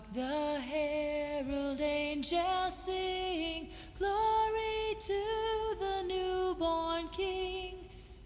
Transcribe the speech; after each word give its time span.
Hark 0.00 0.12
the 0.14 0.60
herald 0.60 1.80
angels 1.80 2.84
sing, 2.84 3.68
glory 3.98 4.94
to 4.98 5.22
the 5.78 6.04
newborn 6.08 7.08
King. 7.08 7.74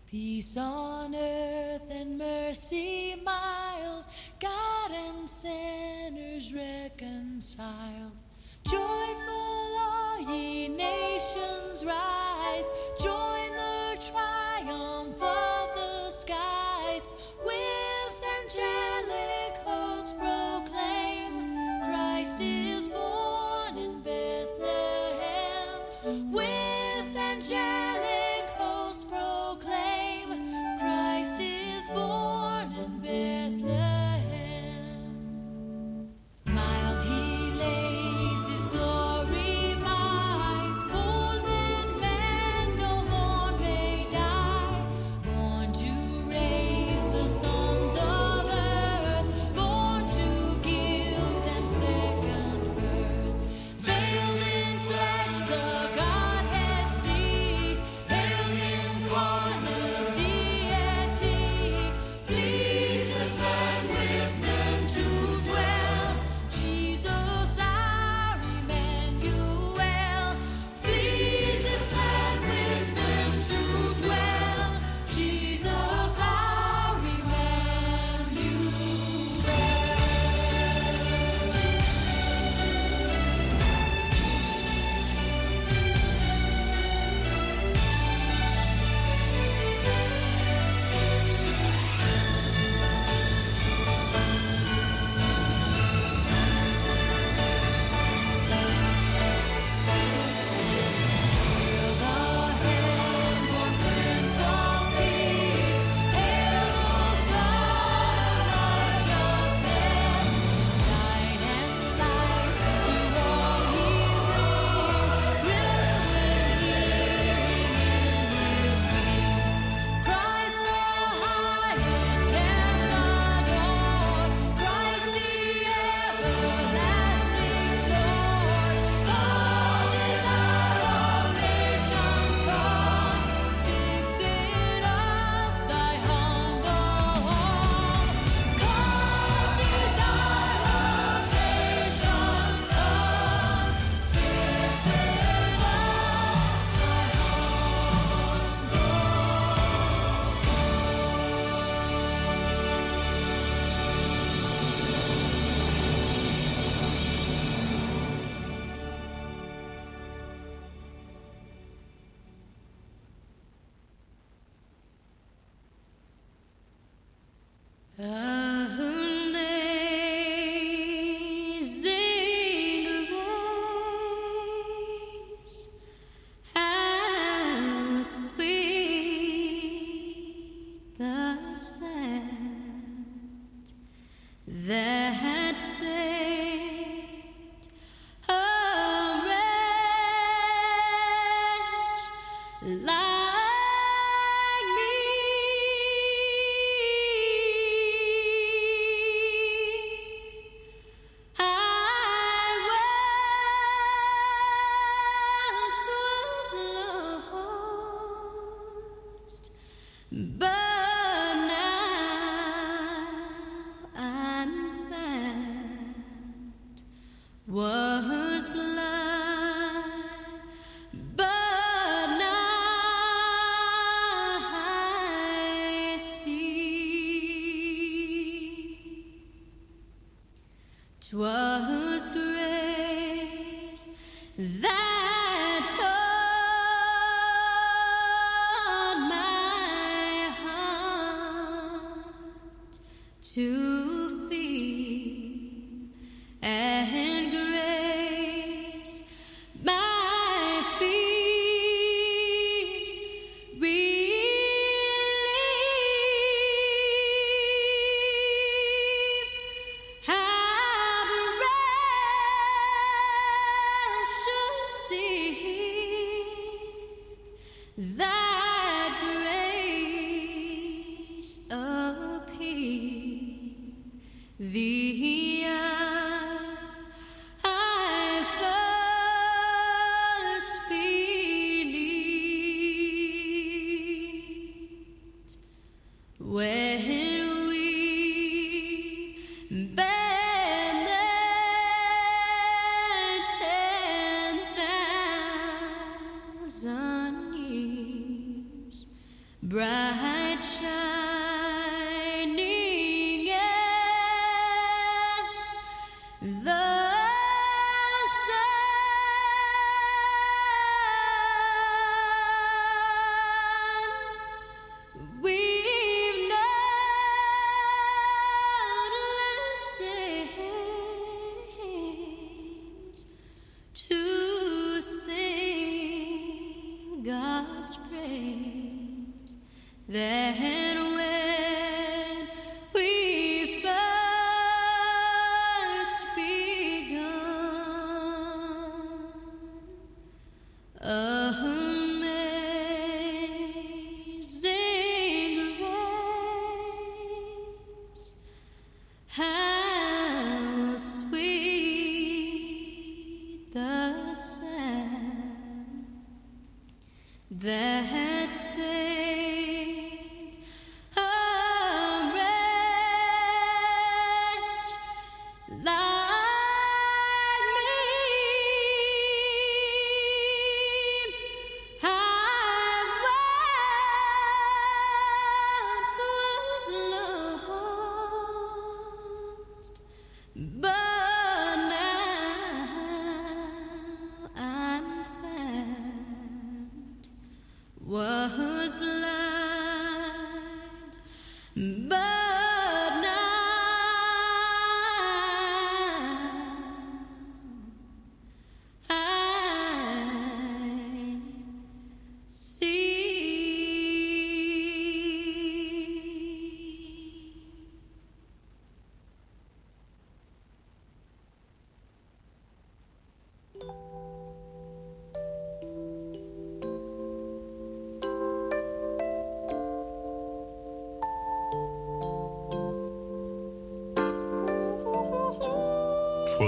Peace 0.08 0.56
on 0.56 1.16
earth 1.16 1.90
and 1.90 2.16
mercy 2.16 3.16
mild, 3.24 4.04
God 4.38 4.90
and 4.92 5.28
sinners 5.28 6.54
reconciled. 6.54 8.22
Joyful 8.70 9.78
are 9.80 10.20
ye 10.20 10.68
nations, 10.68 11.84
rise. 11.84 12.23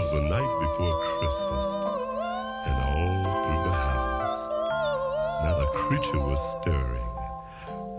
'Twas 0.06 0.20
the 0.20 0.28
night 0.28 0.60
before 0.60 1.02
Christmas, 1.18 1.74
and 2.66 2.76
all 2.84 3.24
through 3.44 3.62
the 3.64 3.76
house, 3.76 4.42
not 5.42 5.60
a 5.60 5.66
creature 5.74 6.20
was 6.20 6.40
stirring, 6.50 7.06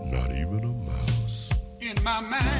not 0.04 0.30
even 0.32 0.64
a 0.64 0.90
mouse. 0.90 1.50
In 1.80 2.02
my 2.02 2.20
mind. 2.20 2.57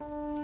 you 0.00 0.39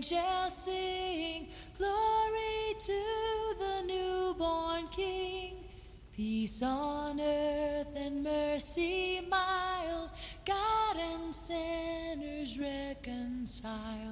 angels 0.00 0.64
sing, 0.64 1.46
Glory 1.76 2.74
to 2.78 3.02
the 3.58 3.82
newborn 3.86 4.88
King. 4.88 5.56
Peace 6.10 6.62
on 6.62 7.20
earth 7.20 7.94
and 7.96 8.24
mercy 8.24 9.20
mild, 9.28 10.08
God 10.46 10.96
and 10.96 11.34
sinners 11.34 12.58
reconciled. 12.58 14.09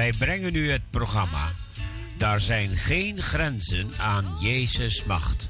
Wij 0.00 0.12
brengen 0.18 0.54
u 0.54 0.70
het 0.70 0.90
programma. 0.90 1.52
Daar 2.18 2.40
zijn 2.40 2.76
geen 2.76 3.22
grenzen 3.22 3.90
aan 3.98 4.36
Jezus' 4.38 5.04
macht. 5.04 5.48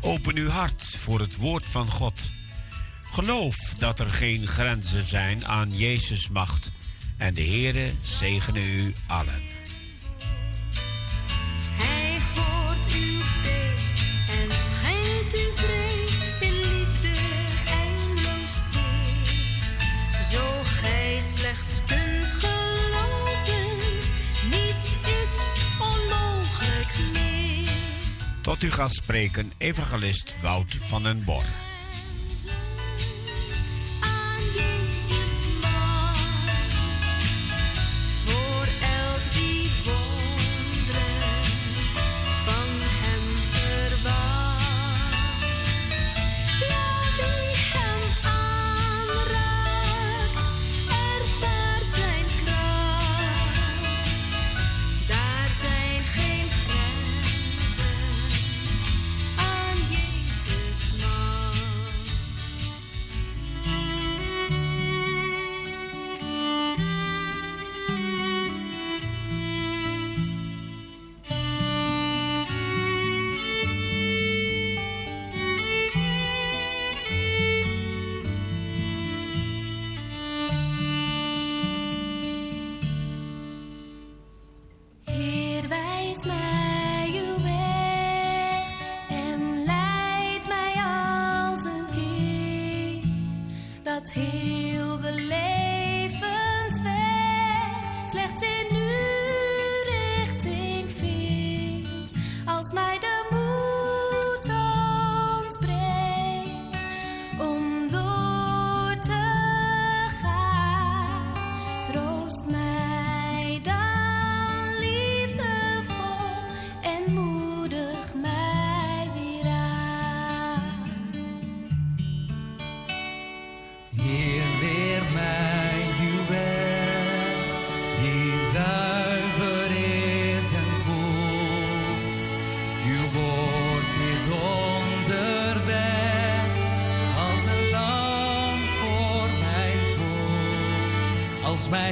Open 0.00 0.36
uw 0.36 0.48
hart 0.48 0.96
voor 0.96 1.20
het 1.20 1.36
woord 1.36 1.68
van 1.68 1.90
God. 1.90 2.30
Geloof 3.10 3.56
dat 3.78 4.00
er 4.00 4.12
geen 4.12 4.46
grenzen 4.46 5.02
zijn 5.02 5.46
aan 5.46 5.76
Jezus' 5.76 6.28
macht. 6.28 6.72
En 7.16 7.34
de 7.34 7.44
Heere 7.44 7.92
zegene 8.02 8.72
u 8.72 8.94
allen. 9.06 9.42
spreken 28.88 29.52
evangelist 29.58 30.34
Wout 30.42 30.76
van 30.80 31.02
den 31.02 31.24
Bor. 31.24 31.63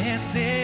dancing. 0.03 0.62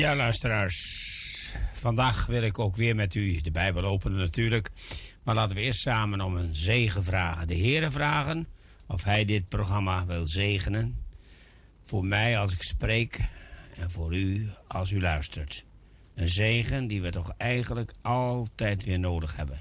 Ja, 0.00 0.16
luisteraars. 0.16 1.54
Vandaag 1.72 2.26
wil 2.26 2.42
ik 2.42 2.58
ook 2.58 2.76
weer 2.76 2.94
met 2.94 3.14
u 3.14 3.40
de 3.40 3.50
Bijbel 3.50 3.84
openen 3.84 4.18
natuurlijk. 4.18 4.70
Maar 5.22 5.34
laten 5.34 5.56
we 5.56 5.62
eerst 5.62 5.80
samen 5.80 6.20
om 6.20 6.36
een 6.36 6.54
zegen 6.54 7.04
vragen. 7.04 7.48
De 7.48 7.56
Heere 7.56 7.90
vragen 7.90 8.46
of 8.86 9.04
Hij 9.04 9.24
dit 9.24 9.48
programma 9.48 10.06
wil 10.06 10.26
zegenen. 10.26 11.04
Voor 11.82 12.04
mij 12.04 12.38
als 12.38 12.52
ik 12.52 12.62
spreek 12.62 13.20
en 13.74 13.90
voor 13.90 14.16
u 14.16 14.50
als 14.66 14.90
u 14.90 15.00
luistert. 15.00 15.64
Een 16.14 16.28
zegen 16.28 16.86
die 16.86 17.02
we 17.02 17.10
toch 17.10 17.32
eigenlijk 17.36 17.94
altijd 18.02 18.84
weer 18.84 18.98
nodig 18.98 19.36
hebben. 19.36 19.60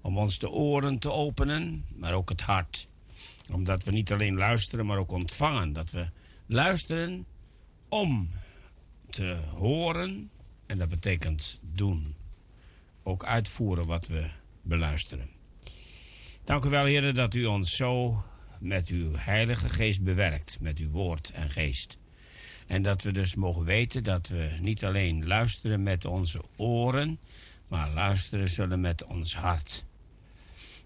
Om 0.00 0.18
ons 0.18 0.38
de 0.38 0.50
oren 0.50 0.98
te 0.98 1.12
openen, 1.12 1.84
maar 1.94 2.12
ook 2.12 2.28
het 2.28 2.40
hart. 2.40 2.88
Omdat 3.52 3.84
we 3.84 3.90
niet 3.90 4.12
alleen 4.12 4.36
luisteren, 4.36 4.86
maar 4.86 4.98
ook 4.98 5.12
ontvangen. 5.12 5.72
Dat 5.72 5.90
we 5.90 6.10
luisteren 6.46 7.26
om 7.88 8.30
te 9.10 9.36
horen. 9.54 10.30
En 10.66 10.78
dat 10.78 10.88
betekent 10.88 11.58
doen. 11.62 12.14
Ook 13.02 13.24
uitvoeren 13.24 13.86
wat 13.86 14.06
we 14.06 14.30
beluisteren. 14.62 15.30
Dank 16.44 16.64
u 16.64 16.68
wel, 16.68 16.84
heren, 16.84 17.14
dat 17.14 17.34
u 17.34 17.44
ons 17.44 17.76
zo 17.76 18.22
met 18.58 18.88
uw 18.88 19.12
Heilige 19.16 19.68
Geest 19.68 20.02
bewerkt. 20.02 20.60
Met 20.60 20.78
uw 20.78 20.90
woord 20.90 21.30
en 21.30 21.50
geest. 21.50 21.98
En 22.66 22.82
dat 22.82 23.02
we 23.02 23.12
dus 23.12 23.34
mogen 23.34 23.64
weten 23.64 24.02
dat 24.02 24.28
we 24.28 24.56
niet 24.60 24.84
alleen 24.84 25.26
luisteren 25.26 25.82
met 25.82 26.04
onze 26.04 26.42
oren, 26.56 27.18
maar 27.68 27.90
luisteren 27.90 28.48
zullen 28.48 28.80
met 28.80 29.04
ons 29.04 29.36
hart. 29.36 29.84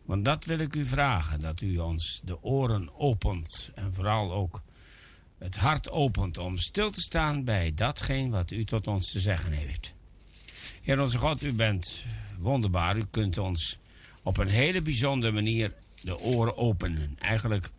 Want 0.04 0.24
dat 0.24 0.44
wil 0.44 0.58
ik 0.58 0.74
u 0.74 0.86
vragen, 0.86 1.40
dat 1.40 1.60
u 1.60 1.78
ons 1.78 2.20
de 2.24 2.42
oren 2.42 2.90
opent 2.94 3.70
en 3.74 3.94
vooral 3.94 4.32
ook 4.32 4.62
het 5.42 5.56
hart 5.56 5.90
opent 5.90 6.38
om 6.38 6.58
stil 6.58 6.90
te 6.90 7.00
staan 7.00 7.44
bij 7.44 7.72
datgene 7.74 8.30
wat 8.30 8.50
u 8.50 8.64
tot 8.64 8.86
ons 8.86 9.10
te 9.10 9.20
zeggen 9.20 9.52
heeft. 9.52 9.92
Heer 10.82 11.00
onze 11.00 11.18
God, 11.18 11.42
u 11.42 11.52
bent 11.52 12.04
wonderbaar. 12.38 12.96
U 12.96 13.04
kunt 13.10 13.38
ons 13.38 13.78
op 14.22 14.38
een 14.38 14.48
hele 14.48 14.82
bijzondere 14.82 15.32
manier 15.32 15.74
de 16.00 16.18
oren 16.18 16.56
openen. 16.56 17.16
Eigenlijk 17.18 17.70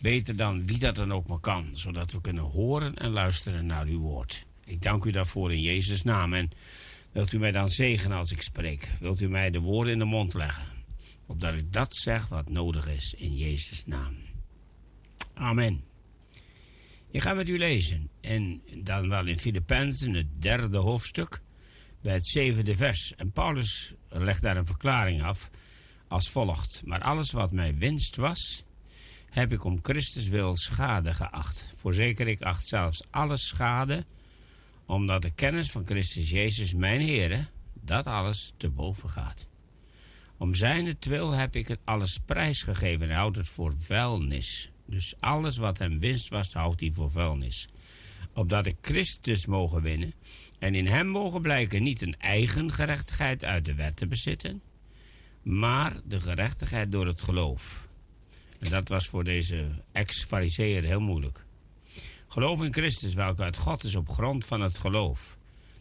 beter 0.00 0.36
dan 0.36 0.66
wie 0.66 0.78
dat 0.78 0.94
dan 0.94 1.12
ook 1.12 1.26
maar 1.26 1.38
kan, 1.38 1.68
zodat 1.72 2.12
we 2.12 2.20
kunnen 2.20 2.44
horen 2.44 2.94
en 2.94 3.10
luisteren 3.10 3.66
naar 3.66 3.86
uw 3.86 4.00
woord. 4.00 4.44
Ik 4.64 4.82
dank 4.82 5.04
u 5.04 5.10
daarvoor 5.10 5.52
in 5.52 5.60
Jezus' 5.60 6.02
naam 6.02 6.34
en 6.34 6.50
wilt 7.12 7.32
u 7.32 7.38
mij 7.38 7.52
dan 7.52 7.70
zegenen 7.70 8.18
als 8.18 8.32
ik 8.32 8.42
spreek? 8.42 8.88
Wilt 9.00 9.20
u 9.20 9.28
mij 9.28 9.50
de 9.50 9.60
woorden 9.60 9.92
in 9.92 9.98
de 9.98 10.04
mond 10.04 10.34
leggen, 10.34 10.66
opdat 11.26 11.54
ik 11.54 11.72
dat 11.72 11.94
zeg 11.94 12.28
wat 12.28 12.48
nodig 12.48 12.88
is 12.88 13.14
in 13.14 13.36
Jezus' 13.36 13.86
naam. 13.86 14.16
Amen. 15.34 15.93
Ik 17.14 17.22
ga 17.22 17.34
met 17.34 17.48
u 17.48 17.58
lezen. 17.58 18.10
En 18.20 18.62
dan 18.76 19.08
wel 19.08 19.26
in 19.26 19.38
Filippenzen, 19.38 20.14
het 20.14 20.42
derde 20.42 20.76
hoofdstuk, 20.76 21.40
bij 22.02 22.12
het 22.12 22.26
zevende 22.26 22.76
vers. 22.76 23.14
En 23.16 23.32
Paulus 23.32 23.94
legt 24.08 24.42
daar 24.42 24.56
een 24.56 24.66
verklaring 24.66 25.22
af 25.22 25.50
als 26.08 26.30
volgt. 26.30 26.82
Maar 26.84 27.00
alles 27.00 27.30
wat 27.30 27.52
mij 27.52 27.74
winst 27.74 28.16
was, 28.16 28.64
heb 29.30 29.52
ik 29.52 29.64
om 29.64 29.78
Christus 29.82 30.28
wil 30.28 30.56
schade 30.56 31.14
geacht. 31.14 31.72
Voorzeker, 31.76 32.28
ik 32.28 32.42
acht 32.42 32.66
zelfs 32.66 33.02
alles 33.10 33.46
schade, 33.46 34.04
omdat 34.86 35.22
de 35.22 35.30
kennis 35.30 35.70
van 35.70 35.86
Christus 35.86 36.30
Jezus, 36.30 36.74
mijn 36.74 37.00
Heere, 37.00 37.46
dat 37.72 38.06
alles 38.06 38.52
te 38.56 38.70
boven 38.70 39.10
gaat. 39.10 39.48
Om 40.36 40.54
zijn 40.54 40.96
wil 41.00 41.30
heb 41.30 41.56
ik 41.56 41.68
het 41.68 41.80
alles 41.84 42.18
prijsgegeven 42.18 43.10
en 43.10 43.16
houd 43.16 43.36
het 43.36 43.48
voor 43.48 43.74
vuilnis 43.78 44.73
dus 44.86 45.14
alles 45.20 45.56
wat 45.56 45.78
hem 45.78 46.00
winst 46.00 46.28
was, 46.28 46.52
houdt 46.52 46.80
hij 46.80 46.90
voor 46.92 47.10
vuilnis. 47.10 47.68
Opdat 48.34 48.66
ik 48.66 48.76
Christus 48.80 49.46
mogen 49.46 49.82
winnen 49.82 50.14
en 50.58 50.74
in 50.74 50.86
hem 50.86 51.06
mogen 51.06 51.42
blijken 51.42 51.82
niet 51.82 52.02
een 52.02 52.18
eigen 52.18 52.72
gerechtigheid 52.72 53.44
uit 53.44 53.64
de 53.64 53.74
wet 53.74 53.96
te 53.96 54.06
bezitten, 54.06 54.62
maar 55.42 55.92
de 56.04 56.20
gerechtigheid 56.20 56.92
door 56.92 57.06
het 57.06 57.22
geloof. 57.22 57.88
En 58.58 58.70
dat 58.70 58.88
was 58.88 59.06
voor 59.06 59.24
deze 59.24 59.82
ex-fariseer 59.92 60.82
heel 60.82 61.00
moeilijk. 61.00 61.44
Geloof 62.28 62.62
in 62.62 62.72
Christus, 62.72 63.14
welke 63.14 63.42
uit 63.42 63.56
God 63.56 63.84
is 63.84 63.94
op 63.94 64.08
grond 64.08 64.44
van 64.44 64.60
het 64.60 64.78
geloof. 64.78 65.38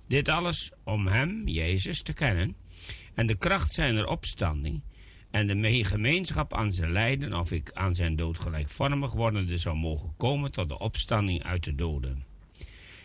Dit 0.08 0.30
alles 0.30 0.72
om 0.84 1.08
hem, 1.08 1.48
Jezus, 1.48 2.02
te 2.02 2.14
kennen 2.14 2.56
en 3.14 3.26
de 3.26 3.38
kracht 3.38 3.74
zijner 3.74 4.08
opstanding 4.08 4.82
en 5.34 5.48
de 5.48 5.84
gemeenschap 5.84 6.54
aan 6.54 6.72
zijn 6.72 6.92
lijden 6.92 7.34
of 7.34 7.52
ik 7.52 7.72
aan 7.74 7.96
zijn 7.96 8.16
dood 8.16 8.40
gelijkvormig 8.40 9.12
wordende 9.14 9.58
zou 9.58 9.76
mogen 9.76 10.14
komen 10.18 10.52
tot 10.52 10.70
de 10.70 10.80
opstanding 10.80 11.44
uit 11.44 11.64
de 11.64 11.76
doden. 11.76 12.26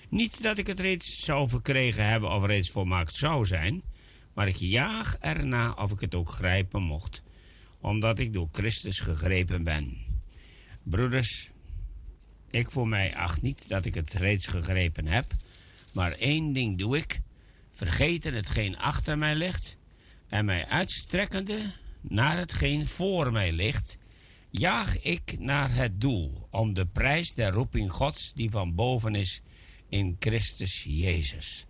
Niet 0.08 0.42
dat 0.42 0.58
ik 0.58 0.66
het 0.66 0.80
reeds 0.80 1.24
zou 1.24 1.48
verkregen 1.48 2.06
hebben 2.08 2.30
of 2.30 2.44
reeds 2.44 2.70
volmaakt 2.70 3.14
zou 3.14 3.46
zijn, 3.46 3.82
maar 4.34 4.48
ik 4.48 4.56
jaag 4.56 5.16
erna 5.20 5.72
of 5.72 5.92
ik 5.92 6.00
het 6.00 6.14
ook 6.14 6.28
grijpen 6.28 6.82
mocht, 6.82 7.22
omdat 7.80 8.18
ik 8.18 8.32
door 8.32 8.48
Christus 8.52 9.00
gegrepen 9.00 9.64
ben. 9.64 9.96
Broeders, 10.82 11.50
ik 12.50 12.70
voor 12.70 12.88
mij 12.88 13.16
acht 13.16 13.42
niet 13.42 13.68
dat 13.68 13.84
ik 13.84 13.94
het 13.94 14.12
reeds 14.12 14.46
gegrepen 14.46 15.06
heb, 15.06 15.24
maar 15.94 16.12
één 16.12 16.52
ding 16.52 16.78
doe 16.78 16.96
ik, 16.96 17.20
vergeten 17.72 18.34
hetgeen 18.34 18.78
achter 18.78 19.18
mij 19.18 19.34
ligt 19.34 19.76
en 20.28 20.44
mij 20.44 20.66
uitstrekkende 20.66 21.58
naar 22.00 22.36
hetgeen 22.36 22.86
voor 22.86 23.32
mij 23.32 23.52
ligt, 23.52 23.98
jaag 24.50 25.02
ik 25.02 25.38
naar 25.38 25.74
het 25.74 26.00
doel 26.00 26.48
om 26.50 26.74
de 26.74 26.86
prijs 26.86 27.34
der 27.34 27.52
roeping 27.52 27.92
Gods 27.92 28.32
die 28.32 28.50
van 28.50 28.74
boven 28.74 29.14
is 29.14 29.42
in 29.88 30.16
Christus 30.18 30.84
Jezus. 30.88 31.66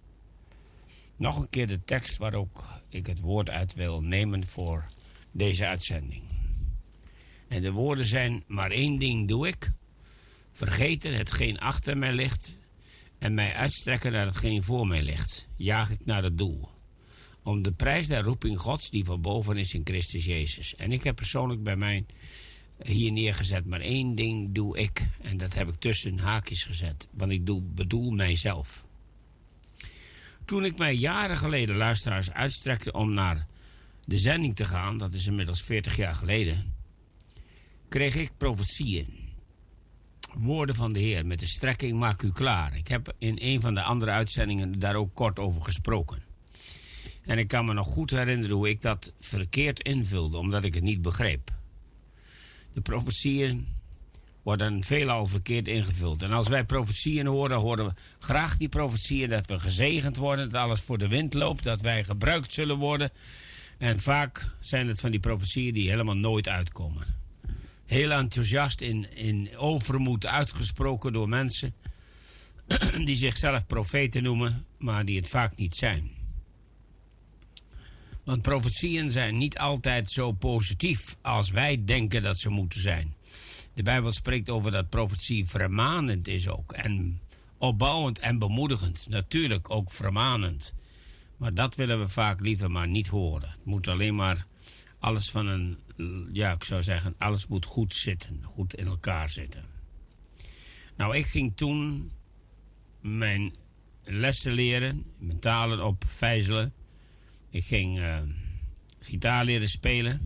Nog 1.16 1.36
een 1.36 1.48
keer 1.48 1.66
de 1.66 1.84
tekst 1.84 2.16
waar 2.16 2.34
ook 2.34 2.68
ik 2.88 3.06
het 3.06 3.20
woord 3.20 3.50
uit 3.50 3.74
wil 3.74 4.02
nemen 4.02 4.46
voor 4.46 4.84
deze 5.32 5.66
uitzending. 5.66 6.22
En 7.48 7.62
de 7.62 7.72
woorden 7.72 8.06
zijn: 8.06 8.44
Maar 8.46 8.70
één 8.70 8.98
ding 8.98 9.28
doe 9.28 9.48
ik: 9.48 9.72
vergeten 10.52 11.14
hetgeen 11.14 11.58
achter 11.58 11.98
mij 11.98 12.12
ligt 12.12 12.56
en 13.18 13.34
mij 13.34 13.54
uitstrekken 13.54 14.12
naar 14.12 14.26
hetgeen 14.26 14.62
voor 14.62 14.86
mij 14.86 15.02
ligt. 15.02 15.48
Jaag 15.56 15.90
ik 15.90 16.04
naar 16.04 16.22
het 16.22 16.38
doel 16.38 16.68
om 17.48 17.62
de 17.62 17.72
prijs 17.72 18.06
der 18.06 18.22
roeping 18.22 18.58
Gods 18.58 18.90
die 18.90 19.04
van 19.04 19.20
boven 19.20 19.56
is 19.56 19.74
in 19.74 19.80
Christus 19.84 20.24
Jezus. 20.24 20.76
En 20.76 20.92
ik 20.92 21.04
heb 21.04 21.16
persoonlijk 21.16 21.62
bij 21.62 21.76
mij 21.76 22.04
hier 22.82 23.12
neergezet, 23.12 23.66
maar 23.66 23.80
één 23.80 24.14
ding 24.14 24.54
doe 24.54 24.78
ik. 24.78 25.08
En 25.22 25.36
dat 25.36 25.54
heb 25.54 25.68
ik 25.68 25.80
tussen 25.80 26.18
haakjes 26.18 26.64
gezet, 26.64 27.08
want 27.12 27.32
ik 27.32 27.46
doe, 27.46 27.62
bedoel 27.62 28.10
mijzelf. 28.10 28.86
Toen 30.44 30.64
ik 30.64 30.78
mij 30.78 30.94
jaren 30.94 31.38
geleden 31.38 31.76
luisteraars 31.76 32.32
uitstrekte 32.32 32.92
om 32.92 33.14
naar 33.14 33.46
de 34.04 34.18
zending 34.18 34.56
te 34.56 34.64
gaan, 34.64 34.98
dat 34.98 35.12
is 35.12 35.26
inmiddels 35.26 35.62
40 35.62 35.96
jaar 35.96 36.14
geleden, 36.14 36.74
kreeg 37.88 38.14
ik 38.14 38.30
profetieën. 38.36 39.26
Woorden 40.34 40.74
van 40.74 40.92
de 40.92 41.00
Heer 41.00 41.26
met 41.26 41.40
de 41.40 41.46
strekking 41.46 41.98
maak 41.98 42.22
u 42.22 42.32
klaar. 42.32 42.76
Ik 42.76 42.88
heb 42.88 43.14
in 43.18 43.38
een 43.40 43.60
van 43.60 43.74
de 43.74 43.82
andere 43.82 44.10
uitzendingen 44.10 44.78
daar 44.78 44.94
ook 44.94 45.14
kort 45.14 45.38
over 45.38 45.62
gesproken. 45.62 46.27
En 47.28 47.38
ik 47.38 47.48
kan 47.48 47.64
me 47.64 47.72
nog 47.72 47.86
goed 47.86 48.10
herinneren 48.10 48.56
hoe 48.56 48.68
ik 48.68 48.82
dat 48.82 49.12
verkeerd 49.20 49.80
invulde, 49.80 50.36
omdat 50.36 50.64
ik 50.64 50.74
het 50.74 50.82
niet 50.82 51.02
begreep. 51.02 51.50
De 52.72 52.80
profetieën 52.80 53.66
worden 54.42 54.82
veelal 54.82 55.26
verkeerd 55.26 55.68
ingevuld. 55.68 56.22
En 56.22 56.32
als 56.32 56.48
wij 56.48 56.64
profetieën 56.64 57.26
horen, 57.26 57.58
horen 57.58 57.86
we 57.86 57.92
graag 58.18 58.56
die 58.56 58.68
profetieën 58.68 59.28
dat 59.28 59.46
we 59.46 59.60
gezegend 59.60 60.16
worden, 60.16 60.50
dat 60.50 60.60
alles 60.60 60.80
voor 60.80 60.98
de 60.98 61.08
wind 61.08 61.34
loopt, 61.34 61.64
dat 61.64 61.80
wij 61.80 62.04
gebruikt 62.04 62.52
zullen 62.52 62.76
worden. 62.76 63.10
En 63.78 64.00
vaak 64.00 64.50
zijn 64.60 64.88
het 64.88 65.00
van 65.00 65.10
die 65.10 65.20
profetieën 65.20 65.74
die 65.74 65.90
helemaal 65.90 66.16
nooit 66.16 66.48
uitkomen. 66.48 67.06
Heel 67.86 68.10
enthousiast 68.10 68.80
in, 68.80 69.16
in 69.16 69.56
overmoed 69.56 70.26
uitgesproken 70.26 71.12
door 71.12 71.28
mensen 71.28 71.74
die 73.04 73.16
zichzelf 73.16 73.66
profeten 73.66 74.22
noemen, 74.22 74.64
maar 74.78 75.04
die 75.04 75.16
het 75.16 75.28
vaak 75.28 75.56
niet 75.56 75.74
zijn. 75.74 76.17
Want 78.28 78.42
profetieën 78.42 79.10
zijn 79.10 79.38
niet 79.38 79.58
altijd 79.58 80.10
zo 80.10 80.32
positief 80.32 81.16
als 81.22 81.50
wij 81.50 81.84
denken 81.84 82.22
dat 82.22 82.38
ze 82.38 82.48
moeten 82.48 82.80
zijn. 82.80 83.14
De 83.74 83.82
Bijbel 83.82 84.12
spreekt 84.12 84.50
over 84.50 84.70
dat 84.70 84.88
profetie 84.88 85.46
vermanend 85.46 86.28
is 86.28 86.48
ook. 86.48 86.72
En 86.72 87.20
opbouwend 87.58 88.18
en 88.18 88.38
bemoedigend. 88.38 89.06
Natuurlijk 89.08 89.70
ook 89.70 89.92
vermanend. 89.92 90.74
Maar 91.36 91.54
dat 91.54 91.74
willen 91.74 92.00
we 92.00 92.08
vaak 92.08 92.40
liever 92.40 92.70
maar 92.70 92.88
niet 92.88 93.06
horen. 93.06 93.50
Het 93.50 93.64
moet 93.64 93.88
alleen 93.88 94.14
maar 94.14 94.46
alles 94.98 95.30
van 95.30 95.46
een, 95.46 95.78
ja, 96.32 96.52
ik 96.52 96.64
zou 96.64 96.82
zeggen, 96.82 97.14
alles 97.18 97.46
moet 97.46 97.64
goed 97.64 97.94
zitten. 97.94 98.42
Goed 98.42 98.74
in 98.74 98.86
elkaar 98.86 99.30
zitten. 99.30 99.64
Nou, 100.96 101.16
ik 101.16 101.26
ging 101.26 101.56
toen 101.56 102.10
mijn 103.00 103.54
lessen 104.02 104.52
leren, 104.52 105.04
mijn 105.18 105.38
talen 105.38 105.84
op 105.84 106.04
vijzelen. 106.06 106.72
Ik 107.58 107.64
ging 107.64 107.98
uh, 107.98 108.18
gitaar 108.98 109.44
leren 109.44 109.68
spelen. 109.68 110.20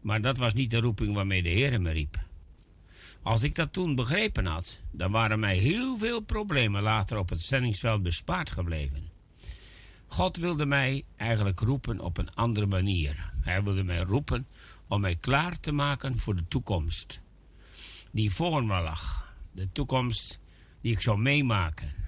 Maar 0.00 0.20
dat 0.20 0.38
was 0.38 0.52
niet 0.52 0.70
de 0.70 0.80
roeping 0.80 1.14
waarmee 1.14 1.42
de 1.42 1.48
Heer 1.48 1.80
me 1.80 1.90
riep. 1.90 2.20
Als 3.22 3.42
ik 3.42 3.54
dat 3.54 3.72
toen 3.72 3.94
begrepen 3.94 4.46
had, 4.46 4.80
dan 4.90 5.10
waren 5.10 5.40
mij 5.40 5.56
heel 5.56 5.98
veel 5.98 6.20
problemen 6.20 6.82
later 6.82 7.18
op 7.18 7.28
het 7.28 7.40
zendingsveld 7.40 8.02
bespaard 8.02 8.50
gebleven. 8.50 9.10
God 10.06 10.36
wilde 10.36 10.66
mij 10.66 11.04
eigenlijk 11.16 11.60
roepen 11.60 12.00
op 12.00 12.18
een 12.18 12.34
andere 12.34 12.66
manier. 12.66 13.32
Hij 13.40 13.62
wilde 13.62 13.82
mij 13.82 14.00
roepen 14.00 14.46
om 14.88 15.00
mij 15.00 15.16
klaar 15.16 15.60
te 15.60 15.72
maken 15.72 16.18
voor 16.18 16.36
de 16.36 16.48
toekomst 16.48 17.20
die 18.10 18.30
voor 18.30 18.64
me 18.64 18.80
lag. 18.80 19.34
De 19.52 19.72
toekomst 19.72 20.40
die 20.80 20.92
ik 20.92 21.00
zou 21.00 21.18
meemaken. 21.18 21.99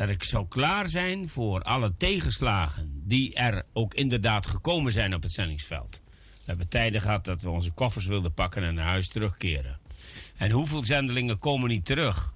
Dat 0.00 0.08
ik 0.08 0.24
zou 0.24 0.46
klaar 0.48 0.88
zijn 0.88 1.28
voor 1.28 1.62
alle 1.62 1.92
tegenslagen 1.92 3.02
die 3.04 3.34
er 3.34 3.62
ook 3.72 3.94
inderdaad 3.94 4.46
gekomen 4.46 4.92
zijn 4.92 5.14
op 5.14 5.22
het 5.22 5.32
zendingsveld. 5.32 6.00
We 6.28 6.42
hebben 6.44 6.68
tijden 6.68 7.00
gehad 7.00 7.24
dat 7.24 7.42
we 7.42 7.50
onze 7.50 7.70
koffers 7.70 8.06
wilden 8.06 8.34
pakken 8.34 8.62
en 8.62 8.74
naar 8.74 8.84
huis 8.84 9.08
terugkeren. 9.08 9.78
En 10.36 10.50
hoeveel 10.50 10.82
zendelingen 10.82 11.38
komen 11.38 11.68
niet 11.68 11.84
terug? 11.84 12.34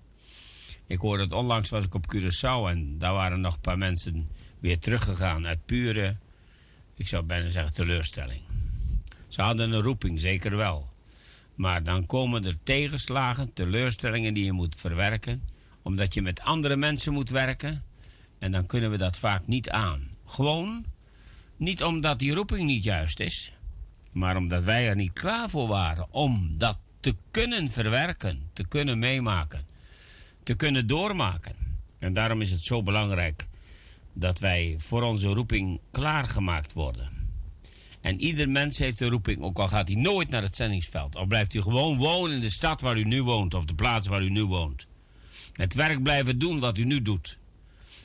Ik 0.86 0.99
hoorde 0.99 1.23
het 1.23 1.32
onlangs 1.32 1.70
was 1.70 1.85
ik 1.85 1.95
op 1.95 2.15
Curaçao 2.15 2.69
en 2.69 2.99
daar 2.99 3.12
waren 3.12 3.41
nog 3.41 3.55
een 3.55 3.61
paar 3.61 3.78
mensen 3.78 4.28
weer 4.59 4.78
teruggegaan 4.78 5.47
uit 5.47 5.65
pure, 5.65 6.16
ik 6.97 7.09
zou 7.09 7.23
bijna 7.23 7.49
zeggen 7.49 7.74
teleurstelling. 7.74 8.41
Ze 9.28 9.43
hadden 9.43 9.73
een 9.73 9.82
roeping, 9.82 10.20
zeker 10.20 10.57
wel. 10.57 10.93
Maar 11.55 11.82
dan 11.82 12.07
komen 12.07 12.45
er 12.45 12.62
tegenslagen, 12.62 13.53
teleurstellingen 13.53 14.35
die 14.35 14.45
je 14.45 14.53
moet 14.53 14.74
verwerken, 14.74 15.43
omdat 15.85 16.15
je 16.15 16.23
met 16.23 16.40
andere 16.40 16.77
mensen 16.77 17.12
moet 17.12 17.31
werken. 17.31 17.85
En 18.39 18.52
dan 18.52 18.66
kunnen 18.66 18.90
we 18.90 18.97
dat 18.97 19.19
vaak 19.19 19.47
niet 19.47 19.70
aan. 19.70 20.09
Gewoon 20.24 20.85
niet 21.56 21.82
omdat 21.82 22.19
die 22.19 22.35
roeping 22.35 22.66
niet 22.66 22.85
juist 22.85 23.20
is, 23.20 23.52
maar 24.12 24.36
omdat 24.36 24.65
wij 24.65 24.89
er 24.89 24.97
niet 24.97 25.12
klaar 25.12 25.51
voor 25.51 25.69
waren 25.69 26.06
om 26.11 26.55
dat 26.59 26.78
te 27.01 27.15
kunnen 27.31 27.69
verwerken, 27.69 28.51
te 28.52 28.66
kunnen 28.69 28.98
meemaken, 28.98 29.66
te 30.43 30.55
kunnen 30.55 30.86
doormaken. 30.86 31.55
En 31.98 32.12
daarom 32.12 32.40
is 32.40 32.51
het 32.51 32.62
zo 32.62 32.82
belangrijk 32.82 33.47
dat 34.12 34.39
wij 34.39 34.74
voor 34.78 35.02
onze 35.02 35.28
roeping 35.28 35.81
klaargemaakt 35.90 36.73
worden. 36.73 37.12
En 38.01 38.20
ieder 38.20 38.48
mens 38.48 38.78
heeft 38.78 39.01
een 39.01 39.09
roeping, 39.09 39.43
ook 39.43 39.59
al 39.59 39.69
gaat 39.69 39.89
hij 39.89 39.97
nooit 39.97 40.28
naar 40.28 40.43
het 40.43 40.56
zendingsveld. 40.56 41.16
Of 41.16 41.27
blijft 41.27 41.55
u 41.55 41.62
gewoon 41.62 41.97
wonen 41.97 42.36
in 42.36 42.40
de 42.40 42.51
stad 42.51 42.81
waar 42.81 42.98
u 42.98 43.05
nu 43.05 43.23
woont, 43.23 43.55
of 43.55 43.65
de 43.65 43.74
plaats 43.74 44.06
waar 44.06 44.23
u 44.23 44.31
nu 44.31 44.44
woont. 44.44 44.86
Het 45.55 45.74
werk 45.74 46.02
blijven 46.02 46.39
doen 46.39 46.60
wat 46.60 46.78
u 46.78 46.85
nu 46.85 47.02
doet. 47.02 47.39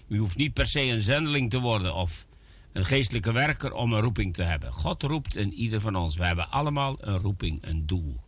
U 0.08 0.18
hoeft 0.18 0.38
niet 0.38 0.54
per 0.54 0.68
se 0.68 0.82
een 0.82 1.02
zendeling 1.02 1.50
te 1.50 1.60
worden 1.60 1.96
of 1.96 2.26
een 2.72 2.86
geestelijke 2.86 3.32
werker 3.32 3.74
om 3.74 3.94
een 3.94 4.02
roeping 4.02 4.34
te 4.34 4.44
hebben. 4.44 4.74
God 4.74 5.04
roept 5.04 5.36
in 5.36 5.54
ieder 5.54 5.82
van 5.82 5.96
ons. 5.96 6.18
We 6.18 6.26
hebben 6.26 6.50
allemaal 6.52 6.98
een 7.00 7.20
roeping, 7.20 7.58
een 7.62 7.86
doel. 7.86 8.20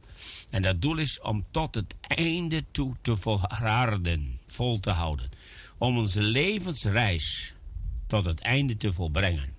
En 0.50 0.62
dat 0.62 0.82
doel 0.82 0.98
is 0.98 1.22
om 1.22 1.46
tot 1.52 1.76
het 1.76 1.96
einde 2.02 2.64
toe 2.72 2.96
te 3.02 3.18
volharden, 3.18 4.40
vol 4.46 4.80
te 4.80 4.90
houden. 4.90 5.30
Om 5.78 5.98
onze 5.98 6.22
levensreis 6.22 7.54
tot 8.08 8.26
het 8.26 8.40
einde 8.40 8.78
te 8.78 8.94
volbrengen. 8.94 9.54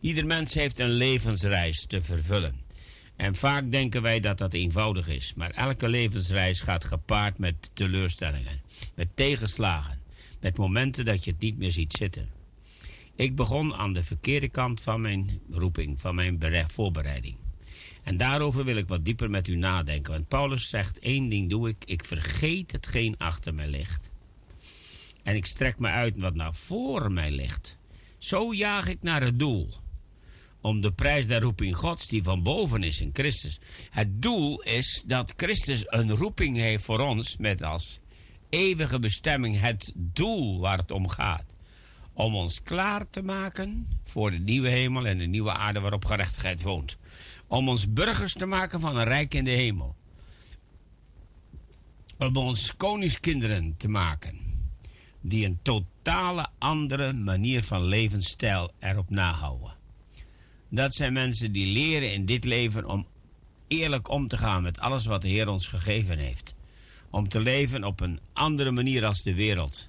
Ieder 0.00 0.26
mens 0.26 0.54
heeft 0.54 0.78
een 0.78 0.90
levensreis 0.90 1.86
te 1.86 2.02
vervullen. 2.02 2.67
En 3.18 3.34
vaak 3.34 3.70
denken 3.70 4.02
wij 4.02 4.20
dat 4.20 4.38
dat 4.38 4.52
eenvoudig 4.52 5.08
is. 5.08 5.34
Maar 5.34 5.50
elke 5.50 5.88
levensreis 5.88 6.60
gaat 6.60 6.84
gepaard 6.84 7.38
met 7.38 7.70
teleurstellingen, 7.74 8.60
met 8.94 9.08
tegenslagen, 9.14 10.00
met 10.40 10.56
momenten 10.56 11.04
dat 11.04 11.24
je 11.24 11.30
het 11.30 11.40
niet 11.40 11.58
meer 11.58 11.70
ziet 11.70 11.92
zitten. 11.92 12.28
Ik 13.14 13.36
begon 13.36 13.74
aan 13.74 13.92
de 13.92 14.02
verkeerde 14.02 14.48
kant 14.48 14.80
van 14.80 15.00
mijn 15.00 15.40
roeping, 15.50 16.00
van 16.00 16.14
mijn 16.14 16.40
voorbereiding. 16.66 17.36
En 18.02 18.16
daarover 18.16 18.64
wil 18.64 18.76
ik 18.76 18.88
wat 18.88 19.04
dieper 19.04 19.30
met 19.30 19.48
u 19.48 19.56
nadenken. 19.56 20.12
Want 20.12 20.28
Paulus 20.28 20.68
zegt: 20.68 20.98
één 20.98 21.28
ding 21.28 21.50
doe 21.50 21.68
ik, 21.68 21.84
ik 21.84 22.04
vergeet 22.04 22.72
hetgeen 22.72 23.14
achter 23.16 23.54
mij 23.54 23.68
ligt. 23.68 24.10
En 25.22 25.36
ik 25.36 25.46
strek 25.46 25.78
me 25.78 25.88
uit 25.88 26.16
wat 26.16 26.34
naar 26.34 26.54
voor 26.54 27.12
mij 27.12 27.30
ligt. 27.30 27.78
Zo 28.18 28.54
jaag 28.54 28.88
ik 28.88 29.02
naar 29.02 29.22
het 29.22 29.38
doel 29.38 29.68
om 30.68 30.80
de 30.80 30.92
prijs 30.92 31.26
der 31.26 31.40
roeping 31.40 31.76
Gods 31.76 32.08
die 32.08 32.22
van 32.22 32.42
boven 32.42 32.82
is 32.82 33.00
in 33.00 33.10
Christus. 33.12 33.58
Het 33.90 34.22
doel 34.22 34.62
is 34.62 35.02
dat 35.06 35.32
Christus 35.36 35.84
een 35.86 36.16
roeping 36.16 36.56
heeft 36.56 36.84
voor 36.84 37.00
ons 37.00 37.36
met 37.36 37.62
als 37.62 38.00
eeuwige 38.48 38.98
bestemming 38.98 39.60
het 39.60 39.92
doel 39.96 40.60
waar 40.60 40.78
het 40.78 40.90
om 40.90 41.08
gaat. 41.08 41.54
Om 42.12 42.34
ons 42.34 42.62
klaar 42.62 43.10
te 43.10 43.22
maken 43.22 43.88
voor 44.04 44.30
de 44.30 44.38
nieuwe 44.38 44.68
hemel 44.68 45.06
en 45.06 45.18
de 45.18 45.26
nieuwe 45.26 45.52
aarde 45.52 45.80
waarop 45.80 46.04
gerechtigheid 46.04 46.62
woont. 46.62 46.96
Om 47.46 47.68
ons 47.68 47.92
burgers 47.92 48.32
te 48.32 48.46
maken 48.46 48.80
van 48.80 48.96
een 48.96 49.04
rijk 49.04 49.34
in 49.34 49.44
de 49.44 49.50
hemel. 49.50 49.96
Om 52.18 52.36
ons 52.36 52.76
koningskinderen 52.76 53.76
te 53.76 53.88
maken. 53.88 54.38
Die 55.20 55.46
een 55.46 55.58
totale 55.62 56.46
andere 56.58 57.12
manier 57.12 57.62
van 57.62 57.84
levensstijl 57.84 58.70
erop 58.78 59.10
nahouden. 59.10 59.77
Dat 60.70 60.94
zijn 60.94 61.12
mensen 61.12 61.52
die 61.52 61.66
leren 61.66 62.12
in 62.12 62.24
dit 62.24 62.44
leven 62.44 62.84
om 62.84 63.06
eerlijk 63.68 64.10
om 64.10 64.28
te 64.28 64.36
gaan 64.36 64.62
met 64.62 64.78
alles 64.78 65.06
wat 65.06 65.22
de 65.22 65.28
Heer 65.28 65.48
ons 65.48 65.66
gegeven 65.66 66.18
heeft. 66.18 66.54
Om 67.10 67.28
te 67.28 67.40
leven 67.40 67.84
op 67.84 68.00
een 68.00 68.20
andere 68.32 68.70
manier 68.70 69.04
als 69.04 69.22
de 69.22 69.34
wereld. 69.34 69.88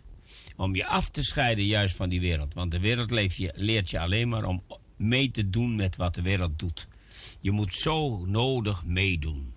Om 0.56 0.76
je 0.76 0.86
af 0.86 1.10
te 1.10 1.24
scheiden 1.24 1.66
juist 1.66 1.96
van 1.96 2.10
die 2.10 2.20
wereld. 2.20 2.54
Want 2.54 2.72
de 2.72 2.80
wereld 2.80 3.36
je, 3.36 3.52
leert 3.56 3.90
je 3.90 4.00
alleen 4.00 4.30
maar 4.30 4.44
om 4.44 4.64
mee 4.98 5.32
te 5.32 5.50
doen 5.50 5.76
met 5.76 5.96
wat 5.96 6.16
de 6.16 6.22
wereld 6.22 6.60
doet. 6.60 6.88
Je 7.40 7.52
moet 7.52 7.74
zo 7.74 8.26
nodig 8.26 8.86
meedoen. 8.86 9.54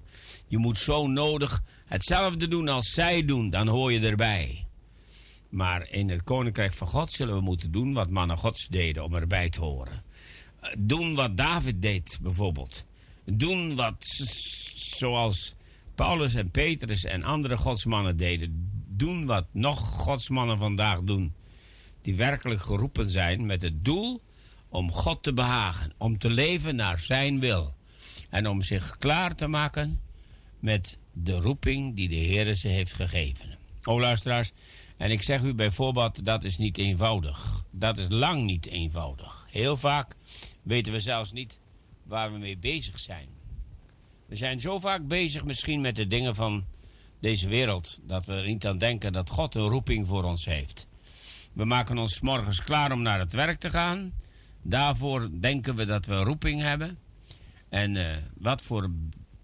Je 0.48 0.58
moet 0.58 0.78
zo 0.78 1.06
nodig 1.06 1.62
hetzelfde 1.86 2.48
doen 2.48 2.68
als 2.68 2.90
zij 2.90 3.24
doen, 3.24 3.50
dan 3.50 3.68
hoor 3.68 3.92
je 3.92 4.00
erbij. 4.00 4.66
Maar 5.48 5.88
in 5.90 6.10
het 6.10 6.22
koninkrijk 6.22 6.72
van 6.72 6.86
God 6.86 7.10
zullen 7.10 7.34
we 7.34 7.40
moeten 7.40 7.72
doen 7.72 7.92
wat 7.92 8.10
mannen 8.10 8.38
Gods 8.38 8.68
deden 8.68 9.04
om 9.04 9.14
erbij 9.14 9.48
te 9.48 9.60
horen 9.60 10.02
doen 10.78 11.14
wat 11.14 11.36
David 11.36 11.82
deed, 11.82 12.18
bijvoorbeeld. 12.22 12.84
Doen 13.24 13.76
wat 13.76 14.04
zoals 14.74 15.54
Paulus 15.94 16.34
en 16.34 16.50
Petrus 16.50 17.04
en 17.04 17.22
andere 17.22 17.56
godsmannen 17.56 18.16
deden. 18.16 18.70
Doen 18.88 19.26
wat 19.26 19.46
nog 19.52 19.78
godsmannen 19.78 20.58
vandaag 20.58 21.02
doen. 21.02 21.34
Die 22.02 22.14
werkelijk 22.14 22.60
geroepen 22.60 23.10
zijn 23.10 23.46
met 23.46 23.62
het 23.62 23.84
doel 23.84 24.22
om 24.68 24.92
God 24.92 25.22
te 25.22 25.32
behagen. 25.32 25.92
Om 25.98 26.18
te 26.18 26.30
leven 26.30 26.76
naar 26.76 26.98
zijn 26.98 27.40
wil. 27.40 27.74
En 28.30 28.48
om 28.48 28.62
zich 28.62 28.96
klaar 28.96 29.34
te 29.34 29.46
maken 29.46 30.00
met 30.58 30.98
de 31.12 31.40
roeping 31.40 31.96
die 31.96 32.08
de 32.08 32.14
Heer 32.14 32.54
ze 32.54 32.68
heeft 32.68 32.92
gegeven. 32.92 33.58
O 33.84 34.00
luisteraars, 34.00 34.52
en 34.96 35.10
ik 35.10 35.22
zeg 35.22 35.42
u 35.42 35.54
bijvoorbeeld, 35.54 36.24
dat 36.24 36.44
is 36.44 36.58
niet 36.58 36.78
eenvoudig. 36.78 37.64
Dat 37.70 37.96
is 37.96 38.06
lang 38.08 38.44
niet 38.44 38.66
eenvoudig. 38.66 39.46
Heel 39.50 39.76
vaak 39.76 40.16
weten 40.62 40.92
we 40.92 41.00
zelfs 41.00 41.32
niet 41.32 41.60
waar 42.02 42.32
we 42.32 42.38
mee 42.38 42.58
bezig 42.58 42.98
zijn. 42.98 43.28
We 44.26 44.36
zijn 44.36 44.60
zo 44.60 44.78
vaak 44.78 45.08
bezig 45.08 45.44
misschien 45.44 45.80
met 45.80 45.96
de 45.96 46.06
dingen 46.06 46.34
van 46.34 46.64
deze 47.20 47.48
wereld 47.48 47.98
dat 48.02 48.26
we 48.26 48.32
er 48.32 48.46
niet 48.46 48.66
aan 48.66 48.78
denken 48.78 49.12
dat 49.12 49.30
God 49.30 49.54
een 49.54 49.68
roeping 49.68 50.08
voor 50.08 50.24
ons 50.24 50.44
heeft. 50.44 50.86
We 51.52 51.64
maken 51.64 51.98
ons 51.98 52.20
morgens 52.20 52.64
klaar 52.64 52.92
om 52.92 53.02
naar 53.02 53.18
het 53.18 53.32
werk 53.32 53.60
te 53.60 53.70
gaan. 53.70 54.12
Daarvoor 54.62 55.28
denken 55.40 55.74
we 55.74 55.84
dat 55.84 56.06
we 56.06 56.14
een 56.14 56.24
roeping 56.24 56.60
hebben. 56.60 56.98
En 57.68 57.94
uh, 57.94 58.16
wat 58.36 58.62
voor 58.62 58.90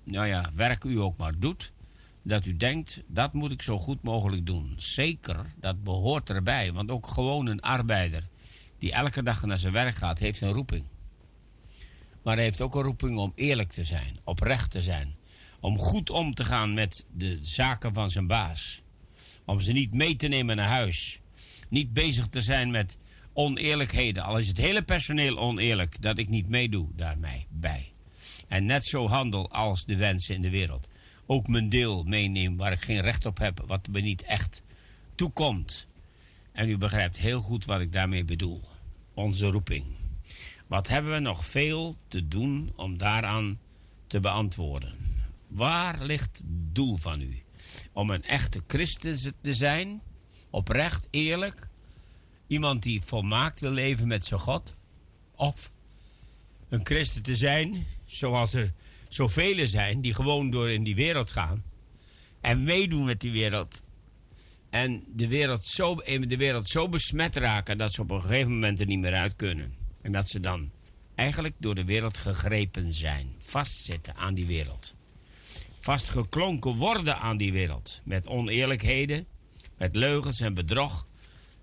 nou 0.04 0.26
ja, 0.26 0.50
werk 0.54 0.84
u 0.84 1.00
ook 1.00 1.16
maar 1.16 1.38
doet, 1.38 1.72
dat 2.22 2.46
u 2.46 2.56
denkt, 2.56 3.02
dat 3.06 3.32
moet 3.32 3.50
ik 3.50 3.62
zo 3.62 3.78
goed 3.78 4.02
mogelijk 4.02 4.46
doen. 4.46 4.74
Zeker, 4.76 5.36
dat 5.56 5.82
behoort 5.82 6.30
erbij. 6.30 6.72
Want 6.72 6.90
ook 6.90 7.06
gewoon 7.06 7.46
een 7.46 7.60
arbeider 7.60 8.28
die 8.78 8.92
elke 8.92 9.22
dag 9.22 9.44
naar 9.44 9.58
zijn 9.58 9.72
werk 9.72 9.94
gaat, 9.94 10.18
heeft 10.18 10.40
een 10.40 10.52
roeping. 10.52 10.84
Maar 12.28 12.36
hij 12.36 12.46
heeft 12.46 12.60
ook 12.60 12.74
een 12.74 12.82
roeping 12.82 13.18
om 13.18 13.32
eerlijk 13.34 13.72
te 13.72 13.84
zijn, 13.84 14.18
oprecht 14.24 14.70
te 14.70 14.82
zijn. 14.82 15.16
Om 15.60 15.78
goed 15.78 16.10
om 16.10 16.34
te 16.34 16.44
gaan 16.44 16.74
met 16.74 17.06
de 17.14 17.38
zaken 17.40 17.92
van 17.92 18.10
zijn 18.10 18.26
baas. 18.26 18.82
Om 19.44 19.60
ze 19.60 19.72
niet 19.72 19.94
mee 19.94 20.16
te 20.16 20.28
nemen 20.28 20.56
naar 20.56 20.68
huis. 20.68 21.20
Niet 21.68 21.92
bezig 21.92 22.28
te 22.28 22.40
zijn 22.40 22.70
met 22.70 22.98
oneerlijkheden. 23.32 24.22
Al 24.22 24.38
is 24.38 24.48
het 24.48 24.56
hele 24.56 24.82
personeel 24.82 25.38
oneerlijk, 25.38 26.02
dat 26.02 26.18
ik 26.18 26.28
niet 26.28 26.48
meedoe 26.48 26.88
daarmee 26.96 27.46
bij. 27.50 27.92
En 28.48 28.64
net 28.64 28.84
zo 28.84 29.08
handel 29.08 29.50
als 29.50 29.84
de 29.84 29.96
wensen 29.96 30.34
in 30.34 30.42
de 30.42 30.50
wereld. 30.50 30.88
Ook 31.26 31.48
mijn 31.48 31.68
deel 31.68 32.02
meeneem 32.02 32.56
waar 32.56 32.72
ik 32.72 32.82
geen 32.82 33.00
recht 33.00 33.26
op 33.26 33.38
heb, 33.38 33.62
wat 33.66 33.88
me 33.90 34.00
niet 34.00 34.22
echt 34.22 34.62
toekomt. 35.14 35.86
En 36.52 36.68
u 36.68 36.78
begrijpt 36.78 37.16
heel 37.16 37.40
goed 37.40 37.64
wat 37.64 37.80
ik 37.80 37.92
daarmee 37.92 38.24
bedoel. 38.24 38.60
Onze 39.14 39.46
roeping. 39.46 39.97
Wat 40.68 40.88
hebben 40.88 41.12
we 41.12 41.18
nog 41.18 41.44
veel 41.44 41.94
te 42.08 42.28
doen 42.28 42.72
om 42.76 42.98
daaraan 42.98 43.58
te 44.06 44.20
beantwoorden? 44.20 44.94
Waar 45.46 46.02
ligt 46.02 46.36
het 46.36 46.46
doel 46.74 46.96
van 46.96 47.20
u? 47.20 47.42
Om 47.92 48.10
een 48.10 48.24
echte 48.24 48.62
christen 48.66 49.34
te 49.40 49.54
zijn? 49.54 50.02
Oprecht, 50.50 51.08
eerlijk? 51.10 51.68
Iemand 52.46 52.82
die 52.82 53.02
volmaakt 53.02 53.60
wil 53.60 53.70
leven 53.70 54.06
met 54.06 54.24
zijn 54.24 54.40
God? 54.40 54.74
Of 55.36 55.72
een 56.68 56.84
christen 56.84 57.22
te 57.22 57.36
zijn, 57.36 57.86
zoals 58.04 58.54
er 58.54 58.72
zoveel 59.08 59.66
zijn 59.66 60.00
die 60.00 60.14
gewoon 60.14 60.50
door 60.50 60.70
in 60.70 60.82
die 60.82 60.94
wereld 60.94 61.30
gaan 61.30 61.64
En 62.40 62.62
meedoen 62.62 63.04
met 63.04 63.20
die 63.20 63.32
wereld. 63.32 63.80
En 64.70 65.04
de 65.06 65.28
wereld, 65.28 65.66
zo, 65.66 65.94
in 65.94 66.28
de 66.28 66.36
wereld 66.36 66.68
zo 66.68 66.88
besmet 66.88 67.36
raken 67.36 67.78
dat 67.78 67.92
ze 67.92 68.00
op 68.00 68.10
een 68.10 68.20
gegeven 68.20 68.52
moment 68.52 68.80
er 68.80 68.86
niet 68.86 68.98
meer 68.98 69.14
uit 69.14 69.36
kunnen. 69.36 69.77
En 70.08 70.14
dat 70.14 70.28
ze 70.28 70.40
dan 70.40 70.70
eigenlijk 71.14 71.54
door 71.58 71.74
de 71.74 71.84
wereld 71.84 72.16
gegrepen 72.16 72.92
zijn. 72.92 73.34
Vastzitten 73.38 74.16
aan 74.16 74.34
die 74.34 74.46
wereld. 74.46 74.94
Vastgeklonken 75.80 76.74
worden 76.74 77.18
aan 77.18 77.36
die 77.36 77.52
wereld. 77.52 78.00
Met 78.04 78.28
oneerlijkheden, 78.28 79.26
met 79.76 79.94
leugens 79.96 80.40
en 80.40 80.54
bedrog. 80.54 81.06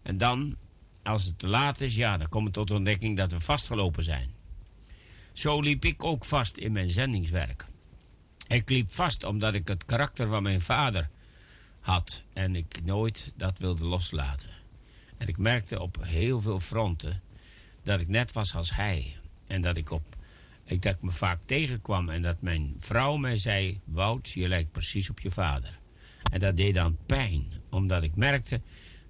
En 0.02 0.18
dan, 0.18 0.56
als 1.04 1.24
het 1.24 1.40
te 1.40 1.48
laat 1.48 1.82
is, 1.82 1.96
ja, 1.96 2.18
dan 2.18 2.28
komen 2.28 2.48
we 2.48 2.54
tot 2.54 2.68
de 2.68 2.74
ontdekking 2.74 3.18
dat 3.18 3.32
we 3.32 3.40
vastgelopen 3.40 4.04
zijn. 4.04 4.30
Zo 5.34 5.62
liep 5.62 5.86
ik 5.86 6.04
ook 6.04 6.26
vast 6.26 6.58
in 6.58 6.72
mijn 6.72 6.90
zendingswerk. 6.90 7.66
Ik 8.48 8.70
liep 8.70 8.94
vast 8.94 9.24
omdat 9.24 9.54
ik 9.54 9.68
het 9.68 9.86
karakter 9.86 10.28
van 10.28 10.44
mijn 10.44 10.62
vader 10.62 11.10
had 11.80 12.24
en 12.34 12.56
ik 12.56 12.82
nooit 12.84 13.34
dat 13.36 13.60
wilde 13.60 13.86
loslaten. 13.86 14.50
En 15.18 15.28
ik 15.28 15.38
merkte 15.38 15.82
op 15.82 15.98
heel 16.02 16.42
veel 16.42 16.60
fronten 16.60 17.24
dat 17.86 18.00
ik 18.00 18.08
net 18.08 18.32
was 18.32 18.56
als 18.56 18.76
hij. 18.76 19.16
En 19.48 19.62
dat 19.62 19.78
ik 19.78 19.92
op 19.92 20.16
ik 20.66 20.82
dat 20.82 20.94
ik 20.94 21.02
me 21.02 21.12
vaak 21.12 21.42
tegenkwam 21.42 22.10
en 22.10 22.22
dat 22.22 22.42
mijn 22.42 22.74
vrouw 22.78 23.16
mij 23.16 23.38
zei: 23.38 23.80
Wout, 23.84 24.30
je 24.30 24.48
lijkt 24.48 24.72
precies 24.72 25.10
op 25.10 25.20
je 25.20 25.32
vader. 25.32 25.80
En 26.32 26.40
dat 26.40 26.58
deed 26.58 26.74
dan 26.74 26.98
pijn, 27.06 27.54
omdat 27.70 28.04
ik 28.04 28.16
merkte 28.16 28.62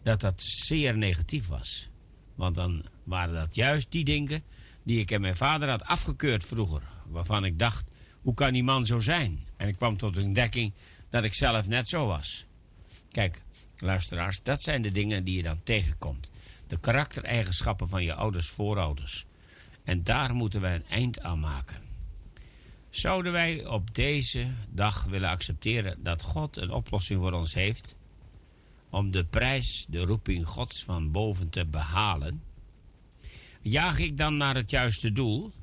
dat 0.03 0.19
dat 0.22 0.41
zeer 0.41 0.97
negatief 0.97 1.47
was. 1.47 1.89
Want 2.35 2.56
dan 2.56 2.85
waren 3.03 3.34
dat 3.34 3.56
juist 3.56 3.91
die 3.91 4.03
dingen 4.03 4.43
die 4.84 4.99
ik 4.99 5.11
en 5.11 5.22
mijn 5.22 5.35
vader 5.35 5.69
had 5.69 5.84
afgekeurd 5.84 6.45
vroeger. 6.45 6.81
Waarvan 7.07 7.45
ik 7.45 7.60
dacht: 7.60 7.91
hoe 8.22 8.34
kan 8.34 8.53
die 8.53 8.64
man 8.64 8.85
zo 8.85 8.99
zijn? 8.99 9.47
En 9.57 9.68
ik 9.68 9.76
kwam 9.76 9.97
tot 9.97 10.14
de 10.14 10.22
ontdekking 10.22 10.73
dat 11.10 11.23
ik 11.23 11.34
zelf 11.34 11.68
net 11.68 11.88
zo 11.88 12.07
was. 12.07 12.45
Kijk, 13.11 13.41
luisteraars, 13.77 14.41
dat 14.41 14.61
zijn 14.61 14.81
de 14.81 14.91
dingen 14.91 15.23
die 15.23 15.35
je 15.35 15.43
dan 15.43 15.64
tegenkomt. 15.64 16.30
De 16.67 16.79
karaktereigenschappen 16.79 17.89
van 17.89 18.03
je 18.03 18.13
ouders, 18.13 18.49
voorouders. 18.49 19.25
En 19.83 20.03
daar 20.03 20.35
moeten 20.35 20.61
wij 20.61 20.75
een 20.75 20.87
eind 20.87 21.21
aan 21.21 21.39
maken. 21.39 21.83
Zouden 22.89 23.31
wij 23.31 23.65
op 23.65 23.95
deze 23.95 24.47
dag 24.69 25.03
willen 25.03 25.29
accepteren 25.29 26.03
dat 26.03 26.21
God 26.21 26.57
een 26.57 26.71
oplossing 26.71 27.19
voor 27.19 27.31
ons 27.31 27.53
heeft 27.53 27.95
om 28.89 29.11
de 29.11 29.25
prijs, 29.25 29.85
de 29.89 29.99
roeping 29.99 30.47
Gods 30.47 30.83
van 30.83 31.11
boven 31.11 31.49
te 31.49 31.65
behalen? 31.65 32.43
Jaag 33.61 33.99
ik 33.99 34.17
dan 34.17 34.37
naar 34.37 34.55
het 34.55 34.69
juiste 34.69 35.11
doel? 35.11 35.53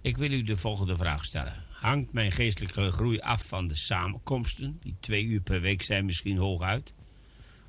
Ik 0.00 0.16
wil 0.16 0.30
u 0.30 0.42
de 0.42 0.56
volgende 0.56 0.96
vraag 0.96 1.24
stellen. 1.24 1.64
Hangt 1.70 2.12
mijn 2.12 2.32
geestelijke 2.32 2.90
groei 2.90 3.20
af 3.20 3.46
van 3.46 3.66
de 3.66 3.74
samenkomsten, 3.74 4.78
die 4.82 4.96
twee 5.00 5.24
uur 5.24 5.40
per 5.40 5.60
week 5.60 5.82
zijn 5.82 6.04
misschien 6.04 6.36
hooguit? 6.36 6.92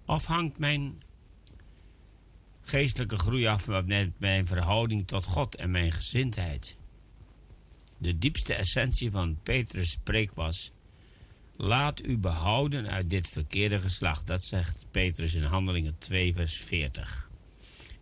Of 0.05 0.25
hangt 0.25 0.57
mijn 0.57 1.03
geestelijke 2.67 3.17
groei 3.17 3.45
af 3.45 3.67
met 3.67 4.19
mijn 4.19 4.45
verhouding 4.45 5.07
tot 5.07 5.25
God 5.25 5.55
en 5.55 5.71
mijn 5.71 5.91
gezindheid? 5.91 6.77
De 7.97 8.17
diepste 8.17 8.53
essentie 8.53 9.11
van 9.11 9.39
Petrus' 9.43 9.91
spreek 9.91 10.33
was: 10.33 10.71
Laat 11.55 12.05
u 12.05 12.17
behouden 12.17 12.89
uit 12.89 13.09
dit 13.09 13.27
verkeerde 13.27 13.79
geslacht. 13.79 14.27
Dat 14.27 14.43
zegt 14.43 14.85
Petrus 14.91 15.33
in 15.33 15.43
Handelingen 15.43 15.97
2, 15.97 16.33
vers 16.33 16.57
40. 16.57 17.29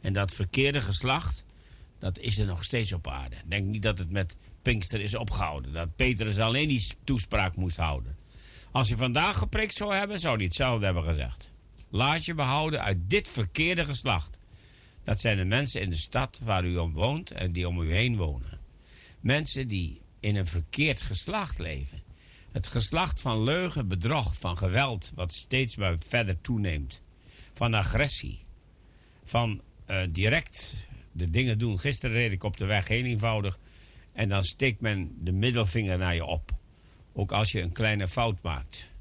En 0.02 0.14
dat 0.14 0.34
verkeerde 0.34 0.82
geslacht, 0.82 1.46
dat 2.00 2.20
is 2.20 2.38
er 2.38 2.46
nog 2.46 2.64
steeds 2.64 2.94
op 2.94 3.08
aarde. 3.08 3.36
Denk 3.48 3.66
niet 3.66 3.82
dat 3.82 3.98
het 3.98 4.12
met 4.12 4.38
Pinkster 4.62 5.02
is 5.02 5.16
opgehouden. 5.16 5.74
Dat 5.74 5.96
Petrus 5.96 6.40
alleen 6.40 6.68
die 6.68 6.88
toespraak 7.04 7.56
moest 7.56 7.78
houden. 7.78 8.18
Als 8.72 8.88
hij 8.88 8.98
vandaag 8.98 9.38
geprikt 9.38 9.74
zou 9.74 9.94
hebben, 9.94 10.20
zou 10.20 10.36
hij 10.36 10.46
hetzelfde 10.46 10.86
hebben 10.86 11.04
gezegd. 11.04 11.52
Laat 11.90 12.26
je 12.26 12.34
behouden 12.34 12.82
uit 12.82 13.10
dit 13.10 13.30
verkeerde 13.30 13.86
geslacht. 13.86 14.40
Dat 15.04 15.20
zijn 15.20 15.38
de 15.38 15.46
mensen 15.46 15.82
in 15.82 15.90
de 15.90 15.96
stad 15.96 16.40
waar 16.44 16.66
u 16.66 16.78
om 16.78 16.94
woont 16.94 17.32
en 17.32 17.52
die 17.52 17.68
om 17.68 17.82
u 17.82 17.94
heen 17.94 18.18
wonen. 18.18 18.60
Mensen 19.20 19.68
die 19.68 20.02
in 20.20 20.36
een 20.36 20.48
verkeerd 20.48 21.02
geslacht 21.02 21.60
leven. 21.60 22.02
Het 22.52 22.68
geslacht 22.68 23.22
van 23.22 23.44
leugen, 23.44 23.88
bedrog, 23.88 24.36
van 24.38 24.58
geweld, 24.58 25.12
wat 25.16 25.34
steeds 25.34 25.76
maar 25.76 25.96
verder 26.00 26.42
toeneemt. 26.42 27.02
Van 27.54 27.74
agressie. 27.74 28.40
Van 29.24 29.62
uh, 29.88 30.02
direct 30.10 30.74
de 31.12 31.30
dingen 31.30 31.58
doen. 31.58 31.80
Gisteren 31.80 32.16
reed 32.16 32.32
ik 32.32 32.44
op 32.44 32.58
de 32.58 32.66
weg 32.66 32.88
heel 32.88 33.04
eenvoudig. 33.04 33.60
En 34.12 34.30
dan 34.30 34.44
steekt 34.44 34.82
men 34.82 35.18
de 35.20 35.32
middelvinger 35.32 35.98
naar 35.98 36.16
je 36.16 36.26
op. 36.26 36.52
Ook 37.14 37.32
als 37.32 37.52
je 37.52 37.62
een 37.62 37.72
kleine 37.72 38.08
fout 38.08 38.42
maakt. 38.42 38.92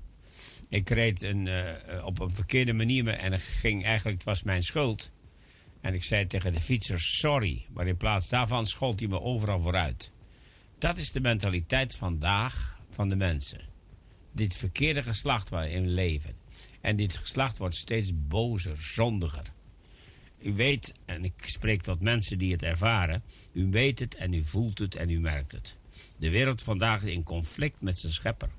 Ik 0.68 0.88
reed 0.88 1.22
een, 1.22 1.46
uh, 1.46 2.04
op 2.04 2.20
een 2.20 2.30
verkeerde 2.30 2.72
manier 2.72 3.08
en 3.08 3.40
ging 3.40 3.84
eigenlijk, 3.84 4.16
het 4.16 4.26
was 4.26 4.42
mijn 4.42 4.62
schuld. 4.62 5.12
En 5.82 5.94
ik 5.94 6.04
zei 6.04 6.26
tegen 6.26 6.52
de 6.52 6.60
fietser 6.60 7.00
sorry, 7.00 7.66
maar 7.72 7.86
in 7.86 7.96
plaats 7.96 8.28
daarvan 8.28 8.66
schold 8.66 9.00
hij 9.00 9.08
me 9.08 9.20
overal 9.20 9.60
vooruit. 9.60 10.12
Dat 10.78 10.96
is 10.96 11.12
de 11.12 11.20
mentaliteit 11.20 11.96
vandaag 11.96 12.80
van 12.90 13.08
de 13.08 13.16
mensen. 13.16 13.60
Dit 14.32 14.56
verkeerde 14.56 15.02
geslacht 15.02 15.48
waarin 15.48 15.82
we 15.82 15.88
leven. 15.88 16.34
En 16.80 16.96
dit 16.96 17.16
geslacht 17.16 17.58
wordt 17.58 17.74
steeds 17.74 18.10
bozer, 18.14 18.76
zondiger. 18.76 19.52
U 20.42 20.52
weet, 20.52 20.94
en 21.04 21.24
ik 21.24 21.44
spreek 21.46 21.82
tot 21.82 22.00
mensen 22.00 22.38
die 22.38 22.52
het 22.52 22.62
ervaren, 22.62 23.22
u 23.52 23.70
weet 23.70 23.98
het 23.98 24.14
en 24.14 24.32
u 24.32 24.44
voelt 24.44 24.78
het 24.78 24.94
en 24.94 25.10
u 25.10 25.20
merkt 25.20 25.52
het. 25.52 25.76
De 26.16 26.30
wereld 26.30 26.62
vandaag 26.62 27.02
is 27.02 27.12
in 27.12 27.22
conflict 27.22 27.82
met 27.82 27.98
zijn 27.98 28.12
schepper. 28.12 28.50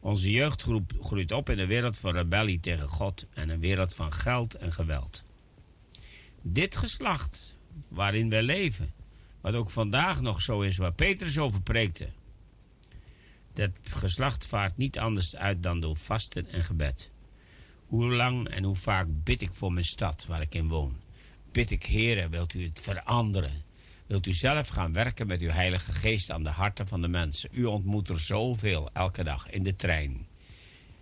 Onze 0.00 0.30
jeugdgroep 0.30 0.92
groeit 1.00 1.32
op 1.32 1.50
in 1.50 1.58
een 1.58 1.66
wereld 1.66 1.98
van 1.98 2.12
rebellie 2.12 2.60
tegen 2.60 2.88
God 2.88 3.26
en 3.34 3.48
een 3.48 3.60
wereld 3.60 3.94
van 3.94 4.12
geld 4.12 4.54
en 4.54 4.72
geweld. 4.72 5.24
Dit 6.48 6.76
geslacht 6.76 7.54
waarin 7.88 8.30
wij 8.30 8.42
leven, 8.42 8.92
wat 9.40 9.54
ook 9.54 9.70
vandaag 9.70 10.20
nog 10.20 10.40
zo 10.40 10.60
is, 10.60 10.76
waar 10.76 10.92
Petrus 10.92 11.38
over 11.38 11.62
preekte, 11.62 12.08
dat 13.52 13.70
geslacht 13.82 14.46
vaart 14.46 14.76
niet 14.76 14.98
anders 14.98 15.36
uit 15.36 15.62
dan 15.62 15.80
door 15.80 15.96
vasten 15.96 16.46
en 16.50 16.64
gebed. 16.64 17.10
Hoe 17.86 18.12
lang 18.12 18.48
en 18.48 18.64
hoe 18.64 18.76
vaak 18.76 19.06
bid 19.10 19.40
ik 19.40 19.50
voor 19.50 19.72
mijn 19.72 19.84
stad 19.84 20.26
waar 20.26 20.40
ik 20.40 20.54
in 20.54 20.68
woon? 20.68 20.96
Bid 21.52 21.70
ik, 21.70 21.82
heren, 21.82 22.30
wilt 22.30 22.54
u 22.54 22.64
het 22.64 22.80
veranderen? 22.80 23.64
Wilt 24.06 24.26
u 24.26 24.32
zelf 24.32 24.68
gaan 24.68 24.92
werken 24.92 25.26
met 25.26 25.40
uw 25.40 25.50
Heilige 25.50 25.92
Geest 25.92 26.30
aan 26.30 26.42
de 26.42 26.50
harten 26.50 26.86
van 26.86 27.00
de 27.00 27.08
mensen? 27.08 27.50
U 27.52 27.64
ontmoet 27.64 28.08
er 28.08 28.20
zoveel 28.20 28.90
elke 28.92 29.24
dag 29.24 29.50
in 29.50 29.62
de 29.62 29.76
trein, 29.76 30.26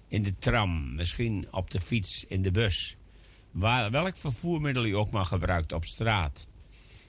in 0.09 0.23
de 0.23 0.39
tram, 0.39 0.95
misschien 0.95 1.47
op 1.51 1.71
de 1.71 1.81
fiets, 1.81 2.25
in 2.29 2.43
de 2.43 2.51
bus. 2.51 2.97
Welk 3.55 4.17
vervoermiddel 4.17 4.85
u 4.85 4.93
ook 4.93 5.11
maar 5.11 5.25
gebruikt 5.25 5.73
op 5.73 5.85
straat. 5.85 6.47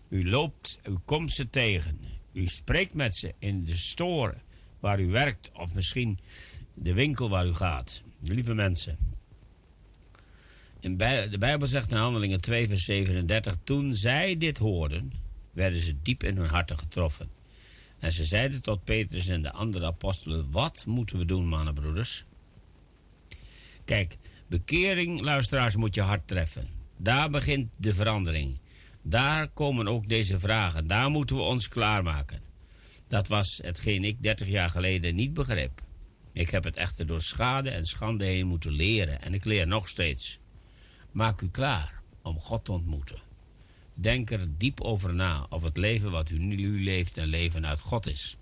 U 0.09 0.29
loopt, 0.29 0.79
u 0.89 0.95
komt 1.05 1.31
ze 1.31 1.49
tegen. 1.49 1.99
U 2.33 2.47
spreekt 2.47 2.93
met 2.93 3.15
ze 3.15 3.33
in 3.39 3.63
de 3.63 3.77
store 3.77 4.33
waar 4.79 4.99
u 4.99 5.07
werkt 5.07 5.51
of 5.53 5.73
misschien 5.73 6.19
de 6.73 6.93
winkel 6.93 7.29
waar 7.29 7.47
u 7.47 7.53
gaat. 7.53 8.01
Lieve 8.21 8.53
mensen, 8.53 8.97
de 10.79 11.35
Bijbel 11.39 11.67
zegt 11.67 11.91
in 11.91 11.97
Handelingen 11.97 12.41
2, 12.41 12.67
vers 12.67 12.83
37: 12.83 13.55
Toen 13.63 13.95
zij 13.95 14.37
dit 14.37 14.57
hoorden, 14.57 15.11
werden 15.51 15.79
ze 15.79 16.01
diep 16.01 16.23
in 16.23 16.37
hun 16.37 16.49
harten 16.49 16.77
getroffen. 16.77 17.29
En 17.99 18.11
ze 18.11 18.25
zeiden 18.25 18.61
tot 18.61 18.83
Petrus 18.83 19.27
en 19.27 19.41
de 19.41 19.51
andere 19.51 19.85
apostelen: 19.85 20.51
Wat 20.51 20.83
moeten 20.87 21.17
we 21.17 21.25
doen, 21.25 21.47
mannenbroeders? 21.47 22.25
Kijk, 23.85 24.17
bekering, 24.47 25.21
luisteraars, 25.21 25.75
moet 25.75 25.95
je 25.95 26.01
hart 26.01 26.27
treffen. 26.27 26.67
Daar 26.97 27.29
begint 27.29 27.71
de 27.77 27.93
verandering. 27.93 28.59
Daar 29.01 29.47
komen 29.47 29.87
ook 29.87 30.07
deze 30.07 30.39
vragen. 30.39 30.87
Daar 30.87 31.09
moeten 31.09 31.35
we 31.35 31.41
ons 31.41 31.67
klaarmaken. 31.67 32.41
Dat 33.07 33.27
was 33.27 33.59
hetgeen 33.63 34.03
ik 34.03 34.23
30 34.23 34.47
jaar 34.47 34.69
geleden 34.69 35.15
niet 35.15 35.33
begreep. 35.33 35.81
Ik 36.33 36.49
heb 36.49 36.63
het 36.63 36.75
echter 36.75 37.07
door 37.07 37.21
schade 37.21 37.69
en 37.69 37.85
schande 37.85 38.25
heen 38.25 38.47
moeten 38.47 38.71
leren 38.71 39.21
en 39.21 39.33
ik 39.33 39.45
leer 39.45 39.67
nog 39.67 39.87
steeds. 39.87 40.39
Maak 41.11 41.41
u 41.41 41.49
klaar 41.49 42.01
om 42.21 42.39
God 42.39 42.65
te 42.65 42.71
ontmoeten. 42.71 43.19
Denk 43.93 44.31
er 44.31 44.57
diep 44.57 44.81
over 44.81 45.13
na 45.13 45.45
of 45.49 45.63
het 45.63 45.77
leven 45.77 46.11
wat 46.11 46.29
u 46.29 46.37
nu 46.37 46.83
leeft 46.83 47.17
een 47.17 47.27
leven 47.27 47.65
uit 47.65 47.79
God 47.79 48.07
is. 48.07 48.37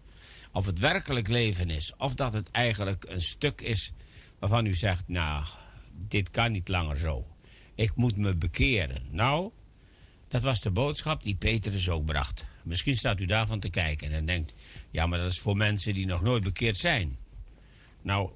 Of 0.51 0.65
het 0.65 0.79
werkelijk 0.79 1.27
leven 1.27 1.69
is, 1.69 1.93
of 1.97 2.13
dat 2.13 2.33
het 2.33 2.51
eigenlijk 2.51 3.05
een 3.09 3.21
stuk 3.21 3.61
is 3.61 3.91
waarvan 4.39 4.65
u 4.65 4.75
zegt, 4.75 5.07
nou, 5.07 5.43
dit 6.07 6.29
kan 6.29 6.51
niet 6.51 6.67
langer 6.67 6.97
zo. 6.97 7.27
Ik 7.75 7.95
moet 7.95 8.17
me 8.17 8.35
bekeren. 8.35 9.01
Nou, 9.09 9.51
dat 10.27 10.43
was 10.43 10.61
de 10.61 10.71
boodschap 10.71 11.23
die 11.23 11.35
Petrus 11.35 11.89
ook 11.89 12.05
bracht. 12.05 12.45
Misschien 12.63 12.97
staat 12.97 13.19
u 13.19 13.25
daarvan 13.25 13.59
te 13.59 13.69
kijken 13.69 14.11
en 14.11 14.25
denkt, 14.25 14.53
ja, 14.89 15.05
maar 15.05 15.19
dat 15.19 15.31
is 15.31 15.39
voor 15.39 15.57
mensen 15.57 15.93
die 15.93 16.05
nog 16.05 16.21
nooit 16.21 16.43
bekeerd 16.43 16.77
zijn. 16.77 17.17
Nou, 18.01 18.29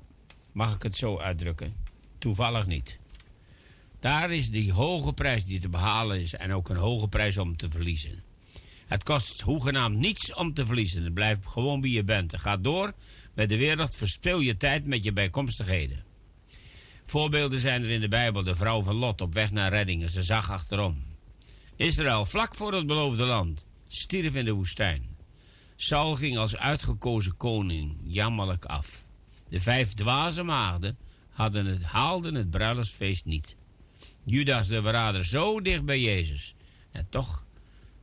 mag 0.52 0.76
ik 0.76 0.84
het 0.84 0.96
zo 0.96 1.18
uitdrukken? 1.18 1.74
Toevallig 2.18 2.66
niet. 2.66 3.00
Daar 4.00 4.32
is 4.32 4.50
die 4.50 4.74
hoge 4.74 5.14
prijs 5.14 5.46
die 5.46 5.60
te 5.60 5.70
behalen 5.70 6.20
is 6.20 6.34
en 6.34 6.54
ook 6.54 6.70
een 6.70 6.76
hoge 6.76 7.08
prijs 7.08 7.38
om 7.38 7.58
te 7.58 7.70
verliezen. 7.70 8.24
Het 8.88 9.04
kost 9.04 9.42
hoegenaamd 9.42 9.98
niets 9.98 10.34
om 10.34 10.54
te 10.54 10.66
verliezen. 10.66 11.04
Het 11.04 11.14
blijft 11.14 11.48
gewoon 11.48 11.82
wie 11.82 11.94
je 11.94 12.04
bent. 12.04 12.38
Gaat 12.38 12.64
door, 12.64 12.94
met 13.34 13.50
de 13.50 13.58
wereld 13.58 13.96
verspil 13.96 14.40
je 14.40 14.58
tijd 14.58 14.86
met 14.86 15.04
je 15.04 15.14
bijkomstigheden. 15.14 16.04
Voorbeelden 17.10 17.60
zijn 17.60 17.84
er 17.84 17.90
in 17.90 18.02
de 18.02 18.08
Bijbel. 18.08 18.44
De 18.44 18.56
vrouw 18.56 18.82
van 18.82 18.96
Lot 18.96 19.22
op 19.22 19.34
weg 19.34 19.52
naar 19.52 19.70
reddingen. 19.70 20.10
Ze 20.10 20.24
zag 20.24 20.52
achterom. 20.52 21.04
Israël, 21.76 22.26
vlak 22.26 22.56
voor 22.56 22.74
het 22.74 22.88
beloofde 22.88 23.26
land, 23.26 23.66
stierf 23.88 24.36
in 24.36 24.46
de 24.46 24.52
woestijn. 24.52 25.18
Saul 25.76 26.16
ging 26.16 26.38
als 26.38 26.58
uitgekozen 26.58 27.38
koning 27.38 27.98
jammerlijk 28.04 28.66
af. 28.66 29.06
De 29.50 29.62
vijf 29.62 29.94
dwaze 29.94 30.44
maagden 30.44 30.98
hadden 31.30 31.66
het, 31.66 31.84
haalden 31.84 32.36
het 32.36 32.50
bruiloftsfeest 32.50 33.26
niet. 33.26 33.56
Judas 34.26 34.68
de 34.68 34.82
verrader 34.82 35.26
zo 35.26 35.62
dicht 35.62 35.86
bij 35.86 36.00
Jezus. 36.00 36.56
En 36.92 37.10
toch 37.10 37.46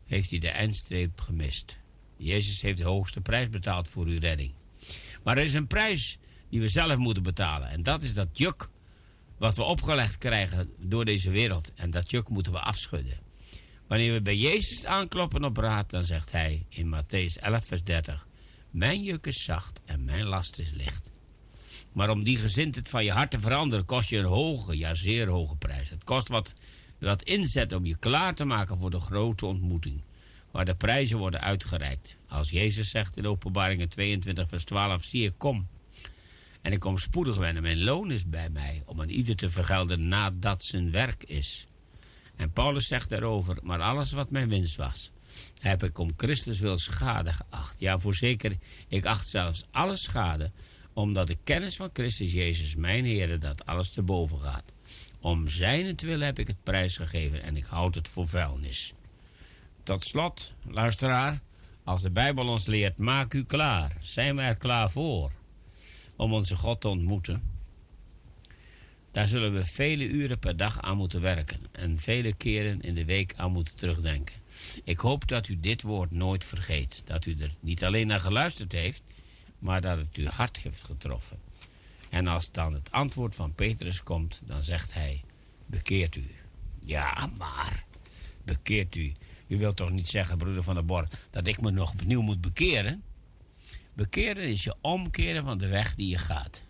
heeft 0.06 0.31
hij 0.31 0.39
de 0.39 0.48
eindstreep 0.48 1.20
gemist. 1.20 1.78
Jezus 2.16 2.60
heeft 2.60 2.78
de 2.78 2.85
hoogste 2.85 3.20
prijs 3.20 3.48
betaald 3.48 3.89
voor 3.89 4.06
uw 4.06 4.18
redding. 4.18 4.55
Maar 5.22 5.36
er 5.36 5.44
is 5.44 5.55
een 5.55 5.66
prijs 5.66 6.18
die 6.51 6.60
we 6.60 6.68
zelf 6.68 6.97
moeten 6.97 7.22
betalen. 7.22 7.68
En 7.68 7.82
dat 7.82 8.02
is 8.02 8.14
dat 8.14 8.28
juk 8.32 8.72
wat 9.44 9.56
we 9.56 9.62
opgelegd 9.62 10.18
krijgen 10.18 10.70
door 10.78 11.04
deze 11.04 11.30
wereld. 11.30 11.72
En 11.74 11.90
dat 11.90 12.10
juk 12.10 12.28
moeten 12.28 12.52
we 12.52 12.60
afschudden. 12.60 13.18
Wanneer 13.86 14.12
we 14.12 14.22
bij 14.22 14.36
Jezus 14.36 14.86
aankloppen 14.86 15.44
op 15.44 15.56
raad, 15.56 15.90
dan 15.90 16.04
zegt 16.04 16.32
hij 16.32 16.66
in 16.68 16.94
Matthäus 16.94 17.42
11, 17.42 17.66
vers 17.66 17.82
30: 17.82 18.26
Mijn 18.70 19.02
juk 19.02 19.26
is 19.26 19.44
zacht 19.44 19.80
en 19.84 20.04
mijn 20.04 20.24
last 20.24 20.58
is 20.58 20.70
licht. 20.70 21.10
Maar 21.92 22.10
om 22.10 22.22
die 22.22 22.36
gezindheid 22.36 22.88
van 22.88 23.04
je 23.04 23.12
hart 23.12 23.30
te 23.30 23.40
veranderen, 23.40 23.84
kost 23.84 24.08
je 24.08 24.18
een 24.18 24.24
hoge, 24.24 24.78
ja 24.78 24.94
zeer 24.94 25.28
hoge 25.28 25.56
prijs. 25.56 25.90
Het 25.90 26.04
kost 26.04 26.28
wat, 26.28 26.54
wat 26.98 27.22
inzet 27.22 27.72
om 27.72 27.84
je 27.84 27.98
klaar 27.98 28.34
te 28.34 28.44
maken 28.44 28.78
voor 28.78 28.90
de 28.90 29.00
grote 29.00 29.46
ontmoeting. 29.46 30.02
Waar 30.50 30.64
de 30.64 30.76
prijzen 30.76 31.18
worden 31.18 31.40
uitgereikt. 31.40 32.16
Als 32.28 32.50
Jezus 32.50 32.90
zegt 32.90 33.16
in 33.16 33.26
openbaringen 33.26 33.88
22 33.88 34.48
vers 34.48 34.64
12, 34.64 35.02
zie 35.02 35.24
ik 35.24 35.34
kom. 35.36 35.68
En 36.64 36.72
ik 36.72 36.80
kom 36.80 36.98
spoedig 36.98 37.36
wennen. 37.36 37.62
Mijn 37.62 37.84
loon 37.84 38.10
is 38.10 38.26
bij 38.26 38.50
mij 38.50 38.82
om 38.86 39.00
aan 39.00 39.08
ieder 39.08 39.36
te 39.36 39.50
vergelden 39.50 40.08
nadat 40.08 40.62
zijn 40.62 40.90
werk 40.90 41.24
is. 41.24 41.66
En 42.36 42.52
Paulus 42.52 42.86
zegt 42.86 43.08
daarover, 43.08 43.58
maar 43.62 43.80
alles 43.80 44.12
wat 44.12 44.30
mijn 44.30 44.48
winst 44.48 44.76
was, 44.76 45.10
heb 45.58 45.82
ik 45.82 45.98
om 45.98 46.10
Christus 46.16 46.58
wil 46.58 46.76
schade 46.76 47.32
geacht. 47.32 47.76
Ja, 47.78 47.98
voorzeker, 47.98 48.56
ik 48.88 49.04
acht 49.04 49.28
zelfs 49.28 49.64
alles 49.70 50.02
schade, 50.02 50.52
omdat 50.92 51.26
de 51.26 51.36
kennis 51.44 51.76
van 51.76 51.90
Christus 51.92 52.32
Jezus, 52.32 52.74
mijn 52.74 53.04
Heer, 53.04 53.38
dat 53.38 53.66
alles 53.66 53.90
te 53.90 54.02
boven 54.02 54.40
gaat. 54.40 54.72
Om 55.20 55.48
zijnentwil 55.48 56.20
heb 56.20 56.38
ik 56.38 56.46
het 56.46 56.62
prijs 56.62 56.96
gegeven 56.96 57.42
en 57.42 57.56
ik 57.56 57.64
houd 57.64 57.94
het 57.94 58.08
voor 58.08 58.28
vuilnis. 58.28 58.92
Tot 59.82 60.04
slot, 60.04 60.54
luisteraar, 60.70 61.40
als 61.84 62.02
de 62.02 62.10
Bijbel 62.10 62.48
ons 62.48 62.66
leert, 62.66 62.98
maak 62.98 63.34
u 63.34 63.44
klaar. 63.44 63.96
Zijn 64.00 64.36
we 64.36 64.42
er 64.42 64.56
klaar 64.56 64.90
voor 64.90 65.30
om 66.16 66.32
onze 66.32 66.56
God 66.56 66.80
te 66.80 66.88
ontmoeten? 66.88 67.42
Daar 69.10 69.28
zullen 69.28 69.54
we 69.54 69.64
vele 69.64 70.04
uren 70.04 70.38
per 70.38 70.56
dag 70.56 70.80
aan 70.80 70.96
moeten 70.96 71.20
werken 71.20 71.60
en 71.72 71.98
vele 71.98 72.32
keren 72.32 72.80
in 72.80 72.94
de 72.94 73.04
week 73.04 73.34
aan 73.36 73.52
moeten 73.52 73.76
terugdenken. 73.76 74.34
Ik 74.84 74.98
hoop 74.98 75.28
dat 75.28 75.48
u 75.48 75.60
dit 75.60 75.82
woord 75.82 76.10
nooit 76.10 76.44
vergeet. 76.44 77.02
Dat 77.04 77.26
u 77.26 77.36
er 77.38 77.54
niet 77.60 77.84
alleen 77.84 78.06
naar 78.06 78.20
geluisterd 78.20 78.72
heeft, 78.72 79.02
maar 79.58 79.80
dat 79.80 79.98
het 79.98 80.16
uw 80.16 80.26
hart 80.26 80.58
heeft 80.58 80.82
getroffen. 80.82 81.38
En 82.10 82.26
als 82.26 82.50
dan 82.50 82.74
het 82.74 82.90
antwoord 82.90 83.34
van 83.34 83.52
Petrus 83.52 84.02
komt, 84.02 84.42
dan 84.44 84.62
zegt 84.62 84.94
hij: 84.94 85.22
Bekeert 85.66 86.16
u. 86.16 86.30
Ja, 86.80 87.30
maar 87.38 87.84
bekeert 88.44 88.96
u. 88.96 89.12
U 89.46 89.58
wilt 89.58 89.76
toch 89.76 89.90
niet 89.90 90.08
zeggen, 90.08 90.38
broeder 90.38 90.62
van 90.62 90.74
der 90.74 90.84
Bord, 90.84 91.14
dat 91.30 91.46
ik 91.46 91.60
me 91.60 91.70
nog 91.70 91.92
opnieuw 91.92 92.22
moet 92.22 92.40
bekeren? 92.40 93.02
Bekeren 93.94 94.44
is 94.44 94.64
je 94.64 94.76
omkeren 94.80 95.44
van 95.44 95.58
de 95.58 95.66
weg 95.66 95.94
die 95.94 96.08
je 96.08 96.18
gaat. 96.18 96.62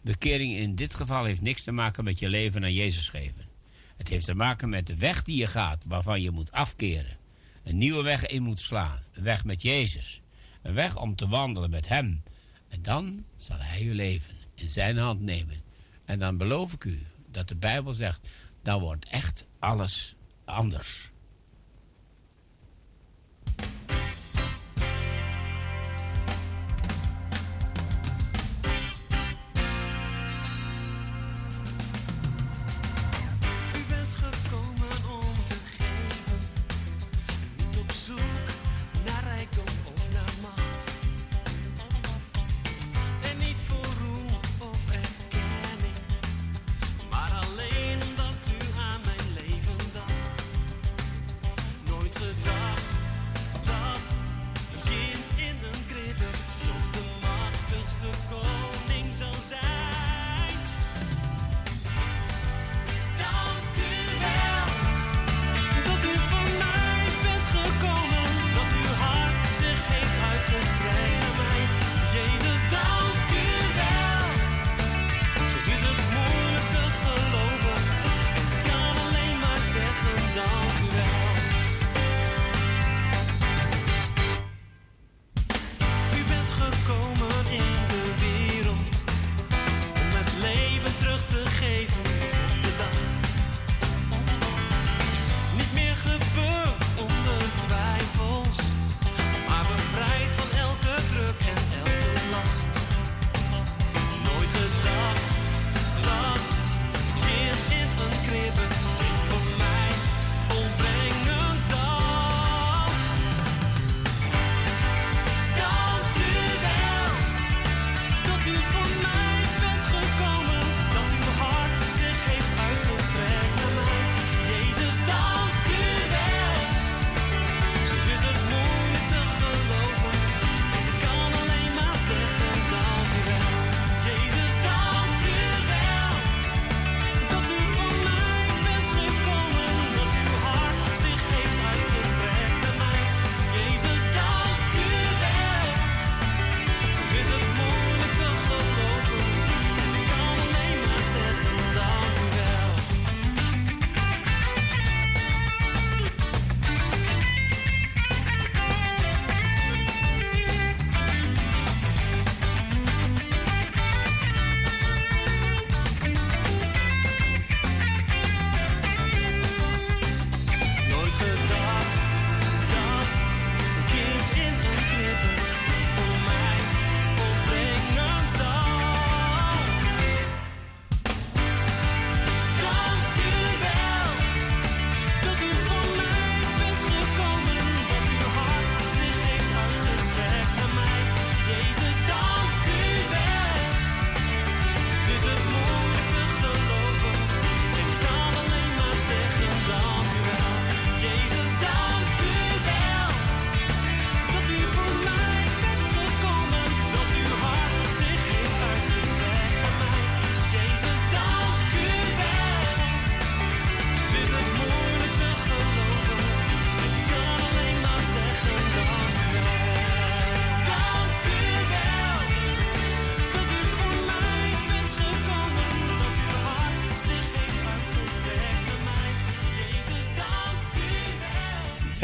Bekering 0.00 0.56
in 0.56 0.74
dit 0.74 0.94
geval 0.94 1.24
heeft 1.24 1.40
niks 1.40 1.62
te 1.62 1.72
maken 1.72 2.04
met 2.04 2.18
je 2.18 2.28
leven 2.28 2.64
aan 2.64 2.72
Jezus 2.72 3.08
geven. 3.08 3.48
Het 3.96 4.08
heeft 4.08 4.24
te 4.24 4.34
maken 4.34 4.68
met 4.68 4.86
de 4.86 4.96
weg 4.96 5.22
die 5.22 5.36
je 5.36 5.46
gaat, 5.46 5.84
waarvan 5.86 6.20
je 6.20 6.30
moet 6.30 6.52
afkeren. 6.52 7.16
Een 7.62 7.78
nieuwe 7.78 8.02
weg 8.02 8.26
in 8.26 8.42
moet 8.42 8.60
slaan. 8.60 9.02
Een 9.12 9.22
weg 9.22 9.44
met 9.44 9.62
Jezus. 9.62 10.20
Een 10.62 10.74
weg 10.74 10.96
om 10.96 11.14
te 11.14 11.28
wandelen 11.28 11.70
met 11.70 11.88
Hem. 11.88 12.22
En 12.68 12.82
dan 12.82 13.24
zal 13.36 13.56
Hij 13.58 13.84
je 13.84 13.94
leven 13.94 14.34
in 14.54 14.68
Zijn 14.70 14.96
hand 14.96 15.20
nemen. 15.20 15.62
En 16.04 16.18
dan 16.18 16.36
beloof 16.36 16.72
ik 16.72 16.84
u 16.84 17.06
dat 17.26 17.48
de 17.48 17.56
Bijbel 17.56 17.94
zegt, 17.94 18.28
dan 18.62 18.80
wordt 18.80 19.08
echt 19.08 19.48
alles 19.58 20.14
anders. 20.44 21.11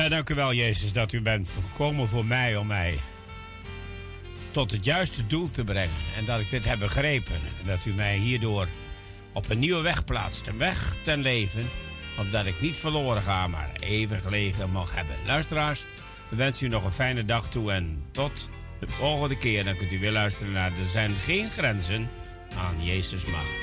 Ja, 0.08 0.14
dank 0.14 0.28
u 0.28 0.34
wel, 0.34 0.52
Jezus, 0.52 0.92
dat 0.92 1.12
u 1.12 1.20
bent 1.20 1.48
gekomen 1.48 2.08
voor 2.08 2.24
mij 2.24 2.56
om 2.56 2.66
mij 2.66 2.98
tot 4.50 4.70
het 4.70 4.84
juiste 4.84 5.26
doel 5.26 5.50
te 5.50 5.64
brengen. 5.64 5.96
En 6.16 6.24
dat 6.24 6.40
ik 6.40 6.50
dit 6.50 6.64
heb 6.64 6.78
begrepen. 6.78 7.34
En 7.34 7.66
dat 7.66 7.84
u 7.84 7.92
mij 7.92 8.16
hierdoor 8.16 8.68
op 9.32 9.50
een 9.50 9.58
nieuwe 9.58 9.80
weg 9.80 10.04
plaatst. 10.04 10.46
Een 10.46 10.58
weg 10.58 10.96
ten 11.02 11.20
leven, 11.20 11.68
omdat 12.18 12.46
ik 12.46 12.60
niet 12.60 12.76
verloren 12.76 13.22
ga, 13.22 13.46
maar 13.46 13.70
eeuwig 13.80 14.28
leven 14.28 14.70
mag 14.70 14.94
hebben. 14.94 15.14
Luisteraars, 15.26 15.84
we 16.28 16.36
wensen 16.36 16.66
u 16.66 16.68
nog 16.68 16.84
een 16.84 16.92
fijne 16.92 17.24
dag 17.24 17.48
toe 17.48 17.72
en 17.72 18.04
tot 18.10 18.50
de 18.80 18.88
volgende 18.88 19.38
keer. 19.38 19.64
Dan 19.64 19.76
kunt 19.76 19.92
u 19.92 19.98
weer 19.98 20.12
luisteren 20.12 20.52
naar 20.52 20.72
Er 20.78 20.86
zijn 20.86 21.14
geen 21.14 21.50
grenzen 21.50 22.10
aan 22.56 22.84
Jezus 22.84 23.24
macht. 23.24 23.57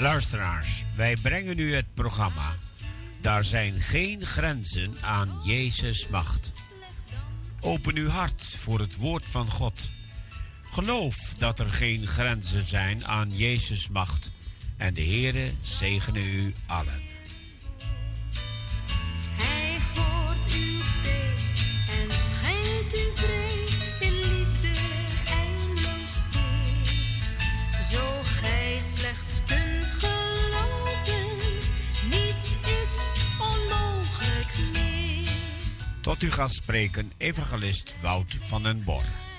Luisteraars, 0.00 0.84
wij 0.96 1.16
brengen 1.22 1.58
u 1.58 1.74
het 1.74 1.94
programma. 1.94 2.54
Daar 3.20 3.44
zijn 3.44 3.80
geen 3.80 4.26
grenzen 4.26 4.96
aan 5.00 5.40
Jezus 5.44 6.08
macht. 6.08 6.52
Open 7.60 7.96
uw 7.96 8.08
hart 8.08 8.56
voor 8.56 8.80
het 8.80 8.96
woord 8.96 9.28
van 9.28 9.50
God. 9.50 9.90
Geloof 10.62 11.16
dat 11.38 11.58
er 11.58 11.72
geen 11.72 12.06
grenzen 12.06 12.62
zijn 12.62 13.06
aan 13.06 13.36
Jezus 13.36 13.88
macht. 13.88 14.30
En 14.76 14.94
de 14.94 15.04
Heere 15.04 15.52
zegene 15.62 16.22
u 16.22 16.54
allen. 16.66 17.09
Tot 36.00 36.22
u 36.22 36.30
gaat 36.30 36.52
spreken 36.52 37.12
evangelist 37.16 37.94
Wout 38.02 38.36
van 38.40 38.62
den 38.62 38.84
Bor. 38.84 39.29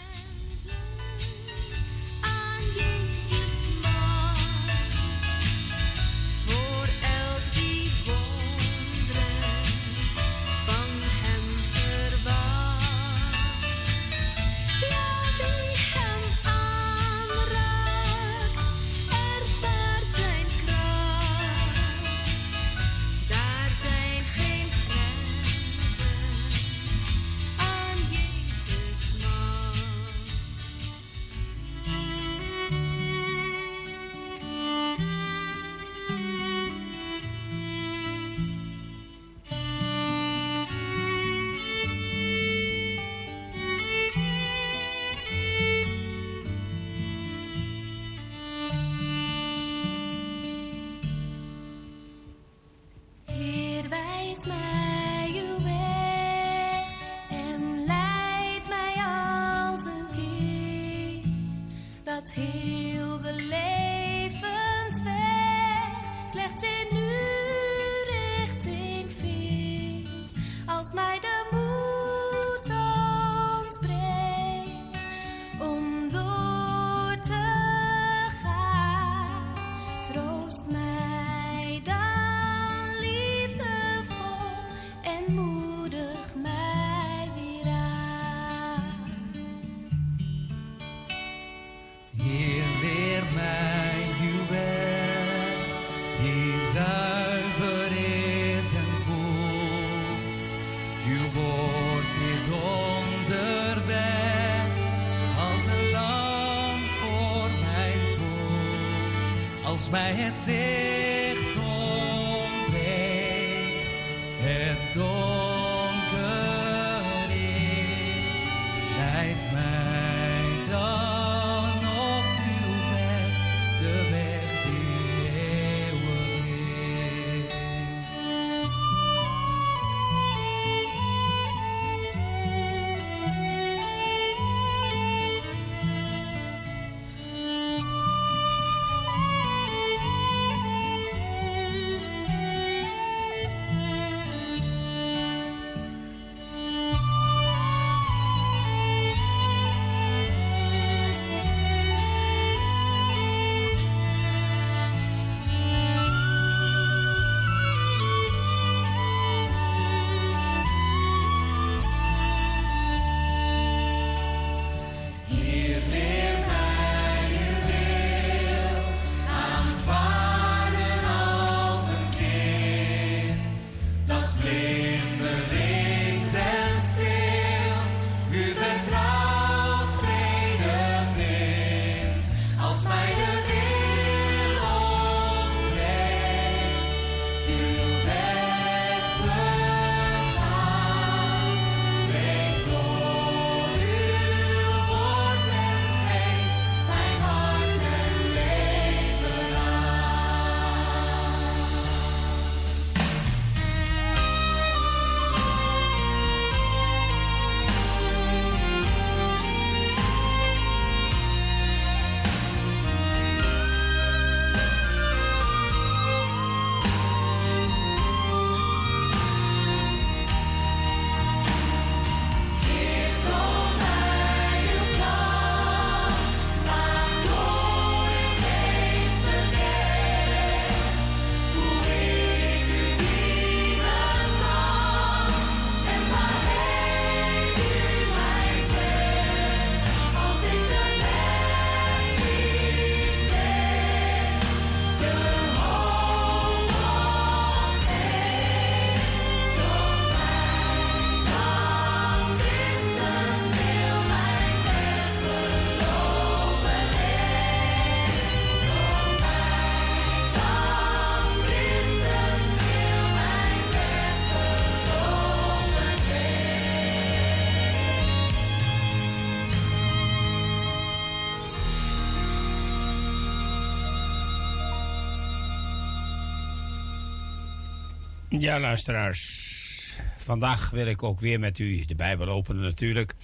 Ja, 278.41 278.59
luisteraars. 278.59 279.99
Vandaag 280.17 280.69
wil 280.69 280.85
ik 280.85 281.03
ook 281.03 281.19
weer 281.19 281.39
met 281.39 281.59
u 281.59 281.85
de 281.85 281.95
Bijbel 281.95 282.27
openen 282.27 282.61
natuurlijk. 282.61 283.15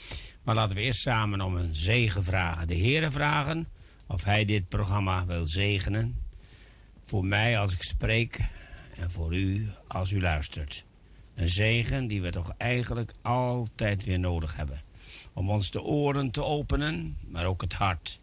Maar 0.43 0.55
laten 0.55 0.75
we 0.75 0.81
eerst 0.81 0.99
samen 0.99 1.41
om 1.41 1.55
een 1.55 1.75
zegen 1.75 2.23
vragen. 2.23 2.67
De 2.67 2.77
Heere 2.77 3.11
vragen 3.11 3.67
of 4.07 4.23
Hij 4.23 4.45
dit 4.45 4.67
programma 4.67 5.25
wil 5.25 5.45
zegenen. 5.45 6.21
Voor 7.03 7.25
mij 7.25 7.59
als 7.59 7.73
ik 7.73 7.83
spreek 7.83 8.39
en 8.95 9.11
voor 9.11 9.35
u 9.35 9.69
als 9.87 10.11
u 10.11 10.21
luistert. 10.21 10.85
Een 11.35 11.49
zegen 11.49 12.07
die 12.07 12.21
we 12.21 12.29
toch 12.29 12.53
eigenlijk 12.57 13.13
altijd 13.21 14.03
weer 14.03 14.19
nodig 14.19 14.55
hebben. 14.55 14.81
Om 15.33 15.49
ons 15.49 15.71
de 15.71 15.81
oren 15.81 16.31
te 16.31 16.43
openen, 16.43 17.17
maar 17.27 17.45
ook 17.45 17.61
het 17.61 17.73
hart. 17.73 18.19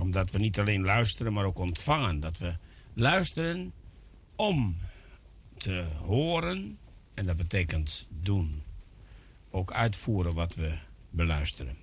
Omdat 0.00 0.30
we 0.30 0.38
niet 0.38 0.58
alleen 0.58 0.84
luisteren, 0.84 1.32
maar 1.32 1.44
ook 1.44 1.58
ontvangen. 1.58 2.20
Dat 2.20 2.38
we 2.38 2.56
luisteren 2.94 3.72
om 4.36 4.76
te 5.62 5.84
horen. 6.06 6.78
En 7.14 7.26
dat 7.26 7.36
betekent 7.36 8.06
doen. 8.08 8.62
Ook 9.50 9.72
uitvoeren 9.72 10.34
wat 10.34 10.54
we 10.54 10.78
beluisteren. 11.10 11.76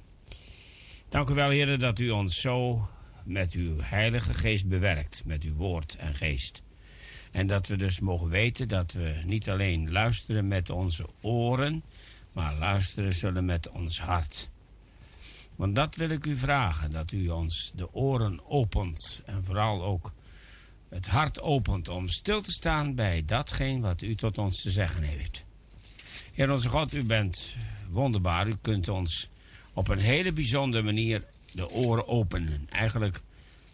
Dank 1.09 1.29
u 1.29 1.33
wel, 1.33 1.49
heren, 1.49 1.79
dat 1.79 1.99
u 1.99 2.09
ons 2.09 2.41
zo 2.41 2.89
met 3.23 3.53
uw 3.53 3.75
Heilige 3.81 4.33
Geest 4.33 4.67
bewerkt. 4.67 5.21
Met 5.25 5.43
uw 5.43 5.53
woord 5.53 5.95
en 5.95 6.15
geest. 6.15 6.61
En 7.31 7.47
dat 7.47 7.67
we 7.67 7.75
dus 7.75 7.99
mogen 7.99 8.29
weten 8.29 8.67
dat 8.67 8.91
we 8.91 9.21
niet 9.25 9.49
alleen 9.49 9.91
luisteren 9.91 10.47
met 10.47 10.69
onze 10.69 11.05
oren, 11.21 11.83
maar 12.31 12.55
luisteren 12.55 13.13
zullen 13.13 13.45
met 13.45 13.69
ons 13.69 14.01
hart. 14.01 14.49
Want 15.55 15.75
dat 15.75 15.95
wil 15.95 16.09
ik 16.09 16.25
u 16.25 16.35
vragen, 16.35 16.91
dat 16.91 17.11
u 17.11 17.29
ons 17.29 17.71
de 17.75 17.93
oren 17.93 18.45
opent 18.45 19.21
en 19.25 19.45
vooral 19.45 19.83
ook 19.83 20.13
het 20.89 21.07
hart 21.07 21.41
opent 21.41 21.87
om 21.87 22.07
stil 22.07 22.41
te 22.41 22.51
staan 22.51 22.95
bij 22.95 23.23
datgene 23.25 23.79
wat 23.79 24.01
u 24.01 24.15
tot 24.15 24.37
ons 24.37 24.61
te 24.61 24.71
zeggen 24.71 25.03
heeft. 25.03 25.43
Heer 26.33 26.51
onze 26.51 26.69
God, 26.69 26.93
u 26.93 27.03
bent 27.03 27.55
wonderbaar. 27.89 28.47
U 28.47 28.55
kunt 28.61 28.87
ons 28.87 29.29
op 29.73 29.87
een 29.87 29.99
hele 29.99 30.31
bijzondere 30.31 30.83
manier 30.83 31.23
de 31.51 31.69
oren 31.69 32.07
openen. 32.07 32.67
Eigenlijk 32.69 33.21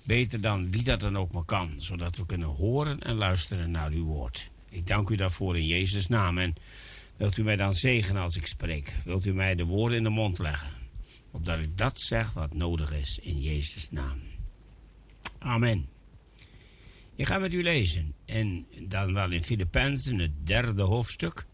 beter 0.04 0.42
dan 0.42 0.72
wie 0.72 0.84
dat 0.84 1.00
dan 1.00 1.18
ook 1.18 1.32
maar 1.32 1.44
kan, 1.44 1.74
zodat 1.78 2.18
we 2.18 2.26
kunnen 2.26 2.48
horen 2.48 3.00
en 3.00 3.16
luisteren 3.16 3.72
naar 3.72 3.92
uw 3.92 4.06
woord. 4.06 4.50
Ik 4.70 4.88
dank 4.88 5.10
u 5.10 5.16
daarvoor 5.16 5.58
in 5.58 5.66
Jezus' 5.66 6.08
naam 6.08 6.38
en 6.38 6.54
wilt 7.18 7.38
u 7.38 7.44
mij 7.44 7.56
dan 7.56 7.74
zegenen 7.74 8.22
als 8.22 8.36
ik 8.36 8.46
spreek? 8.46 8.94
Wilt 9.04 9.26
u 9.26 9.34
mij 9.34 9.56
de 9.56 9.66
woorden 9.66 9.98
in 9.98 10.04
de 10.04 10.10
mond 10.10 10.40
leggen, 10.40 10.72
opdat 11.32 11.60
ik 11.60 11.78
dat 11.78 12.00
zeg 12.00 12.34
wat 12.34 12.54
nodig 12.54 12.94
is 12.94 13.20
in 13.20 13.42
Jezus' 13.42 13.92
naam. 13.92 14.22
Amen. 15.40 15.95
Ik 17.16 17.28
ga 17.28 17.38
met 17.38 17.54
u 17.54 17.64
lezen. 17.64 18.14
En 18.26 18.68
dan 18.88 19.14
wel 19.14 19.32
in 19.32 19.44
Filippenzen, 19.44 20.20
het 20.20 20.48
derde 20.48 20.82
hoofdstuk, 20.82 21.46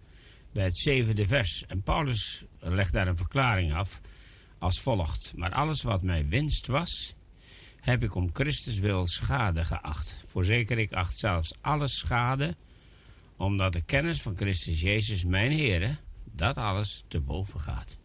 bij 0.53 0.63
het 0.63 0.77
zevende 0.77 1.27
vers. 1.27 1.65
En 1.67 1.81
Paulus 1.81 2.45
legt 2.59 2.93
daar 2.93 3.07
een 3.07 3.17
verklaring 3.17 3.73
af 3.73 4.01
als 4.59 4.81
volgt. 4.81 5.33
Maar 5.35 5.51
alles 5.51 5.81
wat 5.81 6.01
mij 6.01 6.27
winst 6.27 6.67
was, 6.67 7.15
heb 7.79 8.03
ik 8.03 8.15
om 8.15 8.29
Christus 8.33 8.79
wil 8.79 9.07
schade 9.07 9.65
geacht. 9.65 10.17
Voorzeker, 10.25 10.77
ik 10.77 10.93
acht 10.93 11.17
zelfs 11.17 11.53
alles 11.61 11.97
schade, 11.97 12.55
omdat 13.38 13.73
de 13.73 13.81
kennis 13.81 14.21
van 14.21 14.38
Christus 14.38 14.81
Jezus, 14.81 15.25
mijn 15.25 15.51
Heere, 15.51 15.95
dat 16.31 16.57
alles 16.57 17.03
te 17.07 17.21
boven 17.21 17.59
gaat. 17.59 17.97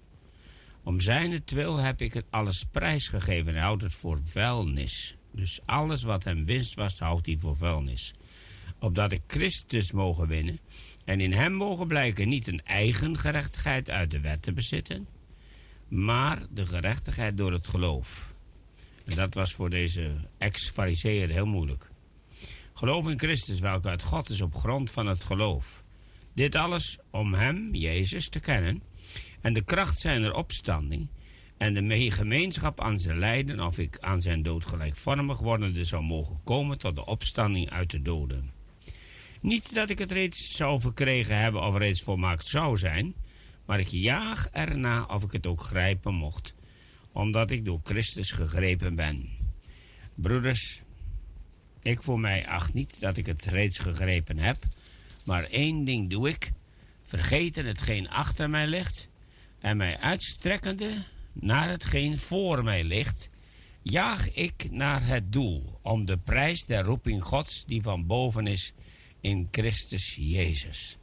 Om 0.83 1.01
zijn 1.01 1.43
wil 1.47 1.77
heb 1.77 2.01
ik 2.01 2.12
het 2.12 2.27
alles 2.31 2.65
prijsgegeven 2.65 3.55
en 3.55 3.62
houdt 3.62 3.83
het 3.83 3.95
voor 3.95 4.20
vuilnis. 4.24 5.16
Dus 5.37 5.61
alles 5.65 6.03
wat 6.03 6.25
hem 6.25 6.45
winst 6.45 6.75
was, 6.75 6.99
houdt 6.99 7.27
hij 7.27 7.37
voor 7.39 7.57
vuilnis. 7.57 8.15
Opdat 8.79 9.13
ik 9.13 9.23
Christus 9.27 9.93
mogen 9.93 10.29
winnen 10.29 10.59
en 11.05 11.21
in 11.21 11.33
hem 11.33 11.53
mogen 11.53 11.87
blijken 11.87 12.29
niet 12.29 12.47
een 12.47 12.65
eigen 12.65 13.19
gerechtigheid 13.19 13.91
uit 13.91 14.11
de 14.11 14.21
wet 14.21 14.43
te 14.43 14.53
bezitten, 14.53 15.07
maar 15.89 16.39
de 16.51 16.67
gerechtigheid 16.67 17.37
door 17.37 17.53
het 17.53 17.67
geloof. 17.67 18.35
En 19.05 19.17
dat 19.17 19.35
was 19.35 19.53
voor 19.53 19.71
deze 19.71 20.13
ex-fariseeër 20.39 21.29
heel 21.29 21.47
moeilijk. 21.47 21.91
Geloof 22.73 23.09
in 23.09 23.19
Christus, 23.19 23.59
welke 23.59 23.89
uit 23.89 24.03
God 24.03 24.29
is 24.29 24.41
op 24.41 24.55
grond 24.55 24.91
van 24.91 25.07
het 25.07 25.25
geloof. 25.25 25.85
Dit 26.35 26.55
alles 26.55 26.99
om 27.11 27.35
Hem, 27.35 27.75
Jezus, 27.75 28.29
te 28.29 28.41
kennen 28.41 28.83
en 29.41 29.53
de 29.53 29.65
kracht 29.65 30.01
zijner 30.01 30.35
opstanding 30.35 31.09
en 31.57 31.74
de 31.74 32.11
gemeenschap 32.11 32.81
aan 32.81 32.99
zijn 32.99 33.19
lijden, 33.19 33.61
of 33.61 33.78
ik 33.78 33.99
aan 34.01 34.23
zijn 34.23 34.43
dood 34.43 34.66
gelijkvormig 34.66 35.39
wordende 35.39 35.85
zou 35.85 36.03
mogen 36.03 36.41
komen 36.45 36.78
tot 36.78 36.95
de 36.95 37.07
opstanding 37.07 37.70
uit 37.70 37.91
de 37.91 38.03
doden. 38.03 38.51
Niet 39.41 39.74
dat 39.74 39.91
ik 39.91 39.99
het 39.99 40.11
reeds 40.11 40.57
zou 40.57 40.81
verkregen 40.81 41.39
hebben 41.39 41.62
of 41.62 41.77
reeds 41.77 42.03
volmaakt 42.03 42.47
zou 42.47 42.77
zijn, 42.77 43.15
maar 43.66 43.81
ik 43.81 43.87
jaag 43.87 44.49
erna 44.53 45.05
of 45.05 45.23
ik 45.23 45.33
het 45.33 45.47
ook 45.47 45.61
grijpen 45.61 46.15
mocht, 46.15 46.55
omdat 47.12 47.51
ik 47.51 47.65
door 47.65 47.81
Christus 47.83 48.31
gegrepen 48.31 48.95
ben. 48.95 49.28
Broeders, 50.15 50.83
ik 51.83 52.03
voor 52.03 52.20
mij 52.20 52.47
acht 52.47 52.74
niet 52.74 53.01
dat 53.01 53.16
ik 53.16 53.27
het 53.27 53.45
reeds 53.45 53.78
gegrepen 53.78 54.39
heb, 54.39 54.57
maar 55.24 55.45
één 55.45 55.85
ding 55.85 56.11
doe 56.11 56.28
ik: 56.28 56.51
vergeten 57.05 57.66
hetgeen 57.66 58.11
achter 58.11 58.51
mij 58.51 58.66
ligt 58.66 59.09
en 59.61 59.77
mij 59.77 59.99
uitstrekkende 59.99 61.05
naar 61.41 61.69
hetgeen 61.69 62.19
voor 62.19 62.65
mij 62.65 62.85
ligt, 62.85 63.31
jaag 63.83 64.33
ik 64.33 64.71
naar 64.71 65.07
het 65.07 65.33
doel 65.33 65.79
om 65.83 66.05
de 66.05 66.19
prijs 66.19 66.65
der 66.65 66.85
roeping 66.85 67.23
Gods 67.23 67.65
die 67.65 67.83
van 67.83 68.07
boven 68.07 68.47
is 68.47 68.73
in 69.21 69.49
Christus 69.51 70.15
Jezus. 70.21 70.99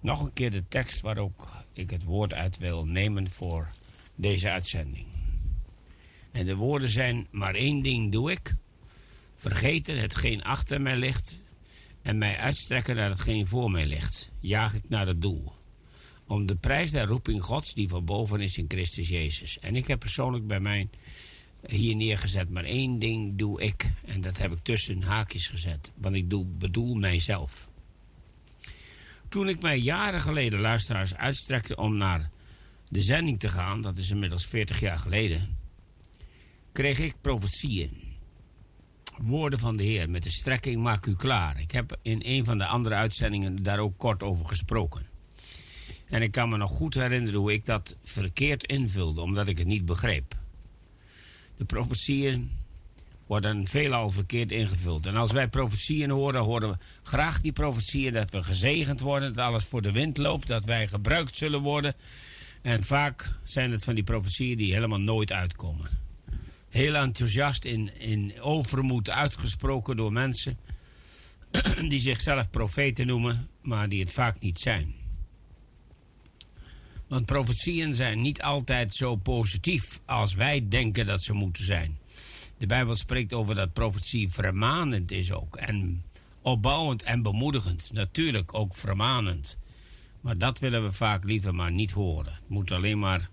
Nog 0.00 0.20
een 0.20 0.32
keer 0.32 0.50
de 0.50 0.68
tekst 0.68 1.00
waar 1.00 1.18
ook 1.18 1.52
ik 1.72 1.90
het 1.90 2.04
woord 2.04 2.34
uit 2.34 2.58
wil 2.58 2.86
nemen 2.86 3.30
voor 3.30 3.68
deze 4.14 4.50
uitzending. 4.50 5.06
En 6.32 6.46
de 6.46 6.56
woorden 6.56 6.88
zijn: 6.88 7.26
Maar 7.30 7.54
één 7.54 7.82
ding 7.82 8.12
doe 8.12 8.30
ik: 8.30 8.54
vergeten 9.36 9.98
hetgeen 9.98 10.42
achter 10.42 10.80
mij 10.80 10.96
ligt 10.96 11.38
en 12.02 12.18
mij 12.18 12.36
uitstrekken 12.36 12.96
naar 12.96 13.10
hetgeen 13.10 13.46
voor 13.46 13.70
mij 13.70 13.86
ligt. 13.86 14.30
Jaag 14.40 14.74
ik 14.74 14.88
naar 14.88 15.06
het 15.06 15.22
doel. 15.22 15.57
Om 16.28 16.46
de 16.46 16.56
prijs 16.56 16.90
der 16.90 17.06
roeping 17.06 17.42
Gods 17.42 17.74
die 17.74 17.88
van 17.88 18.04
boven 18.04 18.40
is 18.40 18.56
in 18.58 18.64
Christus 18.68 19.08
Jezus. 19.08 19.58
En 19.58 19.76
ik 19.76 19.86
heb 19.86 19.98
persoonlijk 19.98 20.46
bij 20.46 20.60
mij 20.60 20.88
hier 21.66 21.96
neergezet, 21.96 22.50
maar 22.50 22.64
één 22.64 22.98
ding 22.98 23.38
doe 23.38 23.60
ik. 23.60 23.90
En 24.04 24.20
dat 24.20 24.38
heb 24.38 24.52
ik 24.52 24.58
tussen 24.62 25.02
haakjes 25.02 25.46
gezet, 25.46 25.92
want 25.94 26.14
ik 26.14 26.30
doe, 26.30 26.44
bedoel 26.44 26.94
mijzelf. 26.94 27.68
Toen 29.28 29.48
ik 29.48 29.62
mij 29.62 29.78
jaren 29.78 30.22
geleden 30.22 30.60
luisteraars 30.60 31.14
uitstrekte 31.14 31.76
om 31.76 31.96
naar 31.96 32.30
de 32.88 33.00
zending 33.00 33.38
te 33.38 33.48
gaan, 33.48 33.80
dat 33.80 33.96
is 33.96 34.10
inmiddels 34.10 34.46
40 34.46 34.80
jaar 34.80 34.98
geleden, 34.98 35.58
kreeg 36.72 36.98
ik 36.98 37.14
profetieën. 37.20 38.06
Woorden 39.16 39.58
van 39.58 39.76
de 39.76 39.82
Heer 39.82 40.10
met 40.10 40.22
de 40.22 40.30
strekking 40.30 40.82
maak 40.82 41.06
u 41.06 41.14
klaar. 41.14 41.60
Ik 41.60 41.70
heb 41.70 41.98
in 42.02 42.22
een 42.24 42.44
van 42.44 42.58
de 42.58 42.66
andere 42.66 42.94
uitzendingen 42.94 43.62
daar 43.62 43.78
ook 43.78 43.98
kort 43.98 44.22
over 44.22 44.46
gesproken. 44.46 45.07
En 46.08 46.22
ik 46.22 46.30
kan 46.30 46.48
me 46.48 46.56
nog 46.56 46.70
goed 46.70 46.94
herinneren 46.94 47.40
hoe 47.40 47.52
ik 47.52 47.64
dat 47.64 47.96
verkeerd 48.02 48.64
invulde, 48.64 49.20
omdat 49.20 49.48
ik 49.48 49.58
het 49.58 49.66
niet 49.66 49.84
begreep. 49.84 50.36
De 51.56 51.64
profetieën 51.64 52.50
worden 53.26 53.66
veelal 53.66 54.10
verkeerd 54.10 54.52
ingevuld. 54.52 55.06
En 55.06 55.16
als 55.16 55.32
wij 55.32 55.48
profetieën 55.48 56.10
horen, 56.10 56.40
horen 56.40 56.68
we 56.68 56.76
graag 57.02 57.40
die 57.40 57.52
profetieën 57.52 58.12
dat 58.12 58.30
we 58.30 58.42
gezegend 58.42 59.00
worden, 59.00 59.32
dat 59.32 59.44
alles 59.44 59.64
voor 59.64 59.82
de 59.82 59.92
wind 59.92 60.16
loopt, 60.16 60.46
dat 60.46 60.64
wij 60.64 60.88
gebruikt 60.88 61.36
zullen 61.36 61.60
worden. 61.60 61.94
En 62.62 62.84
vaak 62.84 63.34
zijn 63.42 63.70
het 63.70 63.84
van 63.84 63.94
die 63.94 64.04
profetieën 64.04 64.56
die 64.56 64.72
helemaal 64.72 65.00
nooit 65.00 65.32
uitkomen. 65.32 65.88
Heel 66.68 66.94
enthousiast 66.94 67.64
in, 67.64 68.00
in 68.00 68.40
overmoed 68.40 69.10
uitgesproken 69.10 69.96
door 69.96 70.12
mensen 70.12 70.58
die 71.88 72.00
zichzelf 72.00 72.50
profeten 72.50 73.06
noemen, 73.06 73.48
maar 73.62 73.88
die 73.88 74.00
het 74.00 74.12
vaak 74.12 74.40
niet 74.40 74.58
zijn. 74.58 74.97
Want 77.08 77.26
profetieën 77.26 77.94
zijn 77.94 78.20
niet 78.20 78.42
altijd 78.42 78.94
zo 78.94 79.16
positief 79.16 80.00
als 80.04 80.34
wij 80.34 80.68
denken 80.68 81.06
dat 81.06 81.22
ze 81.22 81.32
moeten 81.32 81.64
zijn. 81.64 81.98
De 82.58 82.66
Bijbel 82.66 82.96
spreekt 82.96 83.32
over 83.32 83.54
dat 83.54 83.72
profetie 83.72 84.28
vermanend 84.28 85.10
is 85.10 85.32
ook. 85.32 85.56
En 85.56 86.04
opbouwend 86.42 87.02
en 87.02 87.22
bemoedigend. 87.22 87.90
Natuurlijk 87.92 88.54
ook 88.54 88.74
vermanend. 88.74 89.58
Maar 90.20 90.38
dat 90.38 90.58
willen 90.58 90.84
we 90.84 90.92
vaak 90.92 91.24
liever 91.24 91.54
maar 91.54 91.72
niet 91.72 91.90
horen. 91.90 92.32
Het 92.32 92.48
moet 92.48 92.70
alleen 92.70 92.98
maar 92.98 93.30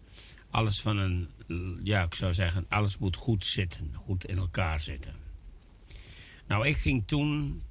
alles 0.49 0.81
van 0.81 0.97
een, 0.97 1.29
ja, 1.83 2.03
ik 2.03 2.15
zou 2.15 2.33
zeggen, 2.33 2.65
alles 2.69 2.97
moet 2.97 3.15
goed 3.15 3.45
zitten. 3.45 3.93
Goed 3.95 4.25
in 4.25 4.37
elkaar 4.37 4.79
zitten. 4.79 5.13
Nou, 6.47 6.67
ik 6.67 6.77
ging 6.77 7.03
toen 7.05 7.61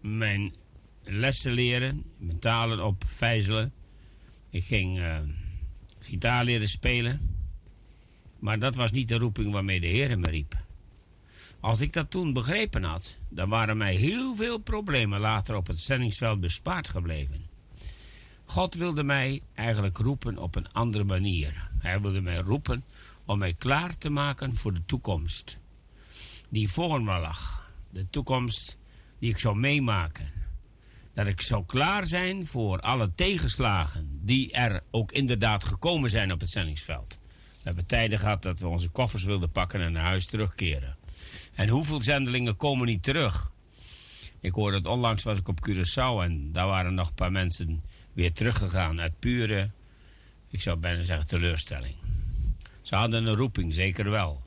mijn 0.00 0.54
lessen 1.02 1.52
leren, 1.52 2.04
mijn 2.16 2.38
talen 2.38 2.84
opvijzelen. 2.84 3.72
Ik 4.54 4.64
ging 4.64 4.98
uh, 4.98 5.18
gitaar 5.98 6.44
leren 6.44 6.68
spelen. 6.68 7.36
Maar 8.38 8.58
dat 8.58 8.74
was 8.74 8.90
niet 8.90 9.08
de 9.08 9.18
roeping 9.18 9.52
waarmee 9.52 9.80
de 9.80 9.86
Heer 9.86 10.18
me 10.18 10.30
riep. 10.30 10.56
Als 11.60 11.80
ik 11.80 11.92
dat 11.92 12.10
toen 12.10 12.32
begrepen 12.32 12.82
had, 12.82 13.18
dan 13.28 13.48
waren 13.48 13.76
mij 13.76 13.94
heel 13.94 14.36
veel 14.36 14.58
problemen 14.58 15.20
later 15.20 15.56
op 15.56 15.66
het 15.66 15.78
zendingsveld 15.78 16.40
bespaard 16.40 16.88
gebleven. 16.88 17.46
God 18.44 18.74
wilde 18.74 19.02
mij 19.02 19.42
eigenlijk 19.54 19.98
roepen 19.98 20.38
op 20.38 20.54
een 20.54 20.72
andere 20.72 21.04
manier. 21.04 21.70
Hij 21.78 22.00
wilde 22.00 22.20
mij 22.20 22.38
roepen 22.38 22.84
om 23.24 23.38
mij 23.38 23.54
klaar 23.54 23.98
te 23.98 24.10
maken 24.10 24.56
voor 24.56 24.74
de 24.74 24.84
toekomst 24.86 25.58
die 26.48 26.68
voor 26.68 27.02
me 27.02 27.18
lag. 27.18 27.70
De 27.90 28.10
toekomst 28.10 28.78
die 29.18 29.30
ik 29.30 29.38
zou 29.38 29.56
meemaken 29.56 30.32
dat 31.14 31.26
ik 31.26 31.40
zou 31.40 31.64
klaar 31.66 32.06
zijn 32.06 32.46
voor 32.46 32.80
alle 32.80 33.10
tegenslagen 33.10 34.18
die 34.22 34.52
er 34.52 34.82
ook 34.90 35.12
inderdaad 35.12 35.64
gekomen 35.64 36.10
zijn 36.10 36.32
op 36.32 36.40
het 36.40 36.50
zendingsveld. 36.50 37.18
We 37.48 37.60
hebben 37.62 37.86
tijden 37.86 38.18
gehad 38.18 38.42
dat 38.42 38.58
we 38.58 38.66
onze 38.66 38.88
koffers 38.88 39.24
wilden 39.24 39.50
pakken 39.50 39.80
en 39.80 39.92
naar 39.92 40.02
huis 40.02 40.26
terugkeren. 40.26 40.96
En 41.54 41.68
hoeveel 41.68 42.00
zendelingen 42.00 42.56
komen 42.56 42.86
niet 42.86 43.02
terug? 43.02 43.52
Ik 44.40 44.54
hoorde 44.54 44.76
het 44.76 44.86
onlangs 44.86 45.22
was 45.22 45.38
ik 45.38 45.48
op 45.48 45.68
Curaçao 45.68 46.22
en 46.22 46.52
daar 46.52 46.66
waren 46.66 46.94
nog 46.94 47.08
een 47.08 47.14
paar 47.14 47.32
mensen 47.32 47.82
weer 48.12 48.32
teruggegaan 48.32 49.00
uit 49.00 49.18
pure, 49.18 49.70
ik 50.48 50.62
zou 50.62 50.76
bijna 50.76 51.02
zeggen 51.02 51.26
teleurstelling. 51.26 51.94
Ze 52.82 52.94
hadden 52.94 53.26
een 53.26 53.34
roeping, 53.34 53.74
zeker 53.74 54.10
wel. 54.10 54.42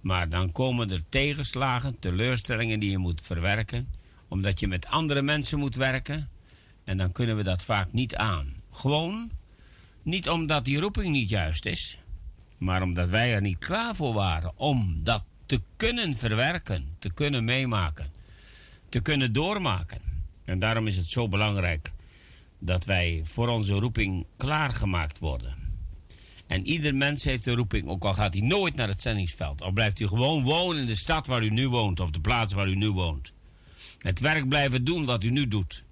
Maar 0.00 0.28
dan 0.28 0.52
komen 0.52 0.90
er 0.90 1.08
tegenslagen, 1.08 1.98
teleurstellingen 1.98 2.80
die 2.80 2.90
je 2.90 2.98
moet 2.98 3.20
verwerken 3.20 3.88
omdat 4.28 4.60
je 4.60 4.68
met 4.68 4.86
andere 4.86 5.22
mensen 5.22 5.58
moet 5.58 5.74
werken. 5.74 6.28
En 6.84 6.98
dan 6.98 7.12
kunnen 7.12 7.36
we 7.36 7.42
dat 7.42 7.64
vaak 7.64 7.92
niet 7.92 8.16
aan. 8.16 8.52
Gewoon 8.70 9.30
niet 10.02 10.28
omdat 10.28 10.64
die 10.64 10.80
roeping 10.80 11.08
niet 11.08 11.28
juist 11.28 11.66
is, 11.66 11.98
maar 12.58 12.82
omdat 12.82 13.08
wij 13.08 13.34
er 13.34 13.40
niet 13.40 13.58
klaar 13.58 13.96
voor 13.96 14.14
waren 14.14 14.52
om 14.56 15.00
dat 15.02 15.24
te 15.46 15.60
kunnen 15.76 16.14
verwerken, 16.14 16.96
te 16.98 17.12
kunnen 17.12 17.44
meemaken, 17.44 18.12
te 18.88 19.00
kunnen 19.00 19.32
doormaken. 19.32 20.00
En 20.44 20.58
daarom 20.58 20.86
is 20.86 20.96
het 20.96 21.06
zo 21.06 21.28
belangrijk 21.28 21.92
dat 22.58 22.84
wij 22.84 23.20
voor 23.24 23.48
onze 23.48 23.74
roeping 23.74 24.26
klaargemaakt 24.36 25.18
worden. 25.18 25.54
En 26.46 26.66
ieder 26.66 26.94
mens 26.94 27.24
heeft 27.24 27.46
een 27.46 27.54
roeping, 27.54 27.88
ook 27.88 28.04
al 28.04 28.14
gaat 28.14 28.34
hij 28.34 28.42
nooit 28.42 28.74
naar 28.74 28.88
het 28.88 29.00
zendingsveld. 29.00 29.62
Al 29.62 29.70
blijft 29.70 29.98
hij 29.98 30.08
gewoon 30.08 30.42
wonen 30.42 30.80
in 30.80 30.86
de 30.86 30.94
stad 30.94 31.26
waar 31.26 31.42
u 31.42 31.50
nu 31.50 31.68
woont 31.68 32.00
of 32.00 32.10
de 32.10 32.20
plaats 32.20 32.52
waar 32.52 32.68
u 32.68 32.74
nu 32.74 32.90
woont. 32.90 33.32
Het 33.98 34.20
werk 34.20 34.48
blijven 34.48 34.84
doen 34.84 35.04
wat 35.04 35.24
u 35.24 35.30
nu 35.30 35.48
doet. 35.48 35.84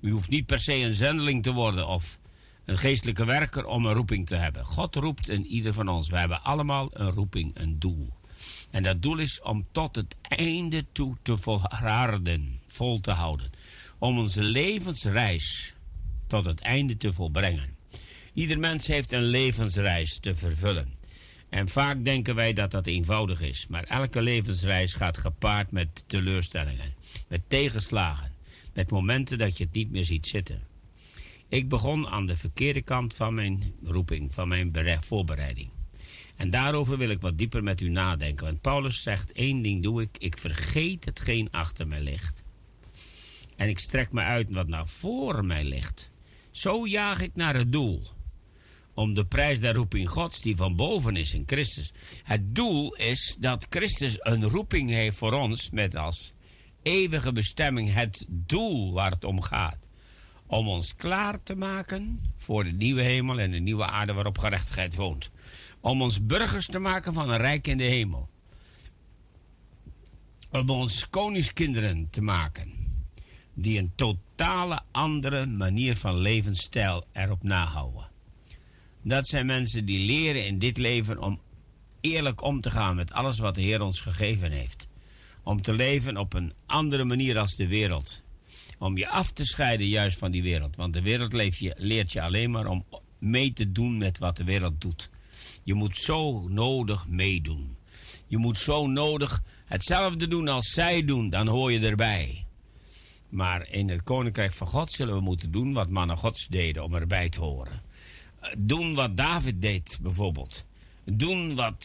U 0.00 0.10
hoeft 0.10 0.30
niet 0.30 0.46
per 0.46 0.60
se 0.60 0.74
een 0.74 0.94
zendeling 0.94 1.42
te 1.42 1.52
worden 1.52 1.86
of 1.86 2.18
een 2.64 2.78
geestelijke 2.78 3.24
werker 3.24 3.66
om 3.66 3.86
een 3.86 3.94
roeping 3.94 4.26
te 4.26 4.34
hebben. 4.34 4.64
God 4.64 4.94
roept 4.94 5.28
in 5.28 5.46
ieder 5.46 5.72
van 5.72 5.88
ons. 5.88 6.10
We 6.10 6.16
hebben 6.16 6.42
allemaal 6.42 6.88
een 6.92 7.10
roeping, 7.10 7.50
een 7.54 7.78
doel. 7.78 8.08
En 8.70 8.82
dat 8.82 9.02
doel 9.02 9.18
is 9.18 9.40
om 9.42 9.66
tot 9.72 9.96
het 9.96 10.16
einde 10.22 10.84
toe 10.92 11.16
te 11.22 11.38
volharden, 11.38 12.60
vol 12.66 13.00
te 13.00 13.10
houden. 13.10 13.50
Om 13.98 14.18
onze 14.18 14.42
levensreis 14.42 15.74
tot 16.26 16.44
het 16.44 16.60
einde 16.60 16.96
te 16.96 17.12
volbrengen. 17.12 17.76
Ieder 18.34 18.58
mens 18.58 18.86
heeft 18.86 19.12
een 19.12 19.22
levensreis 19.22 20.18
te 20.18 20.34
vervullen. 20.34 20.97
En 21.48 21.68
vaak 21.68 22.04
denken 22.04 22.34
wij 22.34 22.52
dat 22.52 22.70
dat 22.70 22.86
eenvoudig 22.86 23.40
is. 23.40 23.66
Maar 23.66 23.84
elke 23.84 24.22
levensreis 24.22 24.92
gaat 24.92 25.18
gepaard 25.18 25.70
met 25.70 26.04
teleurstellingen 26.06 26.96
met 27.28 27.42
tegenslagen, 27.48 28.32
met 28.74 28.90
momenten 28.90 29.38
dat 29.38 29.56
je 29.56 29.64
het 29.64 29.72
niet 29.72 29.90
meer 29.90 30.04
ziet 30.04 30.26
zitten. 30.26 30.66
Ik 31.48 31.68
begon 31.68 32.08
aan 32.08 32.26
de 32.26 32.36
verkeerde 32.36 32.82
kant 32.82 33.14
van 33.14 33.34
mijn 33.34 33.74
roeping, 33.82 34.34
van 34.34 34.48
mijn 34.48 34.72
voorbereiding. 35.00 35.70
En 36.36 36.50
daarover 36.50 36.98
wil 36.98 37.08
ik 37.08 37.20
wat 37.20 37.38
dieper 37.38 37.62
met 37.62 37.80
u 37.80 37.88
nadenken. 37.88 38.44
Want 38.44 38.60
Paulus 38.60 39.02
zegt: 39.02 39.32
één 39.32 39.62
ding 39.62 39.82
doe 39.82 40.02
ik, 40.02 40.18
ik 40.18 40.38
vergeet 40.38 41.04
hetgeen 41.04 41.48
achter 41.50 41.88
mij 41.88 42.00
ligt. 42.00 42.42
En 43.56 43.68
ik 43.68 43.78
strek 43.78 44.12
me 44.12 44.20
uit 44.20 44.50
wat 44.50 44.68
naar 44.68 44.86
voor 44.86 45.44
mij 45.44 45.64
ligt. 45.64 46.10
Zo 46.50 46.86
jaag 46.86 47.20
ik 47.20 47.36
naar 47.36 47.54
het 47.54 47.72
doel. 47.72 48.02
Om 48.98 49.14
de 49.14 49.24
prijs 49.24 49.60
der 49.60 49.74
roeping 49.74 50.10
Gods 50.10 50.40
die 50.40 50.56
van 50.56 50.76
boven 50.76 51.16
is 51.16 51.34
in 51.34 51.42
Christus. 51.46 51.92
Het 52.22 52.54
doel 52.54 52.94
is 52.94 53.36
dat 53.38 53.66
Christus 53.68 54.16
een 54.18 54.48
roeping 54.48 54.90
heeft 54.90 55.16
voor 55.16 55.32
ons 55.32 55.70
met 55.70 55.96
als 55.96 56.32
eeuwige 56.82 57.32
bestemming, 57.32 57.92
het 57.94 58.26
doel 58.28 58.92
waar 58.92 59.10
het 59.10 59.24
om 59.24 59.42
gaat. 59.42 59.88
Om 60.46 60.68
ons 60.68 60.94
klaar 60.96 61.42
te 61.42 61.56
maken 61.56 62.20
voor 62.36 62.64
de 62.64 62.70
nieuwe 62.70 63.02
hemel 63.02 63.40
en 63.40 63.50
de 63.50 63.58
nieuwe 63.58 63.86
aarde 63.86 64.12
waarop 64.12 64.38
gerechtigheid 64.38 64.94
woont. 64.94 65.30
Om 65.80 66.02
ons 66.02 66.26
burgers 66.26 66.66
te 66.66 66.78
maken 66.78 67.14
van 67.14 67.30
een 67.30 67.38
rijk 67.38 67.66
in 67.66 67.76
de 67.76 67.84
hemel. 67.84 68.28
Om 70.50 70.70
ons 70.70 71.10
koningskinderen 71.10 72.10
te 72.10 72.22
maken. 72.22 72.72
Die 73.54 73.78
een 73.78 73.92
totale 73.94 74.80
andere 74.90 75.46
manier 75.46 75.96
van 75.96 76.16
levensstijl 76.16 77.04
erop 77.12 77.42
nahouden. 77.42 78.07
Dat 79.02 79.26
zijn 79.26 79.46
mensen 79.46 79.84
die 79.84 80.06
leren 80.06 80.46
in 80.46 80.58
dit 80.58 80.76
leven 80.76 81.18
om 81.18 81.40
eerlijk 82.00 82.42
om 82.42 82.60
te 82.60 82.70
gaan 82.70 82.96
met 82.96 83.12
alles 83.12 83.38
wat 83.38 83.54
de 83.54 83.60
Heer 83.60 83.80
ons 83.80 84.00
gegeven 84.00 84.52
heeft. 84.52 84.86
Om 85.42 85.62
te 85.62 85.72
leven 85.72 86.16
op 86.16 86.34
een 86.34 86.52
andere 86.66 87.04
manier 87.04 87.38
als 87.38 87.56
de 87.56 87.66
wereld. 87.66 88.22
Om 88.78 88.96
je 88.96 89.08
af 89.08 89.32
te 89.32 89.44
scheiden 89.44 89.86
juist 89.86 90.18
van 90.18 90.30
die 90.30 90.42
wereld. 90.42 90.76
Want 90.76 90.92
de 90.92 91.02
wereld 91.02 91.58
je, 91.58 91.74
leert 91.76 92.12
je 92.12 92.22
alleen 92.22 92.50
maar 92.50 92.66
om 92.66 92.84
mee 93.18 93.52
te 93.52 93.72
doen 93.72 93.98
met 93.98 94.18
wat 94.18 94.36
de 94.36 94.44
wereld 94.44 94.80
doet. 94.80 95.10
Je 95.62 95.74
moet 95.74 95.96
zo 95.96 96.48
nodig 96.48 97.08
meedoen. 97.08 97.76
Je 98.26 98.38
moet 98.38 98.58
zo 98.58 98.86
nodig 98.86 99.42
hetzelfde 99.64 100.28
doen 100.28 100.48
als 100.48 100.70
zij 100.70 101.04
doen, 101.04 101.30
dan 101.30 101.46
hoor 101.46 101.72
je 101.72 101.86
erbij. 101.86 102.46
Maar 103.28 103.68
in 103.70 103.88
het 103.88 104.02
koninkrijk 104.02 104.52
van 104.52 104.66
God 104.66 104.90
zullen 104.90 105.14
we 105.14 105.20
moeten 105.20 105.50
doen 105.50 105.72
wat 105.72 105.90
mannen 105.90 106.16
Gods 106.16 106.46
deden 106.46 106.84
om 106.84 106.94
erbij 106.94 107.28
te 107.28 107.40
horen. 107.40 107.82
Doen 108.58 108.94
wat 108.94 109.16
David 109.16 109.62
deed, 109.62 109.98
bijvoorbeeld. 110.02 110.64
Doen 111.04 111.54
wat 111.54 111.84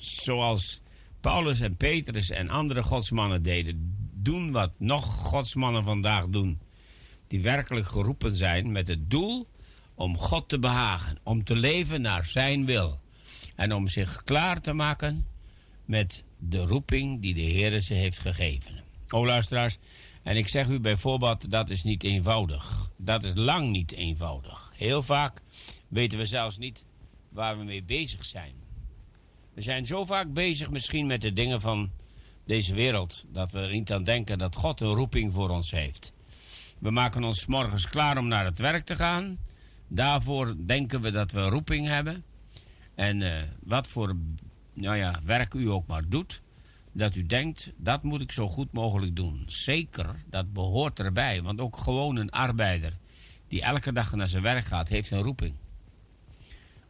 zoals 0.00 0.80
Paulus 1.20 1.60
en 1.60 1.76
Petrus 1.76 2.30
en 2.30 2.48
andere 2.48 2.82
godsmannen 2.82 3.42
deden. 3.42 3.96
Doen 4.14 4.50
wat 4.50 4.70
nog 4.78 5.04
godsmannen 5.04 5.84
vandaag 5.84 6.28
doen. 6.28 6.58
Die 7.26 7.40
werkelijk 7.40 7.86
geroepen 7.86 8.36
zijn 8.36 8.72
met 8.72 8.86
het 8.86 9.10
doel 9.10 9.48
om 9.94 10.16
God 10.16 10.48
te 10.48 10.58
behagen. 10.58 11.18
Om 11.22 11.44
te 11.44 11.56
leven 11.56 12.00
naar 12.00 12.24
zijn 12.24 12.66
wil. 12.66 13.00
En 13.54 13.74
om 13.74 13.88
zich 13.88 14.22
klaar 14.22 14.60
te 14.60 14.72
maken 14.72 15.26
met 15.84 16.24
de 16.38 16.66
roeping 16.66 17.20
die 17.20 17.34
de 17.34 17.40
Heer 17.40 17.80
ze 17.80 17.94
heeft 17.94 18.18
gegeven. 18.18 18.82
O 19.08 19.26
luisteraars, 19.26 19.78
en 20.22 20.36
ik 20.36 20.48
zeg 20.48 20.68
u 20.68 20.80
bijvoorbeeld, 20.80 21.50
dat 21.50 21.70
is 21.70 21.82
niet 21.82 22.04
eenvoudig. 22.04 22.90
Dat 22.96 23.22
is 23.22 23.32
lang 23.34 23.70
niet 23.70 23.92
eenvoudig. 23.92 24.72
Heel 24.76 25.02
vaak 25.02 25.42
weten 25.94 26.18
we 26.18 26.26
zelfs 26.26 26.58
niet 26.58 26.84
waar 27.28 27.58
we 27.58 27.64
mee 27.64 27.82
bezig 27.82 28.24
zijn. 28.24 28.54
We 29.54 29.60
zijn 29.60 29.86
zo 29.86 30.04
vaak 30.04 30.32
bezig 30.32 30.70
misschien 30.70 31.06
met 31.06 31.20
de 31.20 31.32
dingen 31.32 31.60
van 31.60 31.90
deze 32.46 32.74
wereld... 32.74 33.24
dat 33.28 33.50
we 33.50 33.60
niet 33.60 33.92
aan 33.92 34.04
denken 34.04 34.38
dat 34.38 34.56
God 34.56 34.80
een 34.80 34.94
roeping 34.94 35.34
voor 35.34 35.50
ons 35.50 35.70
heeft. 35.70 36.12
We 36.78 36.90
maken 36.90 37.24
ons 37.24 37.46
morgens 37.46 37.88
klaar 37.88 38.18
om 38.18 38.28
naar 38.28 38.44
het 38.44 38.58
werk 38.58 38.84
te 38.84 38.96
gaan. 38.96 39.38
Daarvoor 39.88 40.54
denken 40.66 41.00
we 41.00 41.10
dat 41.10 41.30
we 41.30 41.40
een 41.40 41.48
roeping 41.48 41.86
hebben. 41.86 42.24
En 42.94 43.20
uh, 43.20 43.42
wat 43.62 43.88
voor 43.88 44.16
nou 44.72 44.96
ja, 44.96 45.20
werk 45.24 45.54
u 45.54 45.70
ook 45.70 45.86
maar 45.86 46.08
doet... 46.08 46.42
dat 46.92 47.14
u 47.14 47.26
denkt, 47.26 47.72
dat 47.76 48.02
moet 48.02 48.20
ik 48.20 48.32
zo 48.32 48.48
goed 48.48 48.72
mogelijk 48.72 49.16
doen. 49.16 49.42
Zeker, 49.46 50.14
dat 50.26 50.52
behoort 50.52 50.98
erbij. 50.98 51.42
Want 51.42 51.60
ook 51.60 51.76
gewoon 51.76 52.16
een 52.16 52.30
arbeider 52.30 52.98
die 53.48 53.62
elke 53.62 53.92
dag 53.92 54.14
naar 54.14 54.28
zijn 54.28 54.42
werk 54.42 54.64
gaat... 54.64 54.88
heeft 54.88 55.10
een 55.10 55.22
roeping. 55.22 55.54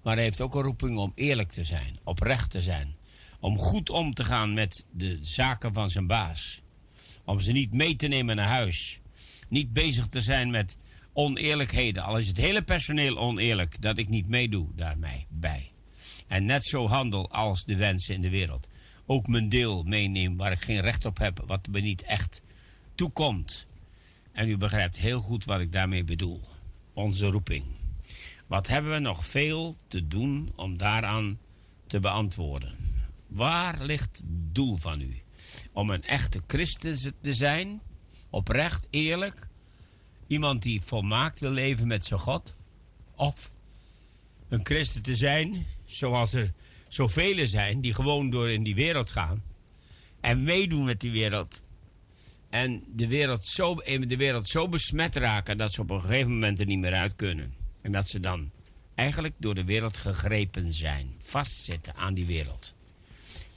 Maar 0.04 0.14
hij 0.14 0.24
heeft 0.24 0.40
ook 0.40 0.54
een 0.54 0.62
roeping 0.62 0.98
om 0.98 1.12
eerlijk 1.14 1.52
te 1.52 1.64
zijn, 1.64 1.98
oprecht 2.02 2.50
te 2.50 2.62
zijn. 2.62 2.96
Om 3.40 3.58
goed 3.58 3.90
om 3.90 4.14
te 4.14 4.24
gaan 4.24 4.54
met 4.54 4.86
de 4.90 5.18
zaken 5.20 5.72
van 5.72 5.90
zijn 5.90 6.06
baas. 6.06 6.62
Om 7.24 7.40
ze 7.40 7.52
niet 7.52 7.72
mee 7.72 7.96
te 7.96 8.06
nemen 8.06 8.36
naar 8.36 8.48
huis. 8.48 9.00
Niet 9.48 9.72
bezig 9.72 10.08
te 10.08 10.20
zijn 10.20 10.50
met 10.50 10.76
oneerlijkheden. 11.12 12.02
Al 12.02 12.18
is 12.18 12.26
het 12.26 12.36
hele 12.36 12.62
personeel 12.62 13.18
oneerlijk, 13.18 13.82
dat 13.82 13.98
ik 13.98 14.08
niet 14.08 14.28
meedoe 14.28 14.68
daarmee 14.74 15.26
bij. 15.28 15.72
En 16.28 16.44
net 16.44 16.64
zo 16.64 16.88
handel 16.88 17.30
als 17.30 17.64
de 17.64 17.76
wensen 17.76 18.14
in 18.14 18.20
de 18.20 18.30
wereld. 18.30 18.68
Ook 19.06 19.26
mijn 19.26 19.48
deel 19.48 19.82
meeneem 19.82 20.36
waar 20.36 20.52
ik 20.52 20.60
geen 20.60 20.80
recht 20.80 21.04
op 21.04 21.18
heb, 21.18 21.42
wat 21.46 21.66
me 21.70 21.80
niet 21.80 22.02
echt 22.02 22.42
toekomt. 22.94 23.66
En 24.32 24.48
u 24.48 24.56
begrijpt 24.56 24.96
heel 24.96 25.20
goed 25.20 25.44
wat 25.44 25.60
ik 25.60 25.72
daarmee 25.72 26.04
bedoel. 26.04 26.40
Onze 26.92 27.26
roeping. 27.26 27.64
Wat 28.54 28.66
hebben 28.66 28.92
we 28.92 28.98
nog 28.98 29.24
veel 29.24 29.74
te 29.88 30.06
doen 30.06 30.52
om 30.56 30.76
daaraan 30.76 31.38
te 31.86 32.00
beantwoorden? 32.00 32.76
Waar 33.26 33.82
ligt 33.82 34.16
het 34.16 34.26
doel 34.54 34.76
van 34.76 35.00
u? 35.00 35.22
Om 35.72 35.90
een 35.90 36.02
echte 36.04 36.40
christen 36.46 37.14
te 37.20 37.34
zijn? 37.34 37.80
Oprecht, 38.30 38.88
eerlijk? 38.90 39.48
Iemand 40.26 40.62
die 40.62 40.80
volmaakt 40.80 41.40
wil 41.40 41.50
leven 41.50 41.86
met 41.86 42.04
zijn 42.04 42.20
God? 42.20 42.56
Of 43.16 43.50
een 44.48 44.64
christen 44.64 45.02
te 45.02 45.16
zijn, 45.16 45.66
zoals 45.84 46.32
er 46.32 46.52
zoveel 46.88 47.46
zijn, 47.46 47.80
die 47.80 47.94
gewoon 47.94 48.30
door 48.30 48.50
in 48.50 48.62
die 48.62 48.74
wereld 48.74 49.10
gaan 49.10 49.42
en 50.20 50.42
meedoen 50.42 50.84
met 50.84 51.00
die 51.00 51.12
wereld. 51.12 51.62
En 52.50 52.84
de 52.86 53.08
wereld, 53.08 53.46
zo, 53.46 53.74
de 53.84 54.16
wereld 54.16 54.48
zo 54.48 54.68
besmet 54.68 55.16
raken 55.16 55.56
dat 55.56 55.72
ze 55.72 55.80
op 55.80 55.90
een 55.90 56.00
gegeven 56.00 56.32
moment 56.32 56.60
er 56.60 56.66
niet 56.66 56.78
meer 56.78 56.94
uit 56.94 57.14
kunnen. 57.14 57.63
En 57.84 57.92
dat 57.92 58.08
ze 58.08 58.20
dan 58.20 58.50
eigenlijk 58.94 59.34
door 59.38 59.54
de 59.54 59.64
wereld 59.64 59.96
gegrepen 59.96 60.72
zijn. 60.72 61.14
Vastzitten 61.18 61.94
aan 61.94 62.14
die 62.14 62.26
wereld. 62.26 62.74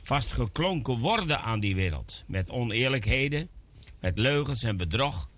Vastgeklonken 0.03 0.97
worden 0.97 1.41
aan 1.41 1.59
die 1.59 1.75
wereld. 1.75 2.23
Met 2.27 2.49
oneerlijkheden, 2.49 3.49
met 3.99 4.17
leugens 4.17 4.63
en 4.63 4.77
bedrog. 4.77 5.29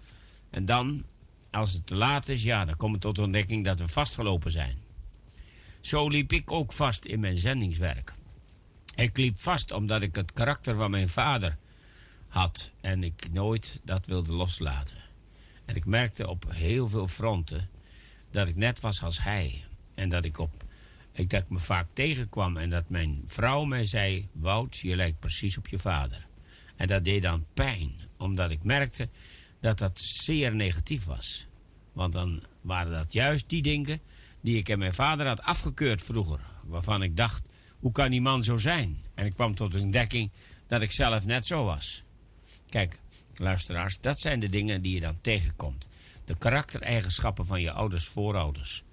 En 0.50 0.66
dan, 0.66 1.04
als 1.52 1.74
het 1.74 1.86
te 1.86 1.96
laat 1.96 2.28
is, 2.28 2.44
ja, 2.44 2.66
dan 2.66 2.76
komen 2.76 2.96
we 2.96 3.02
tot 3.02 3.16
de 3.16 3.22
ontdekking 3.22 3.64
dat 3.64 3.80
we 3.80 3.88
vastgelopen 3.88 4.52
zijn. 4.52 4.78
Zo 5.80 6.08
liep 6.08 6.32
ik 6.32 6.52
ook 6.52 6.74
vast 6.74 7.06
in 7.06 7.20
mijn 7.20 7.38
zendingswerk. 7.38 8.14
Ik 8.96 9.18
liep 9.18 9.40
vast 9.40 9.72
omdat 9.72 10.02
ik 10.02 10.16
het 10.16 10.34
karakter 10.34 10.76
van 10.76 10.92
mijn 10.92 11.10
vader 11.10 11.58
had 12.28 12.72
en 12.82 13.04
ik 13.04 13.28
nooit 13.32 13.82
dat 13.84 14.06
wilde 14.06 14.34
loslaten. 14.34 14.98
En 15.66 15.76
ik 15.76 15.86
merkte 15.86 16.28
op 16.28 16.46
heel 16.48 16.90
veel 16.90 17.08
fronten 17.08 17.70
dat 18.32 18.48
ik 18.48 18.56
net 18.56 18.80
was 18.80 19.04
als 19.04 19.24
hij. 19.24 19.64
En 19.96 20.10
dat 20.10 20.26
ik 20.26 20.38
op 20.38 20.68
ik 21.12 21.30
dat 21.30 21.42
ik 21.42 21.50
me 21.50 21.60
vaak 21.60 21.88
tegenkwam 21.94 22.58
en 22.58 22.70
dat 22.70 22.90
mijn 22.90 23.22
vrouw 23.26 23.64
mij 23.64 23.86
zei: 23.86 24.28
Wout, 24.32 24.78
je 24.78 24.96
lijkt 24.96 25.20
precies 25.20 25.58
op 25.58 25.68
je 25.68 25.80
vader. 25.80 26.28
En 26.76 26.88
dat 26.88 27.04
deed 27.04 27.22
dan 27.22 27.46
pijn, 27.54 27.92
omdat 28.18 28.52
ik 28.52 28.64
merkte 28.64 29.10
dat 29.60 29.78
dat 29.78 30.00
zeer 30.00 30.56
negatief 30.56 31.06
was. 31.06 31.48
Want 31.94 32.14
dan 32.14 32.44
waren 32.62 32.92
dat 32.92 33.14
juist 33.14 33.50
die 33.50 33.62
dingen 33.62 34.02
die 34.42 34.58
ik 34.58 34.70
en 34.70 34.80
mijn 34.80 34.94
vader 34.94 35.28
had 35.28 35.42
afgekeurd 35.42 36.02
vroeger. 36.02 36.40
Waarvan 36.64 37.04
ik 37.04 37.16
dacht: 37.16 37.48
hoe 37.80 37.92
kan 37.92 38.10
die 38.10 38.22
man 38.22 38.44
zo 38.44 38.58
zijn? 38.58 38.98
En 39.14 39.26
ik 39.26 39.34
kwam 39.34 39.56
tot 39.56 39.72
de 39.72 39.80
ontdekking 39.80 40.32
dat 40.68 40.82
ik 40.82 40.92
zelf 40.92 41.26
net 41.26 41.46
zo 41.46 41.64
was. 41.64 42.04
Kijk, 42.70 43.00
luisteraars, 43.34 44.00
dat 44.00 44.20
zijn 44.20 44.40
de 44.40 44.50
dingen 44.50 44.82
die 44.82 44.94
je 44.94 45.00
dan 45.00 45.22
tegenkomt 45.22 45.88
de 46.30 46.38
karaktereigenschappen 46.38 47.46
van 47.46 47.62
je 47.62 47.72
ouders 47.72 48.08
voorouders. 48.08 48.84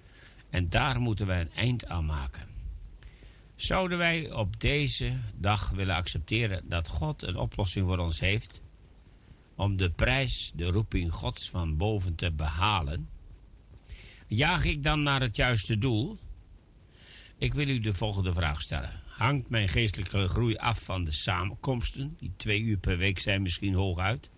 En 0.49 0.69
daar 0.69 0.99
moeten 0.99 1.27
wij 1.27 1.41
een 1.41 1.53
eind 1.53 1.85
aan 1.85 2.05
maken. 2.05 2.47
Zouden 3.55 3.97
wij 3.97 4.31
op 4.31 4.59
deze 4.59 5.17
dag 5.35 5.69
willen 5.69 5.95
accepteren 5.95 6.69
dat 6.69 6.87
God 6.87 7.23
een 7.23 7.35
oplossing 7.35 7.85
voor 7.85 7.97
ons 7.97 8.19
heeft 8.19 8.61
om 9.55 9.77
de 9.77 9.91
prijs, 9.91 10.51
de 10.55 10.65
roeping 10.65 11.13
Gods 11.13 11.49
van 11.49 11.77
boven 11.77 12.15
te 12.15 12.31
behalen? 12.31 13.09
Jaag 14.27 14.65
ik 14.65 14.83
dan 14.83 15.03
naar 15.03 15.21
het 15.21 15.35
juiste 15.35 15.77
doel? 15.77 16.17
Ik 17.37 17.53
wil 17.53 17.67
u 17.67 17.79
de 17.79 17.93
volgende 17.93 18.33
vraag 18.33 18.61
stellen. 18.61 19.01
Hangt 19.07 19.49
mijn 19.49 19.69
geestelijke 19.69 20.27
groei 20.27 20.55
af 20.55 20.83
van 20.83 21.03
de 21.03 21.11
samenkomsten, 21.11 22.15
die 22.19 22.31
twee 22.37 22.61
uur 22.61 22.77
per 22.77 22.97
week 22.97 23.19
zijn 23.19 23.41
misschien 23.41 23.73
hooguit? 23.73 24.29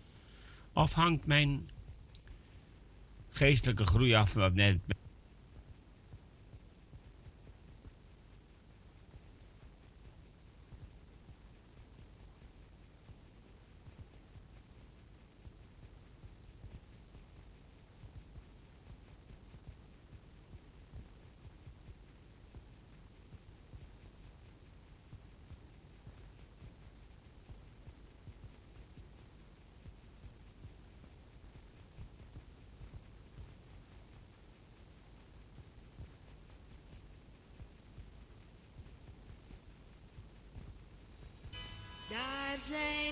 Of 0.74 0.94
hangt 0.94 1.26
mijn 1.26 1.70
geestelijke 3.32 3.86
groei 3.86 4.14
af 4.14 4.36
net 4.54 4.80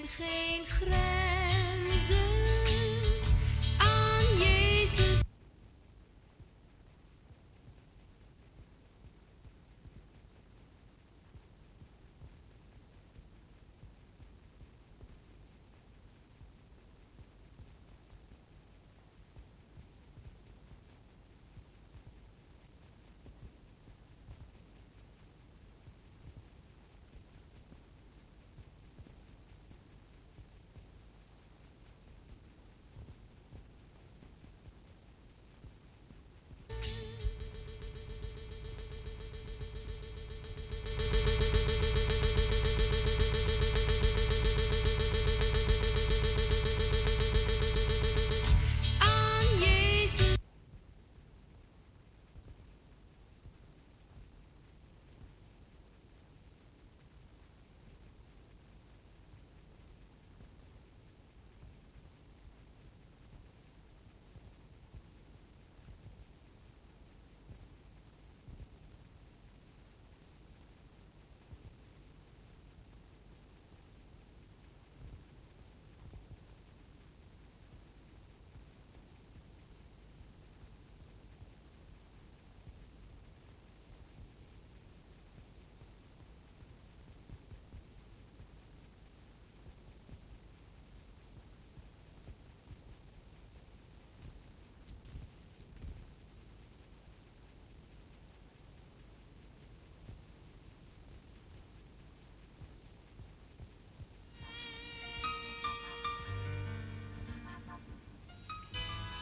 geen 0.08 0.66
grenzen 0.66 0.97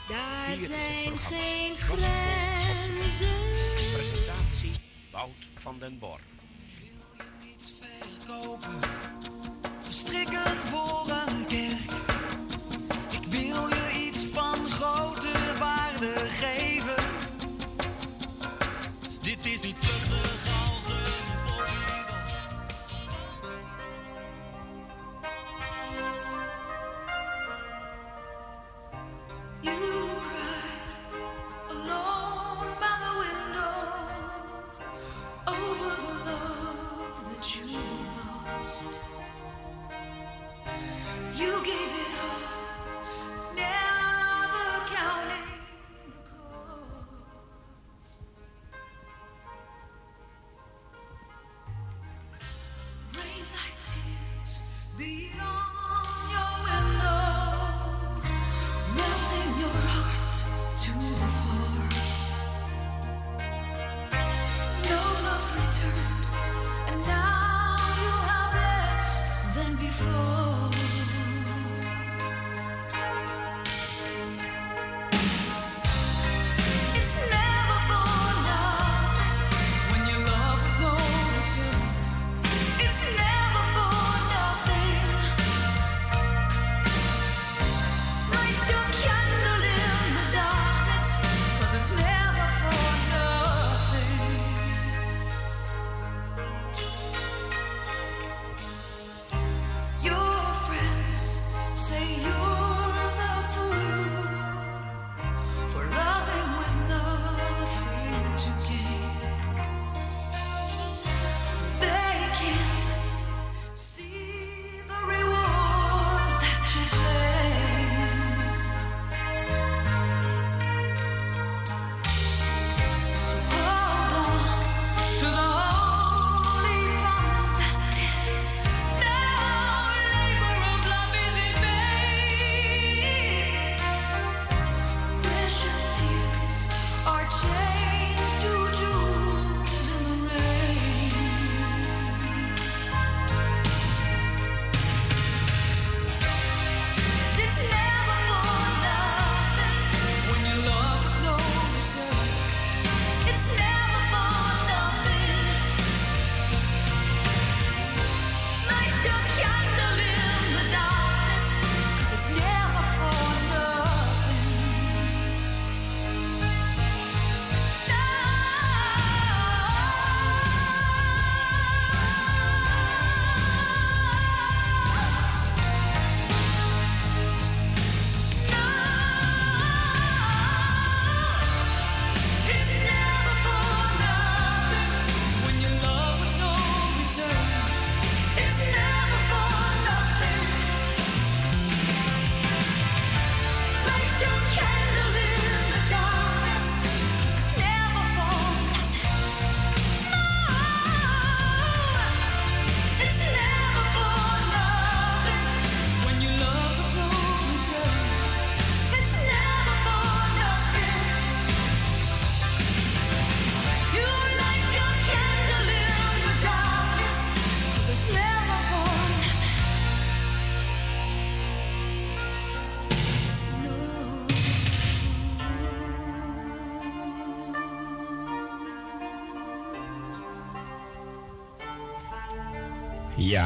Daar 0.08 0.48
Hier 0.48 0.58
zijn 0.58 1.18
geen 1.18 1.78
grenzen. 1.78 3.28
Presentatie 3.94 4.72
Wout 5.12 5.48
van 5.54 5.80
den 5.80 6.00
Bor. 6.00 6.20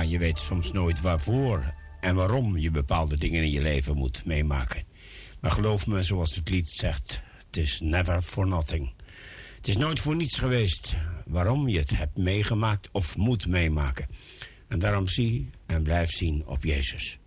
Je 0.02 0.18
weet 0.18 0.40
soms 0.40 0.72
nooit 0.72 1.02
waarvoor 1.02 1.74
en 2.00 2.16
waarom 2.16 2.58
je 2.58 2.72
bepaalde 2.72 3.18
dingen 3.18 3.44
in 3.44 3.52
je 3.52 3.62
leven 3.62 3.96
moet 3.96 4.26
meemaken. 4.26 4.84
Maar 5.40 5.52
geloof 5.52 5.88
me, 5.88 6.04
zoals 6.04 6.36
het 6.36 6.50
lied 6.50 6.70
zegt, 6.70 7.22
het 7.46 7.58
is 7.58 7.80
never 7.80 8.22
for 8.22 8.48
nothing. 8.48 8.92
Het 9.56 9.68
is 9.68 9.78
nooit 9.78 10.00
voor 10.00 10.16
niets 10.16 10.38
geweest 10.38 10.96
waarom 11.26 11.68
je 11.68 11.80
het 11.80 11.90
hebt 11.90 12.18
meegemaakt 12.18 12.90
of 12.92 13.18
moet 13.18 13.48
meemaken. 13.48 14.08
En 14.68 14.80
daarom 14.80 15.08
zie 15.08 15.50
en 15.66 15.84
blijf 15.84 16.10
zien 16.10 16.44
op 16.46 16.64
Jezus. 16.64 17.19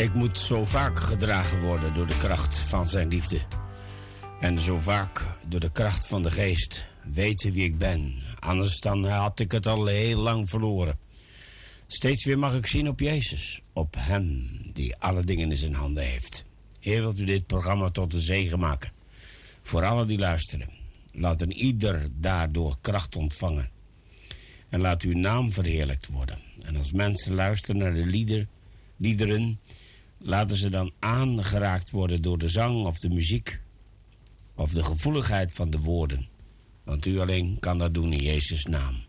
Ik 0.00 0.14
moet 0.14 0.38
zo 0.38 0.64
vaak 0.64 0.98
gedragen 0.98 1.60
worden 1.62 1.94
door 1.94 2.06
de 2.06 2.16
kracht 2.16 2.58
van 2.58 2.88
zijn 2.88 3.08
liefde. 3.08 3.40
En 4.40 4.60
zo 4.60 4.78
vaak 4.78 5.22
door 5.48 5.60
de 5.60 5.72
kracht 5.72 6.06
van 6.06 6.22
de 6.22 6.30
geest 6.30 6.84
weten 7.02 7.52
wie 7.52 7.64
ik 7.64 7.78
ben. 7.78 8.14
Anders 8.38 8.80
dan 8.80 9.04
had 9.04 9.40
ik 9.40 9.52
het 9.52 9.66
al 9.66 9.86
heel 9.86 10.18
lang 10.18 10.48
verloren. 10.48 10.98
Steeds 11.86 12.24
weer 12.24 12.38
mag 12.38 12.54
ik 12.54 12.66
zien 12.66 12.88
op 12.88 13.00
Jezus. 13.00 13.60
Op 13.72 13.94
Hem 13.98 14.48
die 14.72 14.96
alle 14.96 15.24
dingen 15.24 15.50
in 15.50 15.56
zijn 15.56 15.74
handen 15.74 16.04
heeft. 16.04 16.44
Heer, 16.78 17.00
wilt 17.00 17.20
u 17.20 17.24
dit 17.24 17.46
programma 17.46 17.88
tot 17.88 18.14
een 18.14 18.20
zegen 18.20 18.58
maken. 18.58 18.92
Voor 19.62 19.84
alle 19.84 20.06
die 20.06 20.18
luisteren. 20.18 20.70
Laat 21.12 21.40
een 21.40 21.52
ieder 21.52 22.08
daardoor 22.12 22.76
kracht 22.80 23.16
ontvangen. 23.16 23.70
En 24.68 24.80
laat 24.80 25.02
uw 25.02 25.14
naam 25.14 25.52
verheerlijkt 25.52 26.06
worden. 26.06 26.38
En 26.62 26.76
als 26.76 26.92
mensen 26.92 27.34
luisteren 27.34 27.76
naar 27.76 27.94
de 27.94 28.06
lieder, 28.06 28.46
liederen 28.96 29.58
laten 30.22 30.56
ze 30.56 30.68
dan 30.68 30.92
aangeraakt 30.98 31.90
worden 31.90 32.22
door 32.22 32.38
de 32.38 32.48
zang 32.48 32.86
of 32.86 32.98
de 32.98 33.08
muziek 33.08 33.60
of 34.54 34.72
de 34.72 34.84
gevoeligheid 34.84 35.52
van 35.52 35.70
de 35.70 35.78
woorden. 35.78 36.28
Want 36.84 37.06
u 37.06 37.18
alleen 37.18 37.58
kan 37.58 37.78
dat 37.78 37.94
doen 37.94 38.12
in 38.12 38.22
Jezus' 38.22 38.64
naam. 38.64 39.08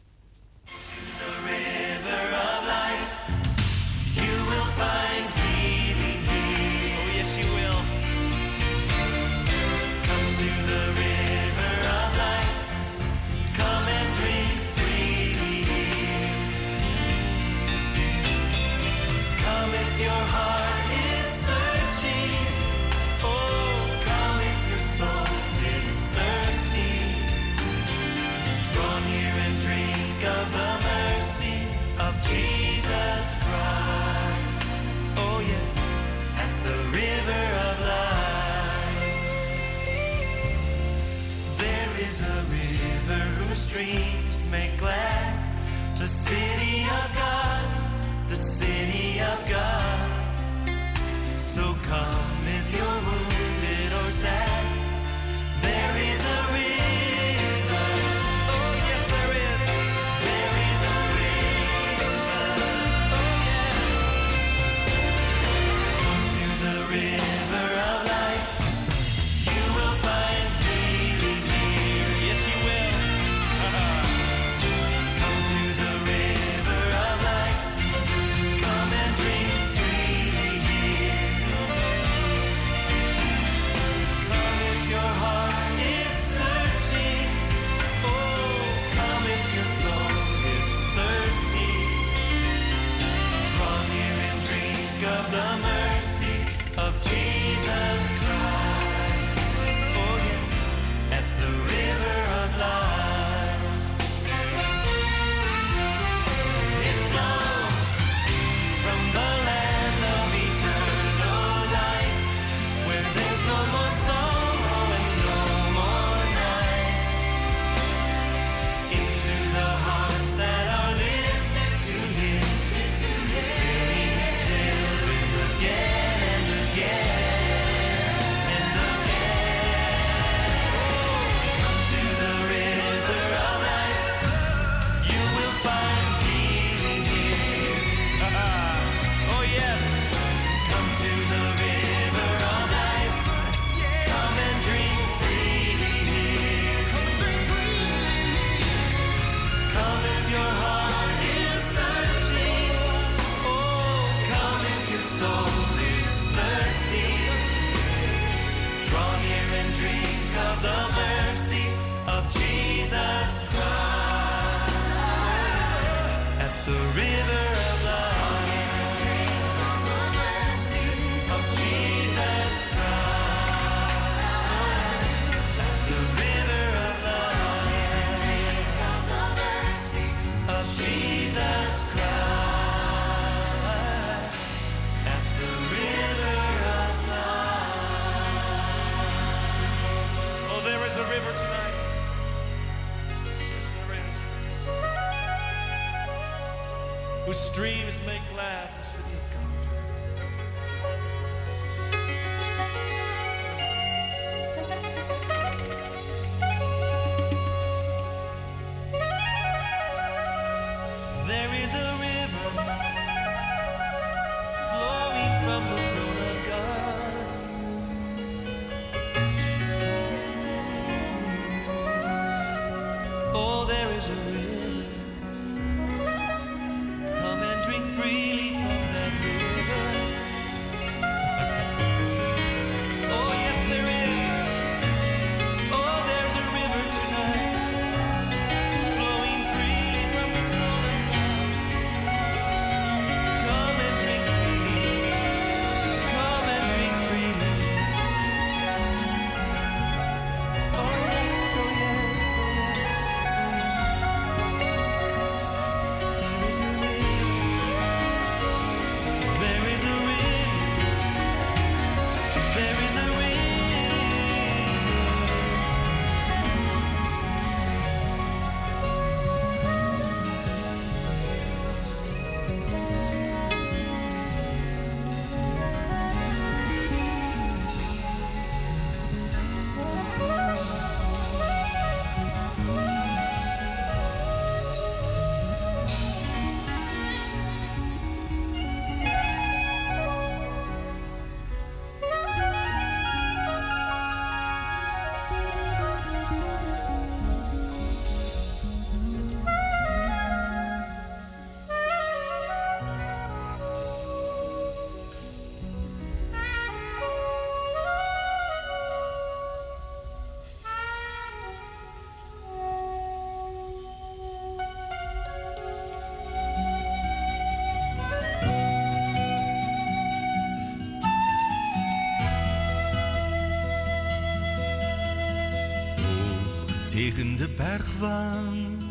Bergwand, 327.47 328.83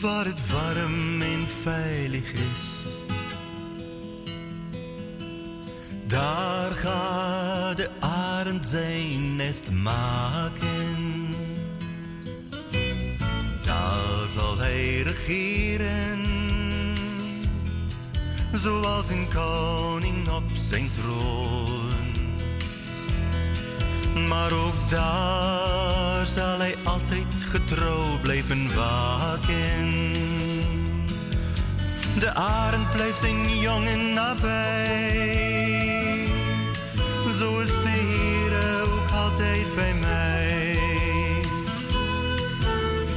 waar 0.00 0.24
het 0.24 0.50
warm 0.50 1.20
en 1.20 1.46
veilig 1.62 2.32
is. 2.32 2.76
Daar 6.06 6.70
gaat 6.70 7.76
de 7.76 7.90
arend 8.00 8.66
zijn 8.66 9.36
nest 9.36 9.70
maken. 9.70 11.34
Daar 13.64 14.28
zal 14.34 14.58
hij 14.58 15.02
regeren, 15.02 16.26
zoals 18.52 19.10
een 19.10 19.26
koning 19.34 20.28
op 20.28 20.50
zijn 20.68 20.90
troon. 20.92 21.96
Maar 24.28 24.52
ook 24.52 24.88
daar 24.88 25.57
zal 26.38 26.58
hij 26.58 26.74
altijd 26.84 27.34
getrouw 27.38 28.02
blijven 28.22 28.74
waken. 28.76 29.90
De 32.18 32.34
arend 32.34 32.92
blijft 32.92 33.18
zijn 33.18 33.58
jongen 33.58 34.12
nabij. 34.12 35.16
Zo 37.38 37.58
is 37.58 37.66
de 37.66 37.88
Heer 37.88 38.82
ook 38.82 39.10
altijd 39.24 39.74
bij 39.74 39.94
mij. 40.00 40.78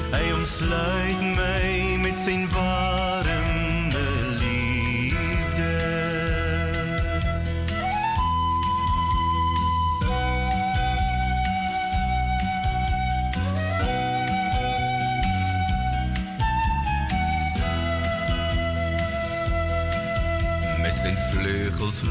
Hij 0.10 0.34
omsluit 0.34 1.36
mij 1.36 1.98
met 2.02 2.18
zijn 2.18 2.50
warme 2.52 2.91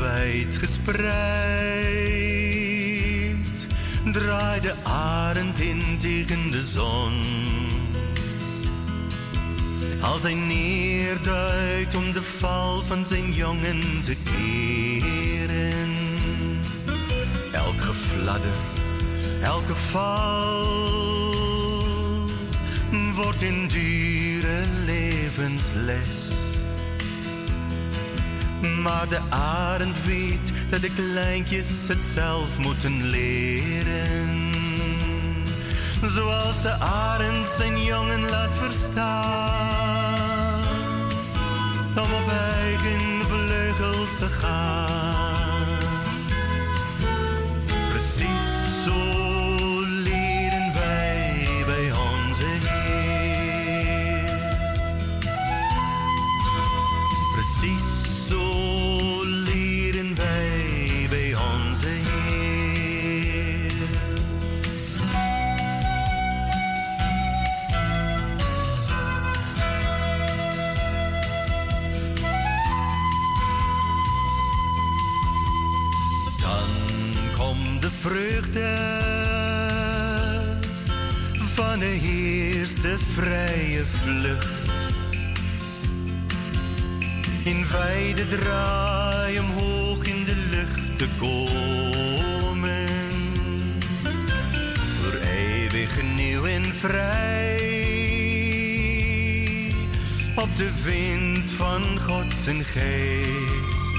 wijd 0.00 0.56
gespreid 0.58 2.30
draait 4.12 4.62
de 4.62 4.74
arend 4.82 5.60
in 5.60 5.98
tegen 5.98 6.50
de 6.50 6.64
zon. 6.64 7.12
Als 10.00 10.22
hij 10.22 10.34
neerduikt 10.34 11.94
om 11.94 12.12
de 12.12 12.22
val 12.22 12.82
van 12.82 13.04
zijn 13.04 13.32
jongen 13.32 14.02
te 14.02 14.16
keren. 14.24 15.92
Elk 17.52 17.80
gefladder, 17.80 18.56
elke 19.42 19.74
val 19.74 20.68
wordt 23.14 23.42
een 23.42 23.68
dure 23.68 24.62
levensles. 24.84 26.19
Maar 28.82 29.08
de 29.08 29.20
arend 29.28 29.96
weet 30.04 30.52
dat 30.70 30.80
de 30.80 30.90
kleintjes 30.90 31.68
het 31.88 31.98
zelf 32.12 32.58
moeten 32.58 33.06
leren. 33.10 34.50
Zoals 36.14 36.62
de 36.62 36.72
arend 36.80 37.48
zijn 37.56 37.82
jongen 37.82 38.20
laat 38.20 38.54
verstaan. 38.54 39.40
Om 41.94 42.12
op 42.12 42.32
eigen 42.62 43.26
vleugels 43.28 44.16
te 44.18 44.26
gaan. 44.26 45.39
Vrije 83.20 83.84
vlucht. 83.84 84.48
In 87.44 87.64
wijde 87.72 88.28
draai 88.28 89.38
omhoog 89.38 90.04
in 90.04 90.24
de 90.24 90.36
lucht 90.50 90.98
te 90.98 91.08
komen. 91.18 92.88
Voor 95.00 95.18
eeuwig 95.20 96.02
nieuw 96.16 96.44
en 96.44 96.64
vrij. 96.64 97.58
Op 100.34 100.56
de 100.56 100.70
wind 100.84 101.50
van 101.50 101.82
God 102.00 102.32
zijn 102.44 102.64
geest. 102.64 103.98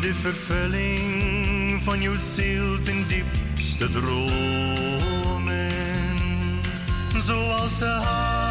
De 0.00 0.14
vervulling 0.20 1.82
van 1.82 2.02
jouw 2.02 2.16
ziel 2.34 2.78
zijn 2.78 3.04
diepste 3.06 3.90
dromen. 3.90 5.17
Zoals 7.28 7.78
de 7.78 7.84
haren 7.84 8.47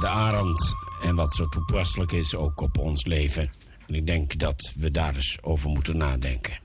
de 0.00 0.08
arend. 0.08 0.74
En 1.02 1.14
wat 1.14 1.34
zo 1.34 1.48
toepasselijk 1.48 2.12
is 2.12 2.34
ook 2.34 2.60
op 2.60 2.78
ons 2.78 3.04
leven. 3.04 3.52
En 3.86 3.94
ik 3.94 4.06
denk 4.06 4.38
dat 4.38 4.72
we 4.78 4.90
daar 4.90 5.14
eens 5.14 5.38
over 5.42 5.70
moeten 5.70 5.96
nadenken. 5.96 6.61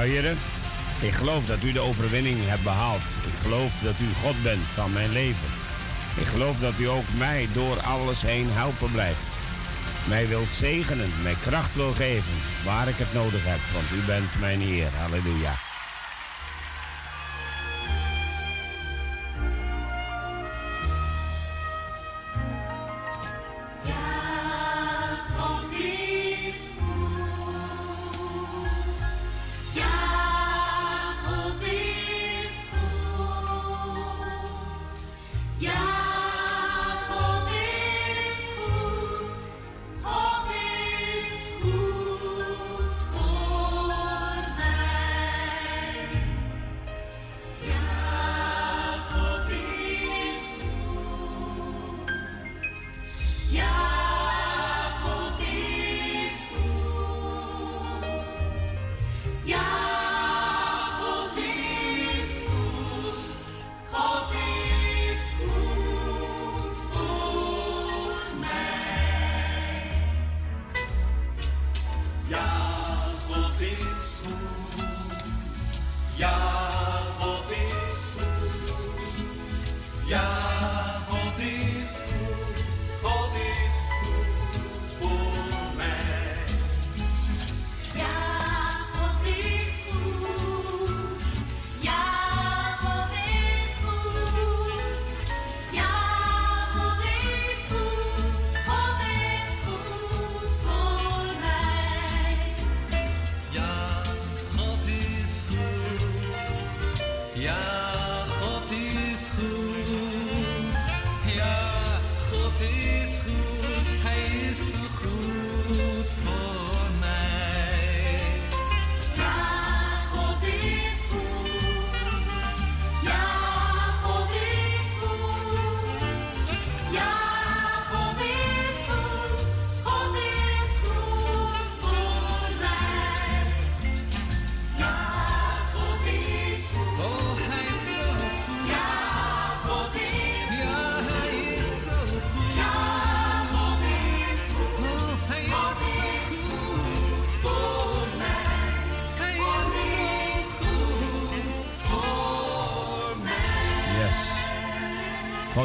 Ja, 0.00 0.06
heren? 0.06 0.38
Ik 1.00 1.12
geloof 1.12 1.46
dat 1.46 1.62
u 1.64 1.72
de 1.72 1.80
overwinning 1.80 2.38
hebt 2.40 2.62
behaald. 2.62 3.08
Ik 3.26 3.38
geloof 3.42 3.72
dat 3.82 4.00
u 4.00 4.06
God 4.22 4.42
bent 4.42 4.62
van 4.74 4.92
mijn 4.92 5.12
leven. 5.12 5.48
Ik 6.16 6.26
geloof 6.26 6.58
dat 6.58 6.78
u 6.78 6.88
ook 6.88 7.04
mij 7.18 7.48
door 7.52 7.80
alles 7.80 8.22
heen 8.22 8.46
helpen 8.50 8.92
blijft. 8.92 9.36
Mij 10.08 10.28
wilt 10.28 10.48
zegenen, 10.48 11.10
mij 11.22 11.34
kracht 11.40 11.74
wil 11.76 11.92
geven, 11.92 12.32
waar 12.64 12.88
ik 12.88 12.96
het 12.96 13.12
nodig 13.14 13.44
heb, 13.44 13.60
want 13.72 14.02
u 14.02 14.06
bent 14.06 14.40
mijn 14.40 14.60
Heer. 14.60 14.90
Halleluja. 14.96 15.69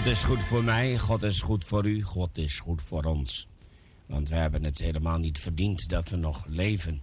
God 0.05 0.13
is 0.13 0.23
goed 0.23 0.43
voor 0.43 0.63
mij, 0.63 0.97
God 0.97 1.23
is 1.23 1.41
goed 1.41 1.63
voor 1.63 1.85
u, 1.85 2.03
God 2.03 2.37
is 2.37 2.59
goed 2.59 2.81
voor 2.81 3.03
ons. 3.03 3.47
Want 4.05 4.29
we 4.29 4.35
hebben 4.35 4.63
het 4.63 4.77
helemaal 4.77 5.17
niet 5.17 5.39
verdiend 5.39 5.89
dat 5.89 6.09
we 6.09 6.15
nog 6.15 6.45
leven. 6.47 7.01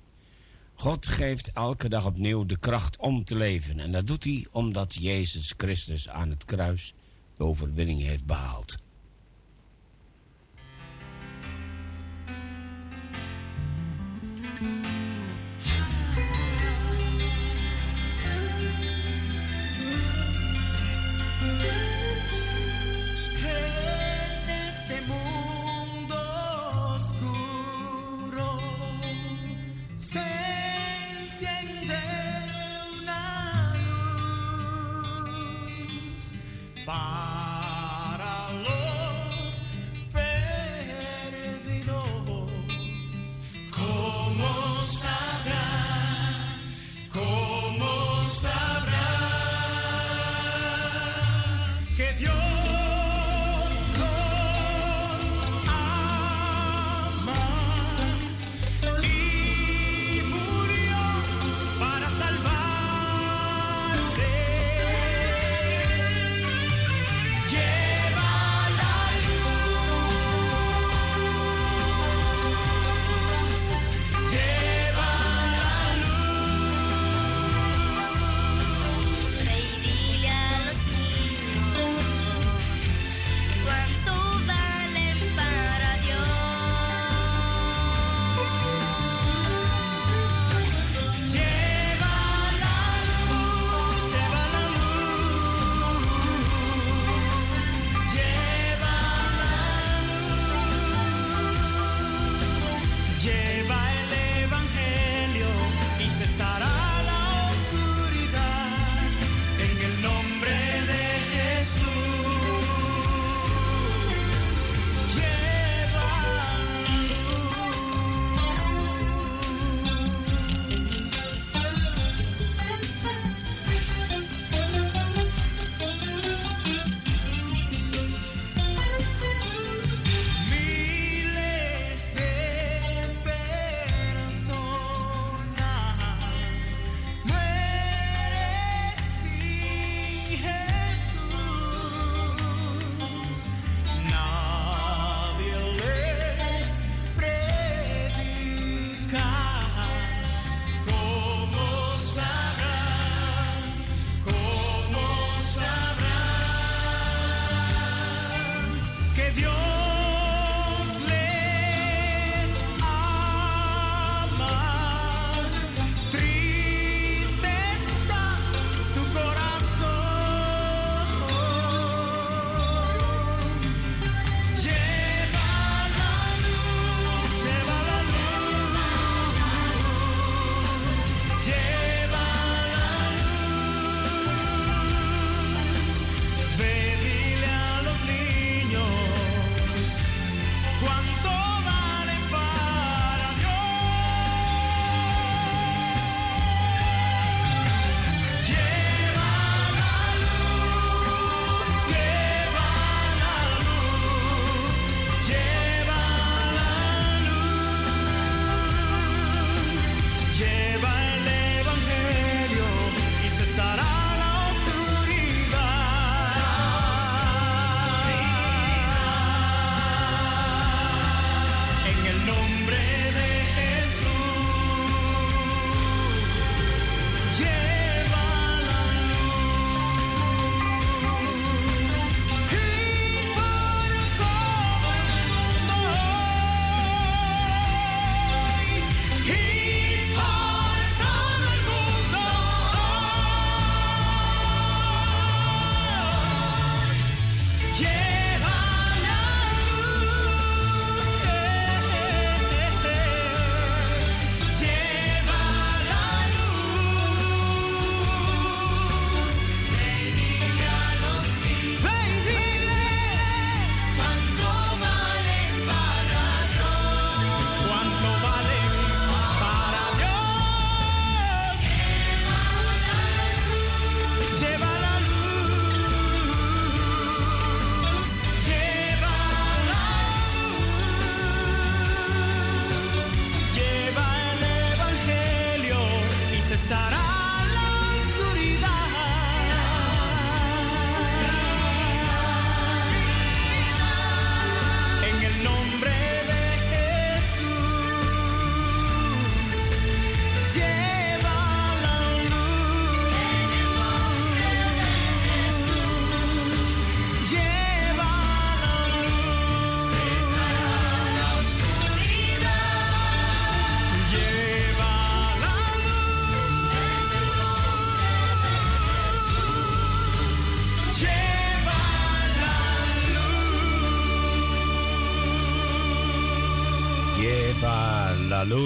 God 0.75 1.09
geeft 1.09 1.53
elke 1.53 1.89
dag 1.89 2.07
opnieuw 2.07 2.47
de 2.47 2.59
kracht 2.59 2.97
om 2.97 3.25
te 3.25 3.37
leven. 3.37 3.81
En 3.81 3.93
dat 3.93 4.07
doet 4.07 4.25
hij 4.25 4.47
omdat 4.51 4.95
Jezus 4.95 5.55
Christus 5.57 6.09
aan 6.09 6.31
het 6.31 6.45
kruis 6.45 6.95
de 7.37 7.45
overwinning 7.45 8.03
heeft 8.03 8.25
behaald. 8.25 8.77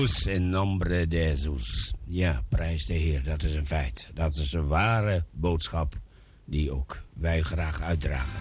In 0.07 0.49
nombre 0.49 1.09
de 1.09 1.37
Ja, 2.05 2.43
prijs 2.49 2.87
de 2.87 2.95
Heer, 2.95 3.23
dat 3.23 3.43
is 3.43 3.55
een 3.55 3.67
feit. 3.67 4.11
Dat 4.15 4.37
is 4.37 4.53
een 4.53 4.67
ware 4.67 5.25
boodschap 5.31 5.95
die 6.45 6.73
ook 6.73 7.03
wij 7.15 7.41
graag 7.43 7.81
uitdragen. 7.81 8.41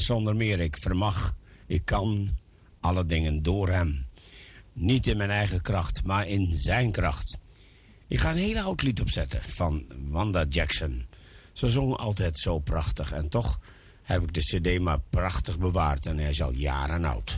Zonder 0.00 0.36
meer. 0.36 0.60
Ik 0.60 0.76
vermag, 0.76 1.36
ik 1.66 1.84
kan 1.84 2.28
alle 2.80 3.06
dingen 3.06 3.42
door 3.42 3.68
hem. 3.68 4.06
Niet 4.72 5.06
in 5.06 5.16
mijn 5.16 5.30
eigen 5.30 5.62
kracht, 5.62 6.04
maar 6.04 6.28
in 6.28 6.54
zijn 6.54 6.90
kracht. 6.90 7.38
Ik 8.08 8.18
ga 8.18 8.30
een 8.30 8.36
hele 8.36 8.62
oud 8.62 8.82
lied 8.82 9.00
opzetten 9.00 9.42
van 9.42 9.84
Wanda 10.08 10.44
Jackson. 10.48 11.06
Ze 11.52 11.68
zong 11.68 11.96
altijd 11.96 12.38
zo 12.38 12.58
prachtig 12.58 13.12
en 13.12 13.28
toch 13.28 13.60
heb 14.02 14.22
ik 14.22 14.34
de 14.34 14.40
CD 14.40 14.80
maar 14.80 15.00
prachtig 15.10 15.58
bewaard 15.58 16.06
en 16.06 16.18
hij 16.18 16.30
is 16.30 16.42
al 16.42 16.52
jaren 16.52 17.04
oud. 17.04 17.35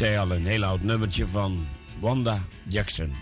Zei 0.00 0.16
al, 0.16 0.30
een 0.30 0.46
heel 0.46 0.64
oud 0.64 0.82
nummertje 0.82 1.26
van 1.26 1.66
Wanda 1.98 2.38
Jackson. 2.68 3.12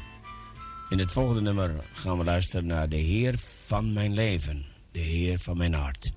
In 0.89 0.98
het 0.98 1.12
volgende 1.12 1.40
nummer 1.40 1.70
gaan 1.92 2.18
we 2.18 2.24
luisteren 2.24 2.66
naar 2.66 2.89
de 2.89 2.97
Heer 2.97 3.34
van 3.66 3.92
mijn 3.92 4.15
leven. 4.15 4.65
De 4.92 4.98
Heer 4.98 5.39
van 5.39 5.57
mijn 5.57 5.74
hart. 5.74 6.12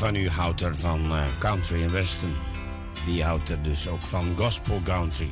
Van 0.00 0.14
u 0.14 0.28
houdt 0.28 0.60
er 0.60 0.76
van 0.76 1.10
eh, 1.10 1.26
country 1.38 1.82
en 1.82 1.92
western? 1.92 2.32
Wie 3.06 3.24
houdt 3.24 3.48
er 3.48 3.62
dus 3.62 3.88
ook 3.88 4.06
van 4.06 4.34
gospel 4.36 4.80
country? 4.82 5.30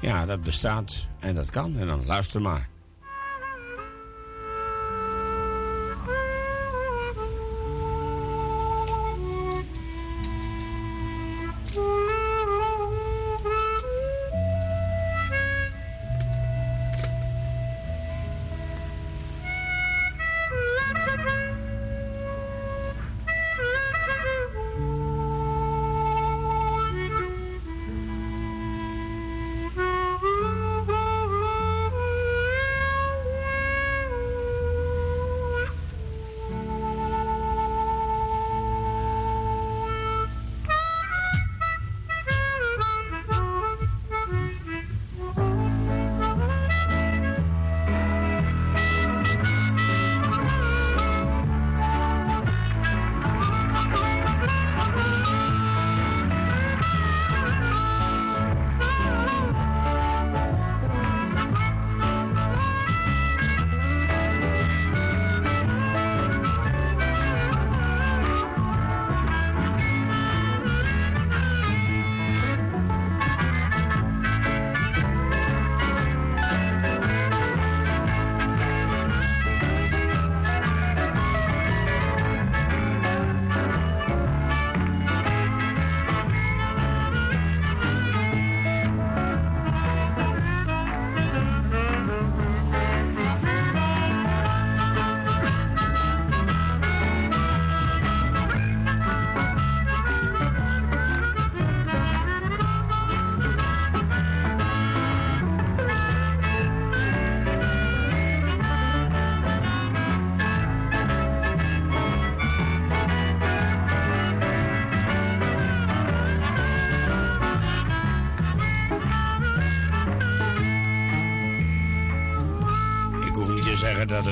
Ja, 0.00 0.26
dat 0.26 0.42
bestaat 0.42 1.06
en 1.18 1.34
dat 1.34 1.50
kan. 1.50 1.76
En 1.78 1.86
dan 1.86 2.06
luister 2.06 2.40
maar. 2.40 2.68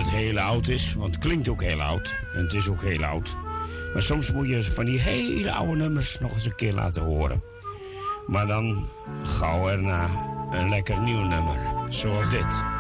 Het 0.03 0.11
heel 0.11 0.39
oud 0.39 0.69
is, 0.69 0.95
want 0.95 1.15
het 1.15 1.25
klinkt 1.25 1.49
ook 1.49 1.63
heel 1.63 1.83
oud. 1.83 2.15
En 2.35 2.43
het 2.43 2.55
is 2.55 2.69
ook 2.69 2.83
heel 2.83 3.05
oud. 3.05 3.37
Maar 3.93 4.03
soms 4.03 4.33
moet 4.33 4.49
je 4.49 4.63
van 4.63 4.85
die 4.85 5.01
hele 5.01 5.53
oude 5.53 5.77
nummers 5.77 6.19
nog 6.21 6.35
eens 6.35 6.45
een 6.45 6.55
keer 6.55 6.73
laten 6.73 7.03
horen. 7.03 7.43
Maar 8.27 8.47
dan 8.47 8.87
gauw 9.23 9.69
erna 9.69 10.09
een 10.51 10.69
lekker 10.69 11.01
nieuw 11.01 11.25
nummer, 11.25 11.59
zoals 11.89 12.31
dit. 12.31 12.72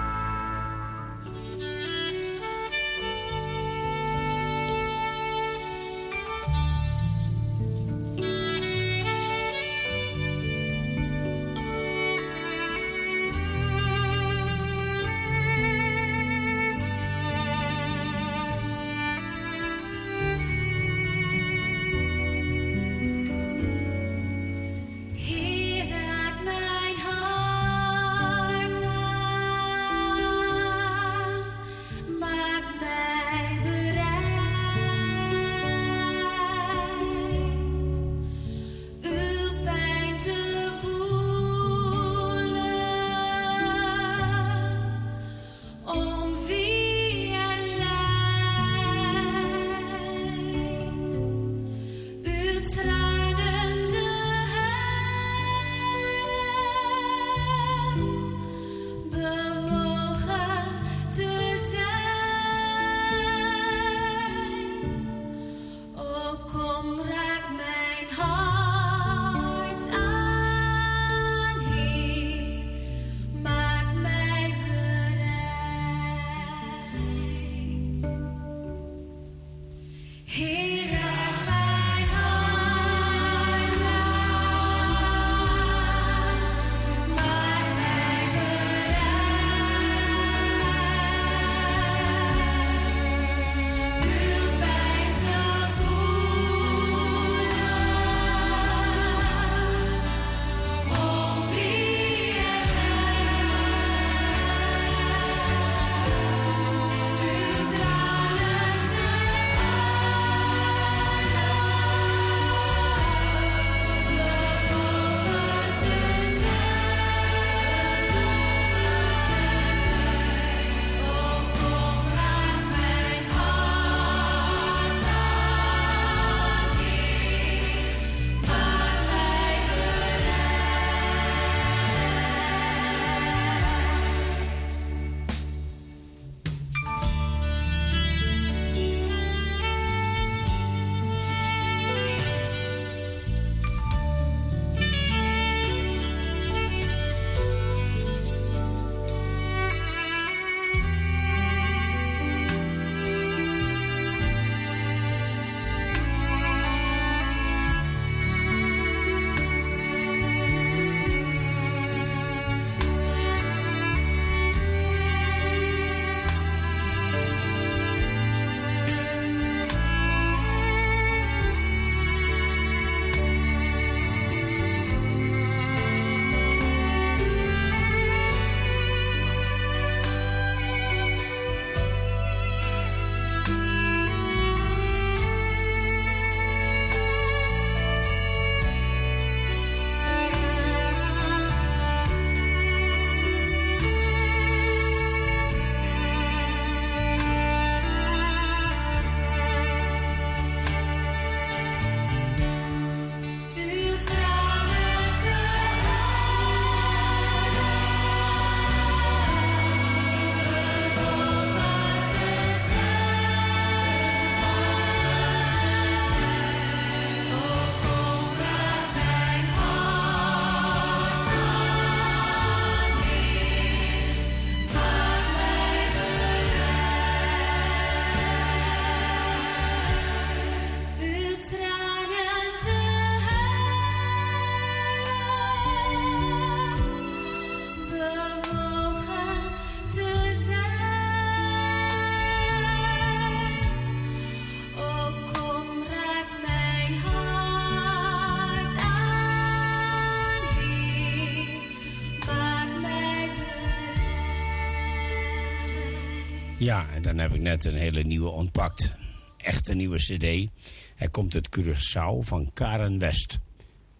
Ja, 256.62 256.86
en 256.94 257.02
dan 257.02 257.18
heb 257.18 257.34
ik 257.34 257.40
net 257.40 257.64
een 257.64 257.74
hele 257.74 258.02
nieuwe 258.02 258.28
ontpakt. 258.28 258.92
Echt 259.36 259.68
een 259.68 259.76
nieuwe 259.76 259.96
cd. 259.96 260.50
Hij 260.94 261.08
komt 261.10 261.34
uit 261.34 261.48
Curaçao 261.58 262.18
van 262.20 262.50
Karen 262.54 262.98
West. 262.98 263.38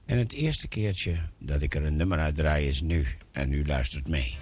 En 0.07 0.19
het 0.19 0.33
eerste 0.33 0.69
keertje 0.69 1.17
dat 1.39 1.63
ik 1.63 1.75
er 1.75 1.85
een 1.85 1.97
nummer 1.97 2.19
uit 2.19 2.35
draai 2.35 2.67
is 2.67 2.83
nu. 2.83 3.07
En 3.33 3.53
u 3.53 3.67
luistert 3.67 4.09
mee. 4.09 4.37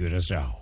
Curaçao. 0.00 0.59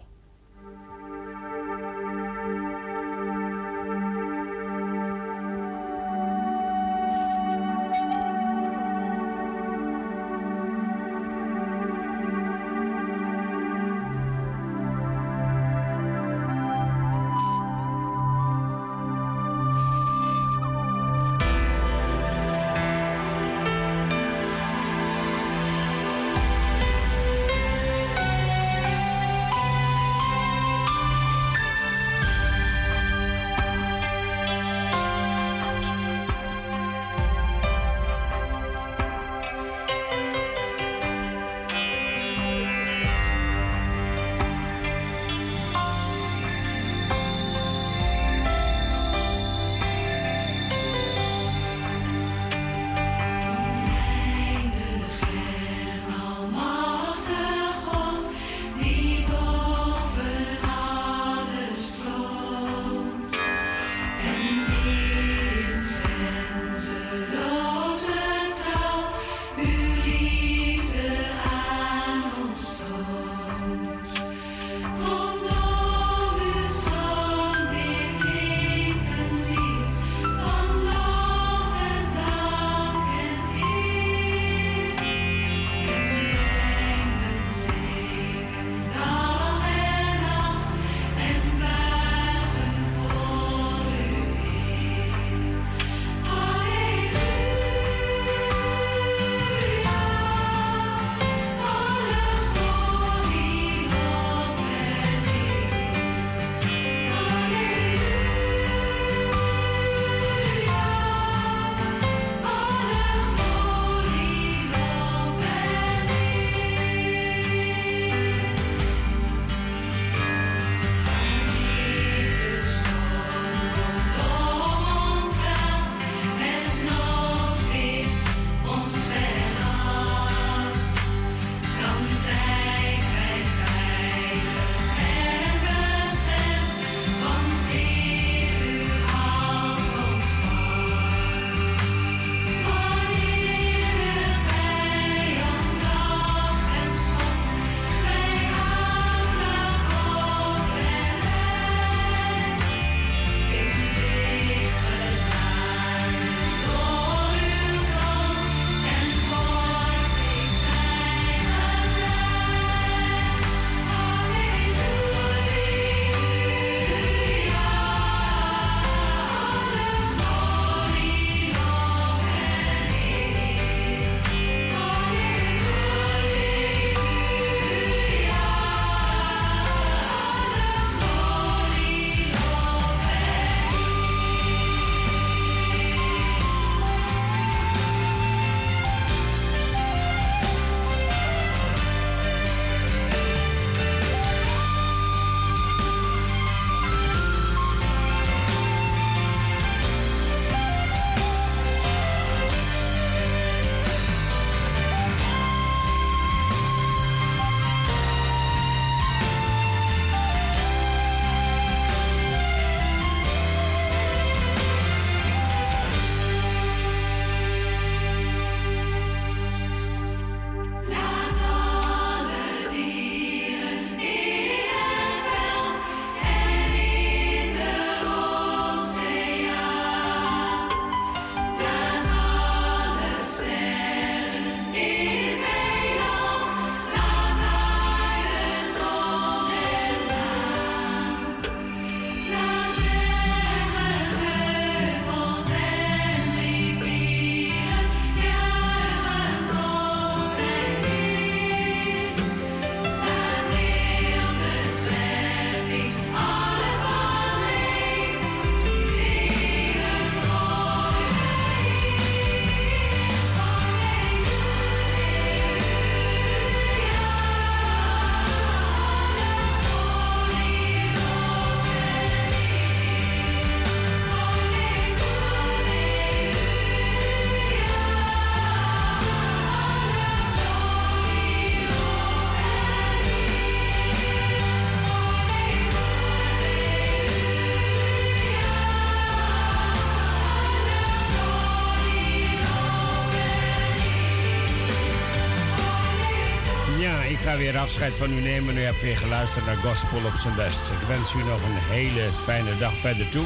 Weer 297.39 297.59
afscheid 297.59 297.93
van 297.93 298.13
u 298.13 298.21
nemen. 298.21 298.57
U 298.57 298.61
hebt 298.61 298.81
weer 298.81 298.97
geluisterd 298.97 299.47
naar 299.47 299.57
Gospel 299.57 300.05
op 300.05 300.15
zijn 300.15 300.35
best. 300.35 300.61
Ik 300.61 300.87
wens 300.89 301.15
u 301.15 301.19
nog 301.19 301.43
een 301.43 301.59
hele 301.71 302.11
fijne 302.13 302.59
dag 302.59 302.73
verder 302.73 303.09
toe. 303.09 303.25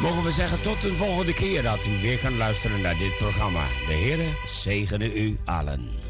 Mogen 0.00 0.22
we 0.22 0.30
zeggen 0.30 0.62
tot 0.62 0.84
een 0.84 0.96
volgende 0.96 1.34
keer 1.34 1.62
dat 1.62 1.86
u 1.86 2.00
weer 2.02 2.18
kan 2.18 2.36
luisteren 2.36 2.80
naar 2.80 2.98
dit 2.98 3.16
programma. 3.18 3.64
De 3.86 3.92
Heere 3.92 4.26
zegene 4.46 5.14
u 5.14 5.38
allen. 5.44 6.09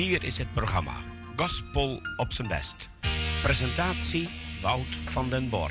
Hier 0.00 0.24
is 0.24 0.38
het 0.38 0.52
programma 0.52 0.96
Gospel 1.36 2.00
op 2.16 2.32
zijn 2.32 2.48
best. 2.48 2.90
Presentatie 3.42 4.28
Wout 4.62 4.96
van 5.04 5.30
den 5.30 5.48
Bor. 5.48 5.70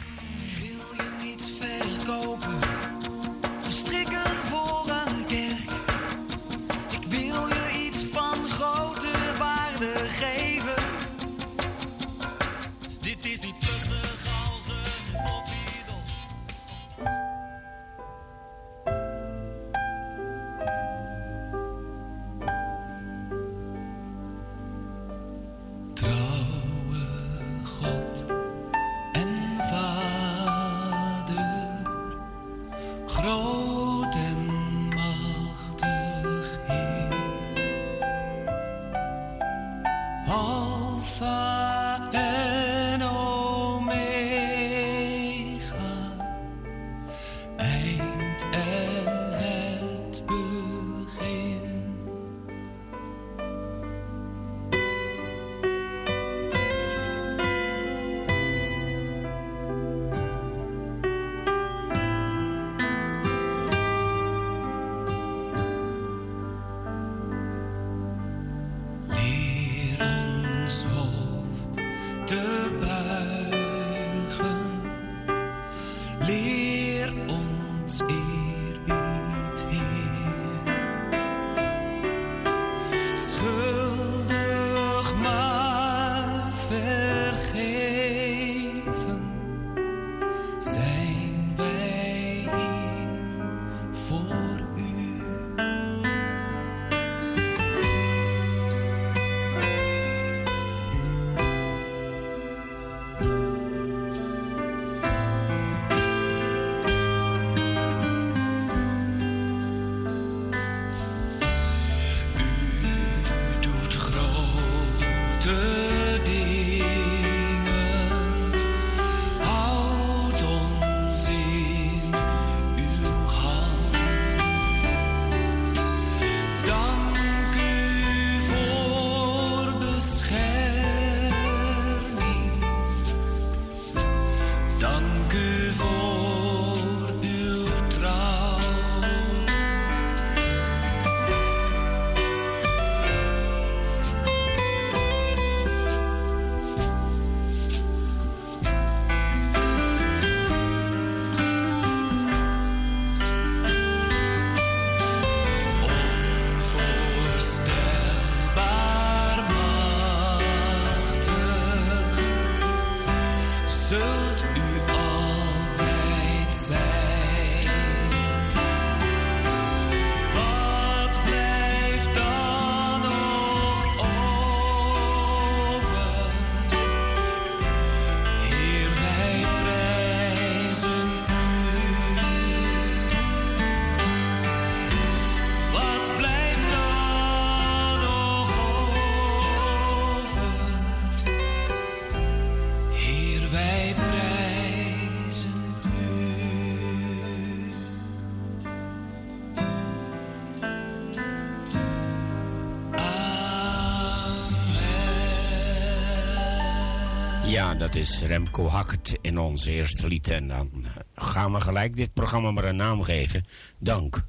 is 207.99 208.21
Remco 208.21 208.67
Hackert 208.67 209.17
in 209.21 209.39
ons 209.39 209.65
eerste 209.65 210.07
lied. 210.07 210.27
En 210.27 210.47
dan 210.47 210.71
eh, 210.83 210.91
gaan 211.15 211.53
we 211.53 211.61
gelijk 211.61 211.95
dit 211.95 212.13
programma 212.13 212.51
maar 212.51 212.63
een 212.63 212.75
naam 212.75 213.03
geven. 213.03 213.45
Dank. 213.79 214.25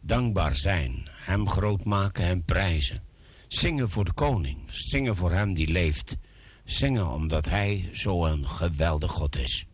Dankbaar 0.00 0.56
zijn. 0.56 1.08
Hem 1.12 1.48
groot 1.48 1.84
maken, 1.84 2.24
hem 2.24 2.44
prijzen. 2.44 3.02
Zingen 3.48 3.90
voor 3.90 4.04
de 4.04 4.12
koning. 4.12 4.58
Zingen 4.68 5.16
voor 5.16 5.32
hem 5.32 5.54
die 5.54 5.68
leeft. 5.68 6.16
Zingen 6.64 7.10
omdat 7.10 7.48
hij 7.48 7.88
zo'n 7.92 8.46
geweldig 8.46 9.10
God 9.10 9.36
is. 9.36 9.66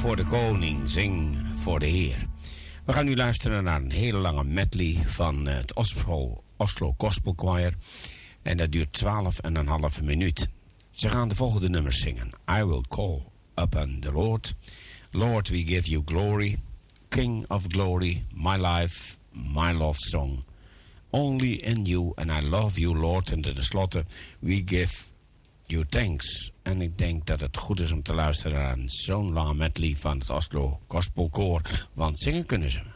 voor 0.00 0.16
de 0.16 0.24
koning, 0.24 0.90
zing 0.90 1.36
voor 1.56 1.78
de 1.78 1.86
Heer. 1.86 2.26
We 2.84 2.92
gaan 2.92 3.04
nu 3.04 3.16
luisteren 3.16 3.64
naar 3.64 3.80
een 3.80 3.90
hele 3.90 4.18
lange 4.18 4.44
medley 4.44 5.02
van 5.06 5.46
het 5.46 5.74
Oslo, 5.74 6.42
Oslo 6.56 6.94
Gospel 6.98 7.32
Choir. 7.36 7.74
En 8.42 8.56
dat 8.56 8.72
duurt 8.72 9.04
12,5 9.98 10.04
minuut. 10.04 10.48
Ze 10.90 11.08
gaan 11.08 11.28
de 11.28 11.34
volgende 11.34 11.68
nummers 11.68 12.00
zingen. 12.00 12.30
I 12.58 12.64
will 12.64 12.84
call 12.88 13.22
upon 13.54 14.00
the 14.00 14.12
Lord. 14.12 14.54
Lord, 15.10 15.48
we 15.48 15.66
give 15.66 15.90
you 15.90 16.02
glory. 16.04 16.58
King 17.08 17.44
of 17.48 17.64
glory, 17.68 18.24
my 18.34 18.56
life, 18.56 19.16
my 19.32 19.72
love 19.72 19.98
song. 19.98 20.44
Only 21.10 21.52
in 21.52 21.84
you, 21.84 22.12
and 22.14 22.30
I 22.30 22.48
love 22.48 22.80
you, 22.80 22.98
Lord. 22.98 23.30
En 23.30 23.40
tenslotte, 23.40 24.04
we 24.38 24.62
give 24.64 24.94
you 25.66 25.84
thanks. 25.88 26.49
En 26.62 26.80
ik 26.80 26.98
denk 26.98 27.26
dat 27.26 27.40
het 27.40 27.56
goed 27.56 27.80
is 27.80 27.92
om 27.92 28.02
te 28.02 28.14
luisteren 28.14 28.66
aan 28.68 28.88
zo'n 28.88 29.32
lange 29.32 29.54
medley 29.54 29.94
van 29.98 30.18
het 30.18 30.30
Oslo 30.30 30.80
Gospel 30.86 31.28
Koor. 31.28 31.62
Want 31.92 32.18
zingen 32.18 32.46
kunnen 32.46 32.70
ze. 32.70 32.89